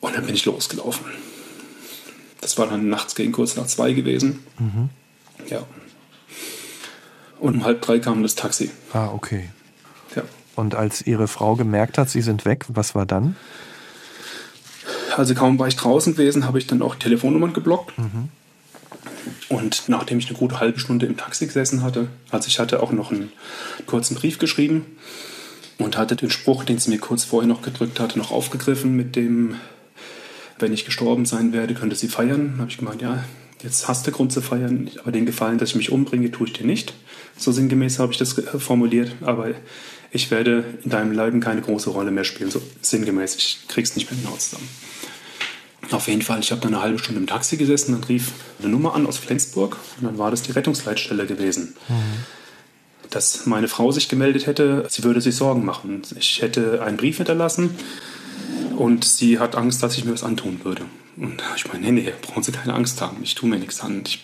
Und 0.00 0.14
dann 0.14 0.26
bin 0.26 0.34
ich 0.34 0.44
losgelaufen. 0.44 1.06
Das 2.42 2.58
war 2.58 2.66
dann 2.66 2.90
nachts 2.90 3.14
gegen 3.14 3.32
kurz 3.32 3.56
nach 3.56 3.66
zwei 3.66 3.94
gewesen. 3.94 4.40
Mhm. 4.58 4.90
Ja. 5.48 5.64
Und 7.40 7.54
um 7.54 7.64
halb 7.64 7.80
drei 7.80 7.98
kam 7.98 8.22
das 8.22 8.34
Taxi. 8.34 8.70
Ah, 8.92 9.08
okay. 9.08 9.48
Und 10.58 10.74
als 10.74 11.06
Ihre 11.06 11.28
Frau 11.28 11.54
gemerkt 11.54 11.98
hat, 11.98 12.10
Sie 12.10 12.20
sind 12.20 12.44
weg, 12.44 12.64
was 12.66 12.96
war 12.96 13.06
dann? 13.06 13.36
Also 15.16 15.36
kaum 15.36 15.56
war 15.60 15.68
ich 15.68 15.76
draußen 15.76 16.14
gewesen, 16.14 16.46
habe 16.46 16.58
ich 16.58 16.66
dann 16.66 16.82
auch 16.82 16.96
Telefonnummern 16.96 17.52
geblockt. 17.52 17.96
Mhm. 17.96 18.28
Und 19.48 19.88
nachdem 19.88 20.18
ich 20.18 20.26
eine 20.26 20.36
gute 20.36 20.58
halbe 20.58 20.80
Stunde 20.80 21.06
im 21.06 21.16
Taxi 21.16 21.46
gesessen 21.46 21.82
hatte, 21.82 22.08
also 22.32 22.48
ich 22.48 22.58
hatte 22.58 22.82
auch 22.82 22.90
noch 22.90 23.12
einen 23.12 23.30
kurzen 23.86 24.16
Brief 24.16 24.40
geschrieben 24.40 24.84
und 25.78 25.96
hatte 25.96 26.16
den 26.16 26.28
Spruch, 26.28 26.64
den 26.64 26.78
sie 26.78 26.90
mir 26.90 26.98
kurz 26.98 27.22
vorher 27.22 27.46
noch 27.46 27.62
gedrückt 27.62 28.00
hatte, 28.00 28.18
noch 28.18 28.32
aufgegriffen 28.32 28.96
mit 28.96 29.14
dem, 29.14 29.54
wenn 30.58 30.72
ich 30.72 30.84
gestorben 30.84 31.24
sein 31.24 31.52
werde, 31.52 31.74
könnte 31.74 31.94
sie 31.94 32.08
feiern. 32.08 32.54
Da 32.56 32.62
habe 32.62 32.70
ich 32.72 32.78
gemeint, 32.78 33.00
ja, 33.00 33.22
jetzt 33.62 33.86
hast 33.86 34.08
du 34.08 34.10
Grund 34.10 34.32
zu 34.32 34.42
feiern, 34.42 34.90
aber 35.02 35.12
den 35.12 35.24
Gefallen, 35.24 35.58
dass 35.58 35.68
ich 35.68 35.76
mich 35.76 35.92
umbringe, 35.92 36.32
tue 36.32 36.48
ich 36.48 36.52
dir 36.52 36.66
nicht. 36.66 36.94
So 37.36 37.52
sinngemäß 37.52 38.00
habe 38.00 38.10
ich 38.10 38.18
das 38.18 38.36
äh, 38.36 38.58
formuliert, 38.58 39.14
aber 39.20 39.54
ich 40.10 40.30
werde 40.30 40.64
in 40.84 40.90
deinem 40.90 41.12
Leben 41.12 41.40
keine 41.40 41.60
große 41.60 41.90
Rolle 41.90 42.10
mehr 42.10 42.24
spielen, 42.24 42.50
so 42.50 42.62
sinngemäß, 42.80 43.36
ich 43.36 43.60
krieg's 43.68 43.94
nicht 43.96 44.10
mehr 44.10 44.20
hinaus 44.20 44.50
zusammen. 44.50 44.68
Auf 45.90 46.08
jeden 46.08 46.22
Fall, 46.22 46.40
ich 46.40 46.50
habe 46.50 46.60
dann 46.60 46.74
eine 46.74 46.82
halbe 46.82 46.98
Stunde 46.98 47.20
im 47.20 47.26
Taxi 47.26 47.56
gesessen, 47.56 47.92
dann 47.92 48.04
rief 48.04 48.32
eine 48.58 48.68
Nummer 48.68 48.94
an 48.94 49.06
aus 49.06 49.16
Flensburg 49.16 49.78
und 49.98 50.06
dann 50.06 50.18
war 50.18 50.30
das 50.30 50.42
die 50.42 50.52
Rettungsleitstelle 50.52 51.26
gewesen. 51.26 51.74
Mhm. 51.88 53.08
Dass 53.10 53.46
meine 53.46 53.68
Frau 53.68 53.90
sich 53.90 54.08
gemeldet 54.08 54.46
hätte, 54.46 54.86
sie 54.90 55.02
würde 55.04 55.22
sich 55.22 55.34
Sorgen 55.34 55.64
machen. 55.64 56.02
Ich 56.18 56.42
hätte 56.42 56.82
einen 56.82 56.98
Brief 56.98 57.16
hinterlassen 57.16 57.70
und 58.76 59.04
sie 59.04 59.38
hat 59.38 59.56
Angst, 59.56 59.82
dass 59.82 59.96
ich 59.96 60.04
mir 60.04 60.12
was 60.12 60.24
antun 60.24 60.60
würde. 60.62 60.84
Und 61.16 61.42
ich 61.56 61.66
meine, 61.66 61.90
nee, 61.90 62.02
nee, 62.02 62.12
brauchen 62.22 62.42
Sie 62.42 62.52
keine 62.52 62.74
Angst 62.74 63.00
haben, 63.00 63.18
ich 63.22 63.34
tue 63.34 63.48
mir 63.48 63.58
nichts 63.58 63.80
an. 63.80 64.02
Ich, 64.06 64.22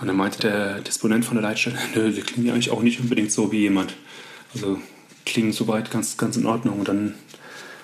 und 0.00 0.08
dann 0.08 0.16
meinte 0.16 0.40
der 0.40 0.80
Disponent 0.80 1.24
von 1.24 1.36
der 1.36 1.42
Leitstelle, 1.42 1.78
nö, 1.94 2.12
Sie 2.12 2.22
klingen 2.22 2.46
ja 2.46 2.52
eigentlich 2.52 2.70
auch 2.70 2.82
nicht 2.82 3.00
unbedingt 3.00 3.32
so 3.32 3.52
wie 3.52 3.60
jemand. 3.60 3.94
Also 4.54 4.78
klingen 5.24 5.52
soweit 5.52 5.90
ganz, 5.90 6.16
ganz 6.16 6.36
in 6.36 6.46
Ordnung. 6.46 6.78
Und 6.80 6.88
dann 6.88 7.14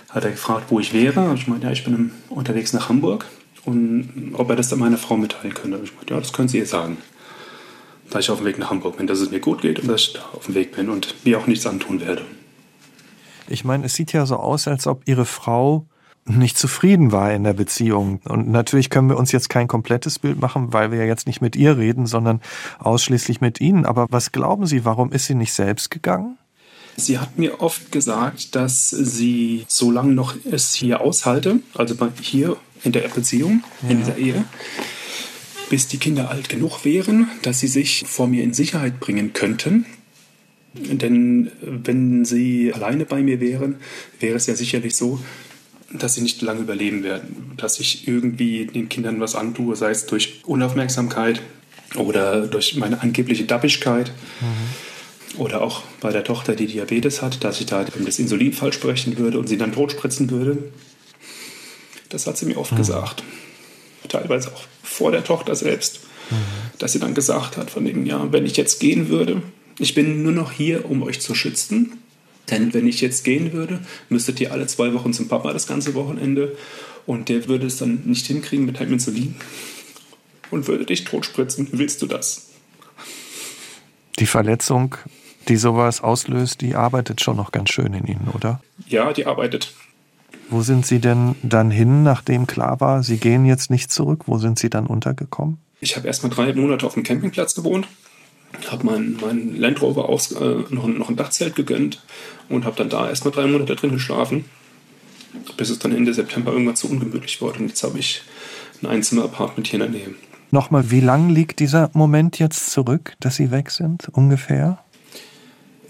hat 0.09 0.25
er 0.25 0.31
gefragt, 0.31 0.67
wo 0.69 0.81
ich 0.81 0.93
wäre. 0.93 1.33
Ich 1.35 1.47
meinte, 1.47 1.67
ja, 1.67 1.73
ich 1.73 1.85
bin 1.85 2.13
unterwegs 2.29 2.73
nach 2.73 2.89
Hamburg 2.89 3.27
und 3.65 4.33
ob 4.35 4.51
er 4.51 4.57
das 4.57 4.69
dann 4.69 4.79
meiner 4.79 4.99
Frau 4.99 5.17
mitteilen 5.17 5.55
könnte. 5.55 5.81
Ich 5.83 5.95
meinte, 5.95 6.15
ja, 6.15 6.21
das 6.21 6.33
können 6.33 6.49
Sie 6.49 6.59
ihr 6.59 6.67
sagen. 6.67 6.99
Da 8.11 8.19
ich 8.19 8.31
auf 8.31 8.39
dem 8.39 8.47
Weg 8.47 8.59
nach 8.59 8.71
Hamburg 8.71 8.97
bin, 8.97 9.07
dass 9.07 9.21
es 9.21 9.31
mir 9.31 9.39
gut 9.39 9.63
geht 9.63 9.79
und 9.79 9.89
dass 9.89 10.01
ich 10.01 10.13
da 10.15 10.21
auf 10.33 10.47
dem 10.47 10.55
Weg 10.57 10.75
bin 10.75 10.89
und 10.89 11.15
mir 11.25 11.39
auch 11.39 11.47
nichts 11.47 11.67
antun 11.67 12.01
werde. 12.01 12.23
Ich 13.49 13.65
meine, 13.65 13.87
es 13.87 13.95
sieht 13.95 14.13
ja 14.13 14.27
so 14.27 14.37
aus, 14.37 14.67
als 14.67 14.87
ob 14.87 15.03
Ihre 15.07 15.25
Frau 15.25 15.87
nicht 16.25 16.59
zufrieden 16.59 17.13
war 17.13 17.33
in 17.33 17.45
der 17.45 17.53
Beziehung. 17.53 18.21
Und 18.29 18.49
natürlich 18.49 18.91
können 18.91 19.09
wir 19.09 19.17
uns 19.17 19.33
jetzt 19.33 19.49
kein 19.49 19.69
komplettes 19.69 20.19
Bild 20.19 20.41
machen, 20.41 20.73
weil 20.73 20.91
wir 20.91 20.99
ja 20.99 21.05
jetzt 21.05 21.27
nicht 21.27 21.41
mit 21.41 21.57
ihr 21.57 21.77
reden, 21.77 22.07
sondern 22.07 22.41
ausschließlich 22.79 23.41
mit 23.41 23.61
Ihnen. 23.61 23.87
Aber 23.87 24.07
was 24.11 24.33
glauben 24.33 24.67
Sie, 24.67 24.85
warum 24.85 25.13
ist 25.13 25.27
sie 25.27 25.35
nicht 25.35 25.53
selbst 25.53 25.91
gegangen? 25.91 26.37
Sie 27.01 27.19
hat 27.19 27.39
mir 27.39 27.61
oft 27.61 27.91
gesagt, 27.93 28.55
dass 28.55 28.91
sie 28.91 29.65
so 29.69 29.91
lange 29.91 30.13
noch 30.13 30.35
es 30.51 30.75
hier 30.75 31.01
aushalte, 31.01 31.61
also 31.75 31.97
hier 32.21 32.57
in 32.85 32.93
der 32.93 33.09
Beziehung, 33.09 33.65
ja. 33.83 33.91
in 33.91 33.99
dieser 33.99 34.17
Ehe, 34.17 34.45
bis 35.71 35.89
die 35.89 35.99
Kinder 35.99 36.31
alt 36.31 36.49
genug 36.49 36.85
wären, 36.85 37.29
dass 37.43 37.61
sie 37.61 37.69
sich 37.69 38.05
vor 38.07 38.27
mir 38.27 38.45
in 38.45 38.53
Sicherheit 38.53 39.01
bringen 39.01 39.33
könnten. 39.33 39.87
Denn 40.75 41.51
wenn 41.63 42.25
sie 42.25 42.73
alleine 42.73 43.05
bei 43.05 43.23
mir 43.23 43.41
wären, 43.41 43.77
wäre 44.21 44.37
es 44.37 44.47
ja 44.47 44.55
sicherlich 44.55 44.95
so, 44.95 45.21
dass 45.93 46.15
sie 46.15 46.21
nicht 46.21 46.41
lange 46.43 46.61
überleben 46.61 47.03
werden, 47.03 47.53
dass 47.57 47.81
ich 47.81 48.07
irgendwie 48.07 48.67
den 48.67 48.89
Kindern 48.89 49.21
was 49.21 49.35
antue, 49.35 49.75
sei 49.75 49.91
es 49.91 50.07
durch 50.07 50.43
Unaufmerksamkeit 50.45 51.43
oder 51.97 52.47
durch 52.47 52.77
meine 52.77 53.01
angebliche 53.01 53.45
Dappigkeit. 53.45 54.13
Mhm. 54.41 54.90
Oder 55.39 55.63
auch 55.63 55.83
bei 56.01 56.11
der 56.11 56.25
Tochter, 56.25 56.57
die 56.57 56.67
Diabetes 56.67 57.23
hat, 57.23 57.45
dass 57.45 57.61
ich 57.61 57.67
da 57.67 57.85
das 57.85 58.19
Insulin 58.19 58.53
falsch 58.53 58.77
sprechen 58.77 59.17
würde 59.17 59.39
und 59.39 59.49
sie 59.49 59.59
dann 59.59 59.73
totspritzen 59.73 60.31
würde. 60.31 60.71
Das 62.09 62.27
hat 62.27 62.37
sie 62.37 62.47
mir 62.47 62.59
oft 62.59 62.73
mhm. 62.73 62.79
gesagt. 62.79 63.23
Teilweise 64.09 64.53
auch 64.53 64.65
vor 64.83 65.13
der 65.13 65.23
Tochter 65.23 65.55
selbst. 65.55 66.01
Mhm. 66.31 66.37
Dass 66.79 66.93
sie 66.93 66.99
dann 66.99 67.15
gesagt 67.15 67.57
hat, 67.57 67.71
von 67.71 67.85
dem, 67.85 68.07
ja, 68.07 68.33
wenn 68.33 68.45
ich 68.45 68.57
jetzt 68.57 68.81
gehen 68.81 69.09
würde, 69.09 69.43
ich 69.79 69.95
bin 69.95 70.23
nur 70.23 70.33
noch 70.33 70.53
hier, 70.53 70.91
um 70.91 71.03
euch 71.03 71.21
zu 71.21 71.35
schützen. 71.35 72.03
Denn 72.51 72.75
wenn 72.75 72.89
ich 72.89 73.01
jetzt 73.01 73.23
gehen 73.23 73.53
würde, 73.53 73.81
müsstet 74.09 74.41
ihr 74.41 74.53
alle 74.53 74.67
zwei 74.67 74.93
Wochen 74.93 75.13
zum 75.13 75.29
Papa 75.29 75.53
das 75.53 75.67
ganze 75.67 75.95
Wochenende 75.95 76.57
und 77.07 77.29
der 77.29 77.49
würde 77.49 77.67
es 77.67 77.77
dann 77.77 78.03
nicht 78.05 78.27
hinkriegen 78.27 78.67
mit 78.67 78.81
einem 78.81 78.95
Insulin 78.95 79.37
und 80.51 80.67
würde 80.67 80.85
dich 80.85 81.05
totspritzen. 81.05 81.69
Willst 81.73 82.03
du 82.03 82.07
das? 82.07 82.49
Die 84.19 84.27
Verletzung, 84.27 84.97
die 85.51 85.57
sowas 85.57 86.01
auslöst, 86.01 86.63
die 86.63 86.75
arbeitet 86.75 87.21
schon 87.21 87.37
noch 87.37 87.53
ganz 87.53 87.71
schön 87.71 87.93
in 87.93 88.07
Ihnen, 88.07 88.29
oder? 88.35 88.61
Ja, 88.87 89.13
die 89.13 89.27
arbeitet. 89.27 89.75
Wo 90.49 90.63
sind 90.63 90.87
Sie 90.87 90.99
denn 90.99 91.37
dann 91.43 91.71
hin, 91.71 92.03
nachdem 92.03 92.47
klar 92.47 92.81
war, 92.81 93.03
Sie 93.03 93.19
gehen 93.19 93.45
jetzt 93.45 93.71
nicht 93.71 93.93
zurück? 93.93 94.23
Wo 94.27 94.39
sind 94.39 94.59
Sie 94.59 94.71
dann 94.71 94.87
untergekommen? 94.87 95.59
Ich 95.81 95.97
habe 95.97 96.07
erst 96.07 96.23
mal 96.23 96.31
drei 96.31 96.53
Monate 96.55 96.87
auf 96.87 96.95
dem 96.95 97.03
Campingplatz 97.03 97.55
gewohnt 97.55 97.87
habe 98.71 98.87
mein, 98.87 99.17
mein 99.21 99.57
Land 99.57 99.81
Rover 99.83 100.09
aus, 100.09 100.33
äh, 100.33 100.65
noch, 100.71 100.87
noch 100.87 101.09
ein 101.09 101.17
Dachzelt 101.17 101.57
gegönnt 101.57 102.03
und 102.49 102.65
habe 102.65 102.77
dann 102.77 102.89
da 102.89 103.09
erstmal 103.09 103.33
drei 103.33 103.47
Monate 103.47 103.77
drin 103.77 103.93
geschlafen, 103.93 104.45
bis 105.57 105.71
es 105.71 105.79
dann 105.79 105.95
Ende 105.95 106.15
September 106.15 106.53
irgendwann 106.53 106.77
zu 106.77 106.91
ungemütlich 106.91 107.41
wurde. 107.41 107.61
Und 107.61 107.69
jetzt 107.69 107.83
habe 107.83 107.99
ich 107.99 108.23
ein 108.83 108.87
Einzimmer-Apartment 108.87 109.69
hier 109.69 109.81
in 109.81 109.93
der 109.93 110.01
Nähe. 110.01 110.15
Nochmal, 110.51 110.91
wie 110.91 111.01
lang 111.01 111.29
liegt 111.29 111.61
dieser 111.61 111.91
Moment 111.93 112.39
jetzt 112.39 112.71
zurück, 112.71 113.15
dass 113.21 113.37
Sie 113.37 113.51
weg 113.51 113.71
sind, 113.71 114.09
ungefähr? 114.09 114.79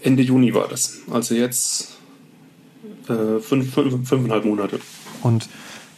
Ende 0.03 0.23
Juni 0.23 0.53
war 0.53 0.67
das. 0.67 0.99
Also 1.09 1.35
jetzt 1.35 1.97
äh, 3.07 3.39
fünf, 3.39 3.73
fünf, 3.73 4.07
fünfeinhalb 4.07 4.45
Monate. 4.45 4.79
Und 5.21 5.47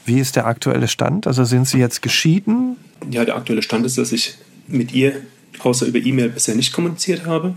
wie 0.06 0.20
ist 0.20 0.36
der 0.36 0.46
aktuelle 0.46 0.88
Stand? 0.88 1.28
Also 1.28 1.46
sind 1.46 1.68
Sie 1.68 1.78
jetzt 1.78 2.02
geschieden? 2.02 2.78
Ja, 3.10 3.26
der 3.26 3.36
aktuelle 3.36 3.62
Stand 3.62 3.86
ist, 3.86 3.98
dass 3.98 4.12
ich 4.12 4.36
mit 4.68 4.94
ihr 4.94 5.22
außer 5.60 5.86
über 5.86 6.00
E-Mail 6.00 6.30
bisher 6.30 6.56
nicht 6.56 6.74
kommuniziert 6.74 7.26
habe. 7.26 7.56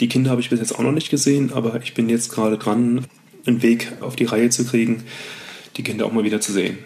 Die 0.00 0.08
Kinder 0.08 0.30
habe 0.30 0.40
ich 0.40 0.50
bis 0.50 0.60
jetzt 0.60 0.74
auch 0.74 0.82
noch 0.82 0.92
nicht 0.92 1.10
gesehen, 1.10 1.52
aber 1.52 1.80
ich 1.82 1.94
bin 1.94 2.08
jetzt 2.08 2.30
gerade 2.30 2.58
dran, 2.58 3.06
einen 3.46 3.62
Weg 3.62 3.92
auf 4.00 4.16
die 4.16 4.24
Reihe 4.24 4.50
zu 4.50 4.66
kriegen, 4.66 5.04
die 5.76 5.82
Kinder 5.82 6.04
auch 6.06 6.12
mal 6.12 6.24
wieder 6.24 6.40
zu 6.40 6.52
sehen. 6.52 6.78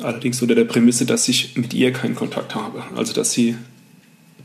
Allerdings 0.00 0.40
unter 0.42 0.54
der 0.54 0.64
Prämisse, 0.64 1.06
dass 1.06 1.28
ich 1.28 1.56
mit 1.56 1.74
ihr 1.74 1.92
keinen 1.92 2.14
Kontakt 2.14 2.54
habe. 2.54 2.84
Also, 2.96 3.12
dass 3.12 3.32
sie 3.32 3.56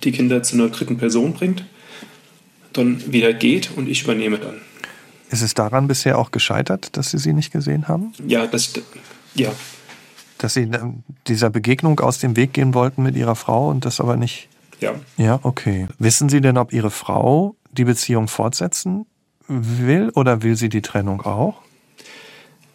die 0.04 0.12
Kinder 0.12 0.44
zu 0.44 0.56
einer 0.56 0.70
dritten 0.70 0.98
Person 0.98 1.34
bringt, 1.34 1.64
dann 2.74 3.12
wieder 3.12 3.34
geht 3.34 3.72
und 3.76 3.88
ich 3.88 4.04
übernehme 4.04 4.38
dann. 4.40 4.56
Ist 5.30 5.42
es 5.42 5.54
daran 5.54 5.88
bisher 5.88 6.18
auch 6.20 6.32
gescheitert, 6.32 6.96
dass 6.96 7.12
Sie 7.12 7.18
sie 7.18 7.34
nicht 7.34 7.52
gesehen 7.52 7.88
haben? 7.88 8.14
Ja, 8.26 8.46
das, 8.46 8.74
ja. 9.34 9.52
Dass 10.38 10.54
Sie 10.54 10.70
dieser 11.28 11.50
Begegnung 11.50 12.00
aus 12.00 12.20
dem 12.20 12.36
Weg 12.36 12.54
gehen 12.54 12.74
wollten 12.74 13.04
mit 13.04 13.16
Ihrer 13.16 13.36
Frau 13.36 13.70
und 13.70 13.86
das 13.86 14.00
aber 14.00 14.16
nicht 14.16 14.50
ja. 14.80 14.96
Ja, 15.16 15.40
okay. 15.44 15.88
Wissen 15.98 16.28
Sie 16.28 16.42
denn, 16.42 16.58
ob 16.58 16.74
Ihre 16.74 16.92
Frau 16.92 17.56
die 17.72 17.86
Beziehung 17.86 18.28
fortsetzen 18.28 19.06
will 19.48 20.10
oder 20.16 20.44
will 20.44 20.56
sie 20.56 20.70
die 20.70 20.82
Trennung 20.82 21.22
auch? 21.22 21.62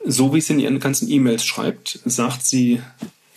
So 0.05 0.35
wie 0.35 0.41
sie 0.41 0.55
in 0.55 0.61
ihren 0.61 0.81
ganzen 0.81 1.09
E-Mails 1.09 1.45
schreibt, 1.45 2.01
sagt 2.05 2.45
sie 2.45 2.81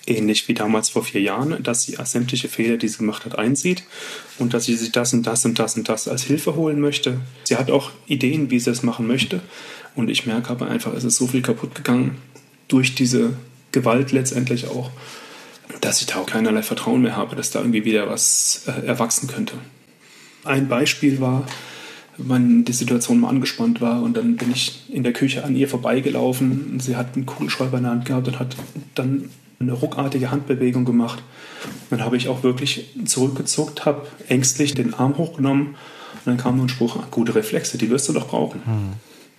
ähnlich 0.07 0.47
wie 0.47 0.53
damals 0.53 0.89
vor 0.89 1.03
vier 1.03 1.21
Jahren, 1.21 1.61
dass 1.63 1.83
sie 1.83 1.97
sämtliche 2.03 2.47
Fehler, 2.47 2.77
die 2.77 2.87
sie 2.87 2.97
gemacht 2.97 3.25
hat, 3.25 3.37
einsieht 3.37 3.83
und 4.39 4.53
dass 4.53 4.65
sie 4.65 4.75
sich 4.75 4.91
das 4.91 5.13
und 5.13 5.27
das 5.27 5.45
und 5.45 5.59
das 5.59 5.75
und 5.77 5.87
das 5.89 6.07
als 6.07 6.23
Hilfe 6.23 6.55
holen 6.55 6.79
möchte. 6.79 7.19
Sie 7.43 7.57
hat 7.57 7.69
auch 7.69 7.91
Ideen, 8.07 8.49
wie 8.49 8.59
sie 8.59 8.71
es 8.71 8.83
machen 8.83 9.07
möchte. 9.07 9.41
Und 9.95 10.09
ich 10.09 10.25
merke 10.25 10.49
aber 10.49 10.67
einfach, 10.67 10.93
es 10.93 11.03
ist 11.03 11.17
so 11.17 11.27
viel 11.27 11.41
kaputt 11.41 11.75
gegangen 11.75 12.17
durch 12.67 12.95
diese 12.95 13.33
Gewalt 13.71 14.11
letztendlich 14.11 14.67
auch 14.67 14.89
dass 15.79 16.01
ich 16.01 16.07
da 16.07 16.19
auch 16.19 16.25
keinerlei 16.25 16.63
Vertrauen 16.63 17.01
mehr 17.01 17.15
habe, 17.15 17.35
dass 17.35 17.51
da 17.51 17.59
irgendwie 17.59 17.85
wieder 17.85 18.09
was 18.09 18.63
äh, 18.67 18.85
erwachsen 18.85 19.27
könnte. 19.27 19.53
Ein 20.43 20.67
Beispiel 20.67 21.21
war, 21.21 21.45
wenn 22.17 22.65
die 22.65 22.73
Situation 22.73 23.19
mal 23.19 23.29
angespannt 23.29 23.79
war 23.79 24.01
und 24.01 24.17
dann 24.17 24.35
bin 24.35 24.51
ich 24.51 24.89
in 24.89 25.03
der 25.03 25.13
Küche 25.13 25.43
an 25.43 25.55
ihr 25.55 25.67
vorbeigelaufen. 25.67 26.79
Sie 26.79 26.95
hat 26.95 27.15
einen 27.15 27.25
Kugelschreiber 27.25 27.77
in 27.77 27.83
der 27.83 27.91
Hand 27.93 28.05
gehabt 28.05 28.27
und 28.27 28.39
hat 28.39 28.55
dann 28.95 29.29
eine 29.61 29.73
ruckartige 29.73 30.31
Handbewegung 30.31 30.85
gemacht. 30.85 31.21
Dann 31.89 32.03
habe 32.03 32.17
ich 32.17 32.27
auch 32.27 32.43
wirklich 32.43 32.95
zurückgezuckt, 33.05 33.85
habe 33.85 34.07
ängstlich 34.27 34.73
den 34.73 34.93
Arm 34.93 35.17
hochgenommen 35.17 35.67
und 35.67 36.25
dann 36.25 36.37
kam 36.37 36.57
nur 36.57 36.65
ein 36.65 36.69
Spruch, 36.69 36.97
ah, 36.97 37.07
gute 37.11 37.35
Reflexe, 37.35 37.77
die 37.77 37.89
wirst 37.89 38.09
du 38.09 38.13
doch 38.13 38.27
brauchen. 38.27 38.61
Hm. 38.65 38.93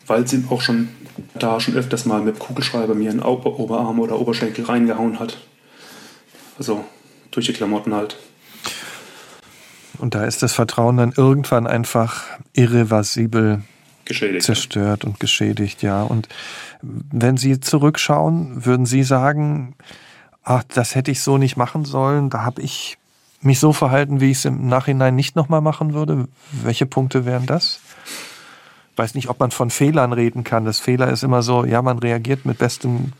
Weil 0.06 0.26
sie 0.26 0.44
auch 0.50 0.60
schon 0.60 0.88
da 1.34 1.60
schon 1.60 1.74
öfters 1.74 2.06
mal 2.06 2.20
mit 2.20 2.38
Kugelschreiber 2.38 2.94
mir 2.94 3.10
einen 3.10 3.20
Oberarm 3.20 4.00
oder 4.00 4.18
Oberschenkel 4.18 4.64
reingehauen 4.64 5.20
hat. 5.20 5.38
Also 6.58 6.84
durch 7.30 7.46
die 7.46 7.52
Klamotten 7.52 7.94
halt. 7.94 8.16
Und 9.98 10.14
da 10.14 10.24
ist 10.24 10.42
das 10.42 10.52
Vertrauen 10.52 10.96
dann 10.96 11.12
irgendwann 11.16 11.66
einfach 11.66 12.24
irreversibel 12.54 13.62
geschädigt, 14.04 14.44
zerstört 14.44 15.04
ja. 15.04 15.08
und 15.08 15.20
geschädigt, 15.20 15.82
ja. 15.82 16.02
Und 16.02 16.28
wenn 16.82 17.36
Sie 17.36 17.60
zurückschauen, 17.60 18.64
würden 18.64 18.86
Sie 18.86 19.04
sagen, 19.04 19.74
ach, 20.44 20.64
das 20.64 20.94
hätte 20.94 21.10
ich 21.10 21.20
so 21.20 21.38
nicht 21.38 21.56
machen 21.56 21.84
sollen, 21.84 22.30
da 22.30 22.42
habe 22.42 22.62
ich 22.62 22.98
mich 23.40 23.58
so 23.58 23.72
verhalten, 23.72 24.20
wie 24.20 24.30
ich 24.30 24.38
es 24.38 24.44
im 24.44 24.68
Nachhinein 24.68 25.16
nicht 25.16 25.36
nochmal 25.36 25.60
machen 25.60 25.94
würde? 25.94 26.28
Welche 26.52 26.86
Punkte 26.86 27.24
wären 27.26 27.46
das? 27.46 27.80
Ich 28.92 28.98
weiß 28.98 29.14
nicht, 29.14 29.28
ob 29.28 29.40
man 29.40 29.50
von 29.50 29.70
Fehlern 29.70 30.12
reden 30.12 30.44
kann. 30.44 30.64
Das 30.64 30.78
Fehler 30.78 31.10
ist 31.10 31.24
immer 31.24 31.42
so, 31.42 31.64
ja, 31.64 31.82
man 31.82 31.98
reagiert 31.98 32.44
mit 32.44 32.58
bestem 32.58 33.12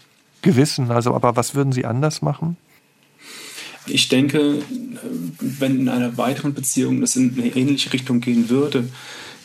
Gewissen. 0.43 0.91
Also, 0.91 1.15
aber 1.15 1.35
was 1.37 1.55
würden 1.55 1.73
Sie 1.73 1.85
anders 1.85 2.23
machen? 2.23 2.57
Ich 3.87 4.09
denke, 4.09 4.63
wenn 5.41 5.81
in 5.81 5.89
einer 5.89 6.17
weiteren 6.17 6.55
Beziehung 6.55 7.01
das 7.01 7.17
in 7.17 7.35
eine 7.37 7.49
ähnliche 7.49 7.93
Richtung 7.93 8.21
gehen 8.21 8.49
würde, 8.49 8.89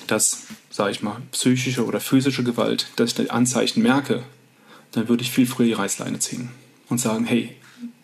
dass, 0.06 0.44
sage 0.70 0.92
ich 0.92 1.02
mal, 1.02 1.18
psychische 1.32 1.86
oder 1.86 2.00
physische 2.00 2.44
Gewalt, 2.44 2.92
dass 2.98 3.12
ich 3.12 3.16
die 3.16 3.32
Anzeichen 3.32 3.82
merke, 3.82 4.24
dann 4.92 5.10
würde 5.10 5.24
ich 5.24 5.32
viel 5.32 5.48
früher 5.48 5.66
die 5.66 5.74
Reißleine 5.74 6.20
ziehen 6.20 6.50
und 6.88 7.00
sagen, 7.00 7.26
hey, 7.26 7.56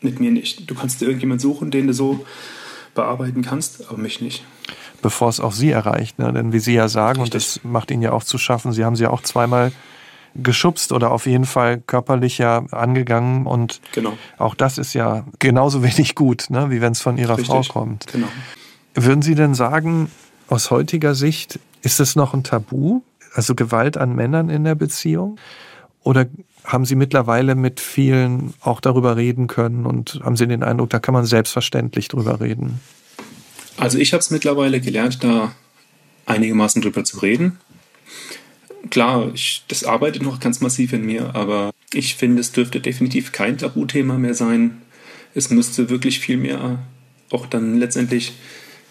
mit 0.04 0.20
mir 0.20 0.32
nicht. 0.32 0.70
Du 0.70 0.76
kannst 0.76 1.02
dir 1.02 1.06
irgendjemanden 1.06 1.42
suchen, 1.42 1.72
den 1.72 1.88
du 1.88 1.94
so 1.94 2.26
bearbeiten 2.96 3.42
kannst, 3.42 3.90
aber 3.90 3.98
mich 3.98 4.22
nicht. 4.22 4.44
Bevor 5.02 5.30
es 5.30 5.40
auch 5.40 5.52
Sie 5.52 5.72
erreicht, 5.72 6.20
ne? 6.20 6.32
denn 6.32 6.54
wie 6.54 6.60
Sie 6.60 6.74
ja 6.74 6.88
sagen, 6.88 7.22
Richtig. 7.22 7.34
und 7.34 7.36
das 7.36 7.64
macht 7.64 7.92
Ihnen 7.92 8.02
ja 8.02 8.14
auch 8.14 8.24
zu 8.24 8.38
schaffen, 8.38 8.72
Sie 8.72 8.86
haben 8.86 8.96
sie 8.96 9.04
ja 9.04 9.10
auch 9.10 9.22
zweimal 9.22 9.72
geschubst 10.36 10.92
oder 10.92 11.12
auf 11.12 11.26
jeden 11.26 11.46
Fall 11.46 11.80
körperlicher 11.80 12.66
angegangen. 12.72 13.46
Und 13.46 13.82
genau. 13.92 14.18
auch 14.38 14.56
das 14.56 14.78
ist 14.78 14.94
ja 14.94 15.26
genauso 15.40 15.84
wenig 15.84 16.16
gut, 16.16 16.50
ne, 16.50 16.70
wie 16.70 16.82
wenn 16.82 16.94
es 16.94 17.02
von 17.02 17.18
Ihrer 17.18 17.38
Richtig. 17.38 17.48
Frau 17.48 17.62
kommt. 17.62 18.08
Genau. 18.12 18.28
Würden 18.96 19.22
Sie 19.22 19.36
denn 19.36 19.56
sagen, 19.56 20.12
aus 20.48 20.72
heutiger 20.72 21.16
Sicht, 21.16 21.60
ist 21.82 22.00
es 22.00 22.16
noch 22.16 22.34
ein 22.34 22.44
Tabu? 22.44 23.02
Also 23.34 23.56
Gewalt 23.56 23.98
an 23.98 24.16
Männern 24.16 24.50
in 24.50 24.64
der 24.64 24.76
Beziehung? 24.76 25.38
Oder 26.04 26.28
haben 26.64 26.86
Sie 26.86 26.96
mittlerweile 26.96 27.56
mit 27.56 27.80
vielen 27.80 28.54
auch 28.62 28.80
darüber 28.82 29.18
reden 29.18 29.48
können 29.48 29.86
und 29.86 30.20
haben 30.24 30.38
Sie 30.38 30.48
den 30.48 30.64
Eindruck, 30.64 30.90
da 30.90 31.00
kann 31.00 31.14
man 31.14 31.26
selbstverständlich 31.26 32.08
drüber 32.08 32.40
reden? 32.40 32.80
Also 33.78 33.98
ich 33.98 34.14
habe 34.14 34.22
es 34.22 34.32
mittlerweile 34.32 34.80
gelernt, 34.80 35.24
da 35.24 35.52
einigermaßen 36.26 36.82
drüber 36.82 37.04
zu 37.04 37.20
reden 37.20 37.58
klar, 38.90 39.32
ich, 39.34 39.64
das 39.68 39.84
arbeitet 39.84 40.22
noch 40.22 40.40
ganz 40.40 40.62
massiv 40.62 40.94
in 40.94 41.06
mir, 41.06 41.36
aber 41.36 41.72
ich 41.94 42.16
finde, 42.16 42.42
es 42.42 42.52
dürfte 42.52 42.80
definitiv 42.80 43.32
kein 43.32 43.58
Tabuthema 43.58 44.18
mehr 44.18 44.34
sein. 44.34 44.82
Es 45.34 45.50
müsste 45.50 45.90
wirklich 45.90 46.20
viel 46.20 46.38
mehr 46.38 46.80
auch 47.32 47.48
dann 47.48 47.80
letztendlich 47.80 48.34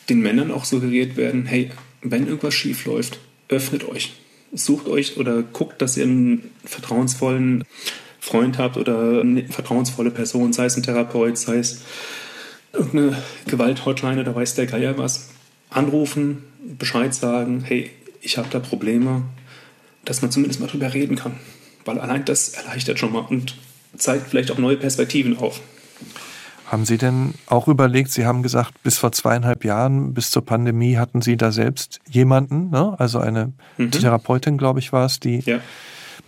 den 0.09 0.21
Männern 0.21 0.51
auch 0.51 0.65
suggeriert 0.65 1.17
werden, 1.17 1.47
hey, 1.47 1.71
wenn 2.03 2.27
irgendwas 2.27 2.55
schief 2.55 2.85
läuft, 2.85 3.21
öffnet 3.49 3.89
euch. 3.89 4.15
Sucht 4.53 4.87
euch 4.87 5.17
oder 5.17 5.43
guckt, 5.43 5.81
dass 5.81 5.97
ihr 5.97 6.05
einen 6.05 6.51
vertrauensvollen 6.65 7.65
Freund 8.21 8.59
habt 8.59 8.77
oder 8.77 9.21
eine 9.21 9.45
vertrauensvolle 9.49 10.11
Person, 10.11 10.53
sei 10.53 10.67
es 10.67 10.77
ein 10.77 10.83
Therapeut, 10.83 11.39
sei 11.39 11.59
es 11.59 11.83
irgendeine 12.73 13.17
Gewalthotline 13.47 14.21
oder 14.21 14.35
weiß 14.35 14.55
der 14.55 14.67
Geier 14.67 14.97
was. 14.99 15.31
Anrufen, 15.71 16.45
Bescheid 16.79 17.15
sagen, 17.15 17.65
hey, 17.65 17.91
ich 18.21 18.39
habe 18.39 18.49
da 18.51 18.61
Probleme, 18.61 19.23
dass 20.05 20.23
man 20.23 20.31
zumindest 20.31 20.61
mal 20.61 20.67
drüber 20.67 20.93
reden 20.93 21.17
kann. 21.17 21.35
Weil 21.85 21.99
allein 21.99 22.25
das 22.25 22.51
erleichtert 22.51 22.99
schon 22.99 23.13
mal 23.13 23.27
und 23.29 23.57
zeigt 23.97 24.29
vielleicht 24.29 24.51
auch 24.51 24.59
neue 24.59 24.77
Perspektiven 24.77 25.37
auf. 25.37 25.61
Haben 26.73 26.87
Sie 26.87 26.97
denn 26.97 27.35
auch 27.49 27.69
überlegt, 27.69 28.11
Sie 28.13 28.25
haben 28.25 28.43
gesagt, 28.43 28.83
bis 28.83 28.97
vor 28.97 29.13
zweieinhalb 29.13 29.63
Jahren, 29.63 30.15
bis 30.15 30.31
zur 30.31 30.43
Pandemie, 30.43 30.97
hatten 30.97 31.21
Sie 31.21 31.37
da 31.37 31.53
selbst 31.53 32.01
jemanden, 32.09 32.71
ne? 32.71 32.95
also 32.99 33.19
eine 33.19 33.53
mhm. 33.77 33.91
Therapeutin, 33.91 34.57
glaube 34.57 34.79
ich, 34.79 34.91
war 34.91 35.05
es, 35.05 35.21
die, 35.21 35.41
ja. 35.41 35.59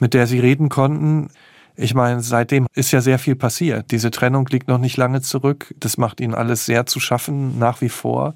mit 0.00 0.12
der 0.12 0.26
Sie 0.26 0.38
reden 0.38 0.68
konnten. 0.68 1.28
Ich 1.76 1.94
meine, 1.94 2.20
seitdem 2.20 2.66
ist 2.74 2.92
ja 2.92 3.00
sehr 3.00 3.18
viel 3.18 3.36
passiert. 3.36 3.90
Diese 3.90 4.10
Trennung 4.10 4.46
liegt 4.50 4.68
noch 4.68 4.76
nicht 4.76 4.98
lange 4.98 5.22
zurück. 5.22 5.74
Das 5.80 5.96
macht 5.96 6.20
Ihnen 6.20 6.34
alles 6.34 6.66
sehr 6.66 6.84
zu 6.84 7.00
schaffen, 7.00 7.58
nach 7.58 7.80
wie 7.80 7.88
vor. 7.88 8.34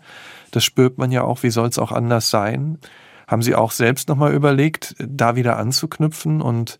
Das 0.51 0.65
spürt 0.65 0.97
man 0.97 1.13
ja 1.13 1.25
auch, 1.25 1.43
wie 1.43 1.51
soll 1.51 1.69
es 1.69 1.79
auch 1.79 1.93
anders 1.93 2.31
sein. 2.31 2.79
Haben 3.27 3.43
Sie 3.43 3.55
auch 3.55 3.71
selbst 3.71 4.09
nochmal 4.09 4.33
überlegt, 4.33 4.95
da 4.99 5.37
wieder 5.37 5.59
anzuknüpfen 5.59 6.41
und 6.41 6.79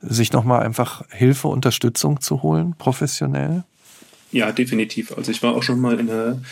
sich 0.00 0.32
nochmal 0.32 0.64
einfach 0.64 1.04
Hilfe, 1.10 1.46
Unterstützung 1.46 2.20
zu 2.20 2.42
holen, 2.42 2.74
professionell? 2.76 3.62
Ja, 4.34 4.50
definitiv. 4.50 5.16
Also 5.16 5.30
ich 5.30 5.44
war 5.44 5.54
auch 5.54 5.62
schon 5.62 5.80
mal 5.80 6.00
in 6.00 6.10
einer 6.10 6.42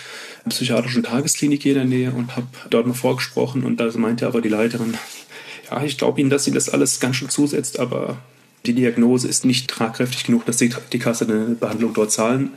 psychiatrischen 0.49 1.03
Tagesklinik 1.03 1.65
hier 1.65 1.73
in 1.73 1.79
der 1.79 1.99
Nähe 1.99 2.13
und 2.13 2.37
habe 2.37 2.47
dort 2.71 2.87
mal 2.87 2.95
vorgesprochen 2.95 3.65
und 3.65 3.79
da 3.79 3.91
meinte 3.97 4.29
aber 4.29 4.41
die 4.41 4.49
Leiterin, 4.49 4.95
ja, 5.69 5.83
ich 5.83 5.99
glaube 5.99 6.21
Ihnen, 6.21 6.31
dass 6.31 6.45
sie 6.45 6.53
das 6.53 6.69
alles 6.69 7.01
ganz 7.01 7.17
schön 7.17 7.29
zusetzt, 7.29 7.81
aber 7.81 8.19
die 8.67 8.75
Diagnose 8.75 9.27
ist 9.27 9.45
nicht 9.45 9.69
tragkräftig 9.69 10.23
genug, 10.23 10.47
dass 10.47 10.59
die, 10.59 10.71
die 10.93 11.01
Kasse 11.01 11.25
eine 11.25 11.57
Behandlung 11.57 11.93
dort 11.93 12.13
zahlen 12.13 12.51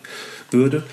würde. 0.52 0.84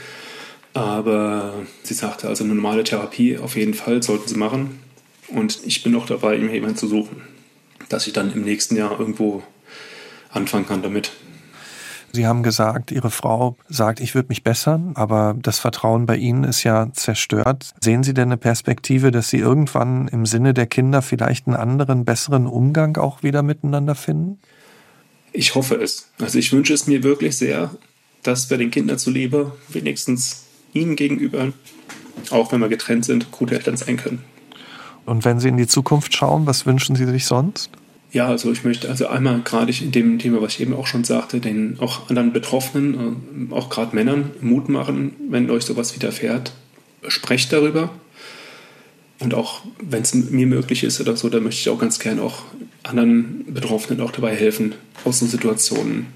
Aber 0.72 1.66
sie 1.82 1.92
sagte, 1.92 2.26
also 2.26 2.42
eine 2.42 2.54
normale 2.54 2.84
Therapie 2.84 3.36
auf 3.36 3.56
jeden 3.56 3.74
Fall 3.74 4.02
sollten 4.02 4.28
sie 4.28 4.38
machen. 4.38 4.80
Und 5.28 5.60
ich 5.66 5.82
bin 5.82 5.94
auch 5.94 6.06
dabei, 6.06 6.38
mir 6.38 6.54
jemanden 6.54 6.78
zu 6.78 6.88
suchen, 6.88 7.20
dass 7.90 8.06
ich 8.06 8.14
dann 8.14 8.32
im 8.32 8.44
nächsten 8.44 8.76
Jahr 8.76 8.98
irgendwo 8.98 9.42
anfangen 10.30 10.66
kann 10.66 10.80
damit. 10.80 11.12
Sie 12.12 12.26
haben 12.26 12.42
gesagt, 12.42 12.90
Ihre 12.90 13.10
Frau 13.10 13.56
sagt, 13.68 14.00
ich 14.00 14.14
würde 14.14 14.28
mich 14.28 14.44
bessern, 14.44 14.92
aber 14.94 15.34
das 15.40 15.58
Vertrauen 15.58 16.04
bei 16.04 16.16
Ihnen 16.16 16.44
ist 16.44 16.62
ja 16.62 16.92
zerstört. 16.92 17.72
Sehen 17.80 18.02
Sie 18.02 18.12
denn 18.12 18.28
eine 18.28 18.36
Perspektive, 18.36 19.10
dass 19.10 19.30
Sie 19.30 19.38
irgendwann 19.38 20.08
im 20.08 20.26
Sinne 20.26 20.52
der 20.52 20.66
Kinder 20.66 21.00
vielleicht 21.00 21.46
einen 21.46 21.56
anderen, 21.56 22.04
besseren 22.04 22.46
Umgang 22.46 22.98
auch 22.98 23.22
wieder 23.22 23.42
miteinander 23.42 23.94
finden? 23.94 24.38
Ich 25.32 25.54
hoffe 25.54 25.76
es. 25.76 26.10
Also 26.20 26.38
ich 26.38 26.52
wünsche 26.52 26.74
es 26.74 26.86
mir 26.86 27.02
wirklich 27.02 27.36
sehr, 27.38 27.70
dass 28.22 28.50
wir 28.50 28.58
den 28.58 28.70
Kindern 28.70 28.98
zuliebe 28.98 29.52
wenigstens 29.68 30.44
ihnen 30.74 30.96
gegenüber, 30.96 31.52
auch 32.30 32.52
wenn 32.52 32.60
wir 32.60 32.68
getrennt 32.68 33.06
sind, 33.06 33.30
gute 33.30 33.54
Eltern 33.54 33.76
sein 33.76 33.96
können. 33.96 34.22
Und 35.06 35.24
wenn 35.24 35.40
Sie 35.40 35.48
in 35.48 35.56
die 35.56 35.66
Zukunft 35.66 36.14
schauen, 36.14 36.46
was 36.46 36.66
wünschen 36.66 36.94
Sie 36.94 37.06
sich 37.06 37.24
sonst? 37.24 37.70
Ja, 38.12 38.28
also 38.28 38.52
ich 38.52 38.62
möchte 38.62 38.90
also 38.90 39.06
einmal 39.06 39.40
gerade 39.40 39.72
in 39.72 39.90
dem 39.90 40.18
Thema, 40.18 40.42
was 40.42 40.54
ich 40.54 40.60
eben 40.60 40.74
auch 40.74 40.86
schon 40.86 41.02
sagte, 41.02 41.40
den 41.40 41.78
auch 41.80 42.10
anderen 42.10 42.32
Betroffenen, 42.32 43.48
äh, 43.50 43.54
auch 43.54 43.70
gerade 43.70 43.96
Männern 43.96 44.30
Mut 44.42 44.68
machen, 44.68 45.12
wenn 45.30 45.50
euch 45.50 45.64
sowas 45.64 45.94
widerfährt. 45.94 46.52
Sprecht 47.08 47.52
darüber. 47.52 47.90
Und 49.18 49.34
auch 49.34 49.62
wenn 49.80 50.02
es 50.02 50.14
mir 50.14 50.46
möglich 50.46 50.84
ist 50.84 51.00
oder 51.00 51.16
so, 51.16 51.30
da 51.30 51.40
möchte 51.40 51.60
ich 51.60 51.68
auch 51.70 51.78
ganz 51.78 51.98
gern 51.98 52.20
auch 52.20 52.42
anderen 52.82 53.44
Betroffenen 53.52 54.02
auch 54.02 54.10
dabei 54.10 54.34
helfen, 54.34 54.74
aus 55.04 55.20
so 55.20 55.26
Situationen 55.26 56.06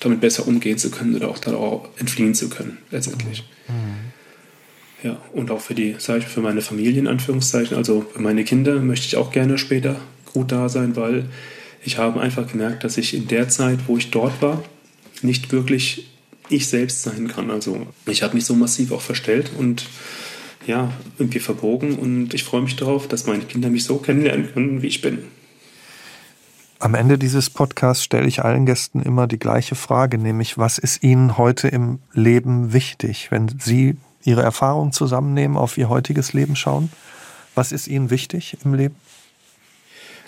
damit 0.00 0.20
besser 0.20 0.48
umgehen 0.48 0.78
zu 0.78 0.90
können 0.90 1.14
oder 1.14 1.28
auch 1.28 1.38
darauf 1.38 1.88
entfliehen 1.98 2.34
zu 2.34 2.48
können, 2.48 2.78
letztendlich. 2.90 3.44
Mhm. 3.68 4.12
Ja, 5.02 5.20
und 5.32 5.50
auch 5.50 5.60
für 5.60 5.74
die, 5.74 5.96
sage 5.98 6.20
ich, 6.20 6.26
für 6.26 6.40
meine 6.40 6.60
Familie 6.60 7.00
in 7.00 7.08
Anführungszeichen, 7.08 7.76
also 7.76 8.06
für 8.12 8.22
meine 8.22 8.44
Kinder 8.44 8.76
möchte 8.76 9.06
ich 9.06 9.16
auch 9.16 9.32
gerne 9.32 9.58
später 9.58 9.96
gut 10.32 10.52
da 10.52 10.68
sein, 10.68 10.96
weil 10.96 11.26
ich 11.84 11.98
habe 11.98 12.20
einfach 12.20 12.46
gemerkt, 12.46 12.84
dass 12.84 12.96
ich 12.96 13.14
in 13.14 13.28
der 13.28 13.48
Zeit, 13.48 13.80
wo 13.86 13.96
ich 13.96 14.10
dort 14.10 14.40
war, 14.40 14.62
nicht 15.22 15.52
wirklich 15.52 16.08
ich 16.48 16.68
selbst 16.68 17.02
sein 17.02 17.28
kann. 17.28 17.50
Also 17.50 17.86
ich 18.06 18.22
habe 18.22 18.34
mich 18.34 18.44
so 18.44 18.54
massiv 18.54 18.92
auch 18.92 19.00
verstellt 19.00 19.50
und 19.58 19.86
ja, 20.66 20.92
irgendwie 21.18 21.40
verbogen 21.40 21.96
und 21.96 22.34
ich 22.34 22.44
freue 22.44 22.62
mich 22.62 22.76
darauf, 22.76 23.08
dass 23.08 23.26
meine 23.26 23.44
Kinder 23.44 23.68
mich 23.68 23.84
so 23.84 23.96
kennenlernen 23.96 24.52
können, 24.52 24.82
wie 24.82 24.86
ich 24.86 25.00
bin. 25.00 25.24
Am 26.78 26.94
Ende 26.94 27.16
dieses 27.16 27.48
Podcasts 27.48 28.02
stelle 28.02 28.26
ich 28.26 28.44
allen 28.44 28.66
Gästen 28.66 29.02
immer 29.02 29.26
die 29.26 29.38
gleiche 29.38 29.74
Frage, 29.74 30.18
nämlich 30.18 30.58
was 30.58 30.78
ist 30.78 31.02
Ihnen 31.02 31.38
heute 31.38 31.68
im 31.68 32.00
Leben 32.12 32.72
wichtig, 32.72 33.30
wenn 33.30 33.48
Sie 33.60 33.96
Ihre 34.24 34.42
Erfahrungen 34.42 34.92
zusammennehmen, 34.92 35.56
auf 35.56 35.78
Ihr 35.78 35.88
heutiges 35.88 36.32
Leben 36.32 36.56
schauen? 36.56 36.90
Was 37.54 37.70
ist 37.70 37.86
Ihnen 37.86 38.10
wichtig 38.10 38.56
im 38.64 38.74
Leben? 38.74 38.96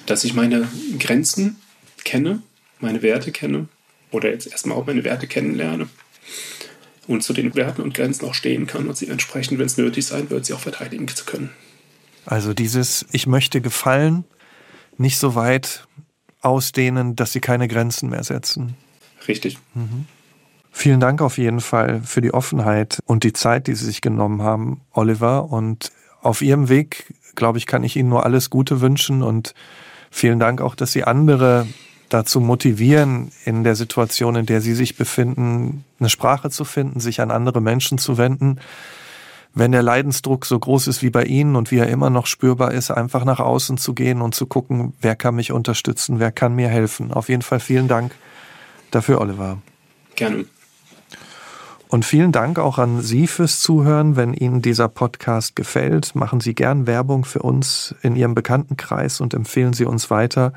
Dass 0.06 0.24
ich 0.24 0.34
meine 0.34 0.68
Grenzen 0.98 1.56
kenne, 2.04 2.42
meine 2.80 3.02
Werte 3.02 3.32
kenne 3.32 3.68
oder 4.10 4.30
jetzt 4.30 4.46
erstmal 4.46 4.76
auch 4.76 4.86
meine 4.86 5.04
Werte 5.04 5.26
kennenlerne 5.26 5.88
und 7.06 7.22
zu 7.22 7.32
den 7.32 7.54
Werten 7.54 7.82
und 7.82 7.94
Grenzen 7.94 8.26
auch 8.26 8.34
stehen 8.34 8.66
kann 8.66 8.88
und 8.88 8.96
sie 8.96 9.08
entsprechend, 9.08 9.58
wenn 9.58 9.66
es 9.66 9.76
nötig 9.76 10.06
sein 10.06 10.30
wird, 10.30 10.46
sie 10.46 10.54
auch 10.54 10.60
verteidigen 10.60 11.08
zu 11.08 11.24
können. 11.24 11.50
Also 12.26 12.54
dieses 12.54 13.06
Ich 13.12 13.26
möchte 13.26 13.60
gefallen 13.60 14.24
nicht 14.96 15.18
so 15.18 15.34
weit 15.34 15.86
ausdehnen, 16.40 17.16
dass 17.16 17.32
sie 17.32 17.40
keine 17.40 17.68
Grenzen 17.68 18.10
mehr 18.10 18.24
setzen. 18.24 18.74
Richtig. 19.26 19.58
Mhm. 19.74 20.06
Vielen 20.70 21.00
Dank 21.00 21.22
auf 21.22 21.38
jeden 21.38 21.60
Fall 21.60 22.02
für 22.02 22.20
die 22.20 22.34
Offenheit 22.34 23.00
und 23.06 23.24
die 23.24 23.32
Zeit, 23.32 23.68
die 23.68 23.74
Sie 23.74 23.84
sich 23.84 24.00
genommen 24.00 24.42
haben, 24.42 24.80
Oliver. 24.92 25.44
Und 25.44 25.92
auf 26.20 26.42
Ihrem 26.42 26.68
Weg, 26.68 27.14
glaube 27.36 27.58
ich, 27.58 27.66
kann 27.66 27.84
ich 27.84 27.96
Ihnen 27.96 28.08
nur 28.08 28.26
alles 28.26 28.50
Gute 28.50 28.80
wünschen 28.80 29.22
und 29.22 29.54
Vielen 30.16 30.38
Dank 30.38 30.60
auch, 30.60 30.76
dass 30.76 30.92
Sie 30.92 31.02
andere 31.02 31.66
dazu 32.08 32.38
motivieren, 32.38 33.32
in 33.44 33.64
der 33.64 33.74
Situation, 33.74 34.36
in 34.36 34.46
der 34.46 34.60
Sie 34.60 34.72
sich 34.72 34.96
befinden, 34.96 35.84
eine 35.98 36.08
Sprache 36.08 36.50
zu 36.50 36.64
finden, 36.64 37.00
sich 37.00 37.20
an 37.20 37.32
andere 37.32 37.60
Menschen 37.60 37.98
zu 37.98 38.16
wenden. 38.16 38.60
Wenn 39.54 39.72
der 39.72 39.82
Leidensdruck 39.82 40.46
so 40.46 40.56
groß 40.56 40.86
ist 40.86 41.02
wie 41.02 41.10
bei 41.10 41.24
Ihnen 41.24 41.56
und 41.56 41.72
wie 41.72 41.78
er 41.78 41.88
immer 41.88 42.10
noch 42.10 42.26
spürbar 42.26 42.70
ist, 42.70 42.92
einfach 42.92 43.24
nach 43.24 43.40
außen 43.40 43.76
zu 43.76 43.92
gehen 43.92 44.22
und 44.22 44.36
zu 44.36 44.46
gucken, 44.46 44.92
wer 45.00 45.16
kann 45.16 45.34
mich 45.34 45.50
unterstützen, 45.50 46.20
wer 46.20 46.30
kann 46.30 46.54
mir 46.54 46.68
helfen. 46.68 47.12
Auf 47.12 47.28
jeden 47.28 47.42
Fall 47.42 47.58
vielen 47.58 47.88
Dank 47.88 48.14
dafür, 48.92 49.20
Oliver. 49.20 49.58
Gerne. 50.14 50.44
Und 51.88 52.04
vielen 52.04 52.32
Dank 52.32 52.58
auch 52.58 52.78
an 52.78 53.02
Sie 53.02 53.26
fürs 53.26 53.60
Zuhören. 53.60 54.16
Wenn 54.16 54.34
Ihnen 54.34 54.62
dieser 54.62 54.88
Podcast 54.88 55.54
gefällt, 55.54 56.14
machen 56.14 56.40
Sie 56.40 56.54
gern 56.54 56.86
Werbung 56.86 57.24
für 57.24 57.40
uns 57.40 57.94
in 58.02 58.16
Ihrem 58.16 58.34
Bekanntenkreis 58.34 59.20
und 59.20 59.34
empfehlen 59.34 59.72
Sie 59.72 59.84
uns 59.84 60.10
weiter. 60.10 60.52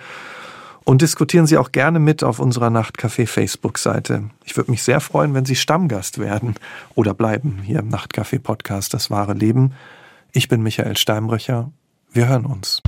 Und 0.84 1.01
diskutieren 1.01 1.47
Sie 1.47 1.57
auch 1.57 1.73
gerne 1.73 1.99
mit 1.99 2.23
auf 2.23 2.39
unserer 2.39 2.69
Nachtcafé 2.69 3.28
Facebook-Seite. 3.28 4.30
Ich 4.45 4.55
würde 4.55 4.71
mich 4.71 4.84
sehr 4.84 5.01
freuen, 5.01 5.34
wenn 5.34 5.43
Sie 5.43 5.57
Stammgast 5.57 6.17
werden 6.17 6.55
oder 6.95 7.13
bleiben 7.13 7.59
hier 7.61 7.80
im 7.80 7.89
Nachtcafé 7.89 8.39
Podcast 8.39 8.93
Das 8.93 9.11
wahre 9.11 9.34
Leben. 9.34 9.73
Ich 10.32 10.47
bin 10.47 10.63
Michael 10.63 10.95
Steinbrücher. 10.95 11.71
Wir 12.13 12.30
hören 12.30 12.45
uns. 12.45 12.82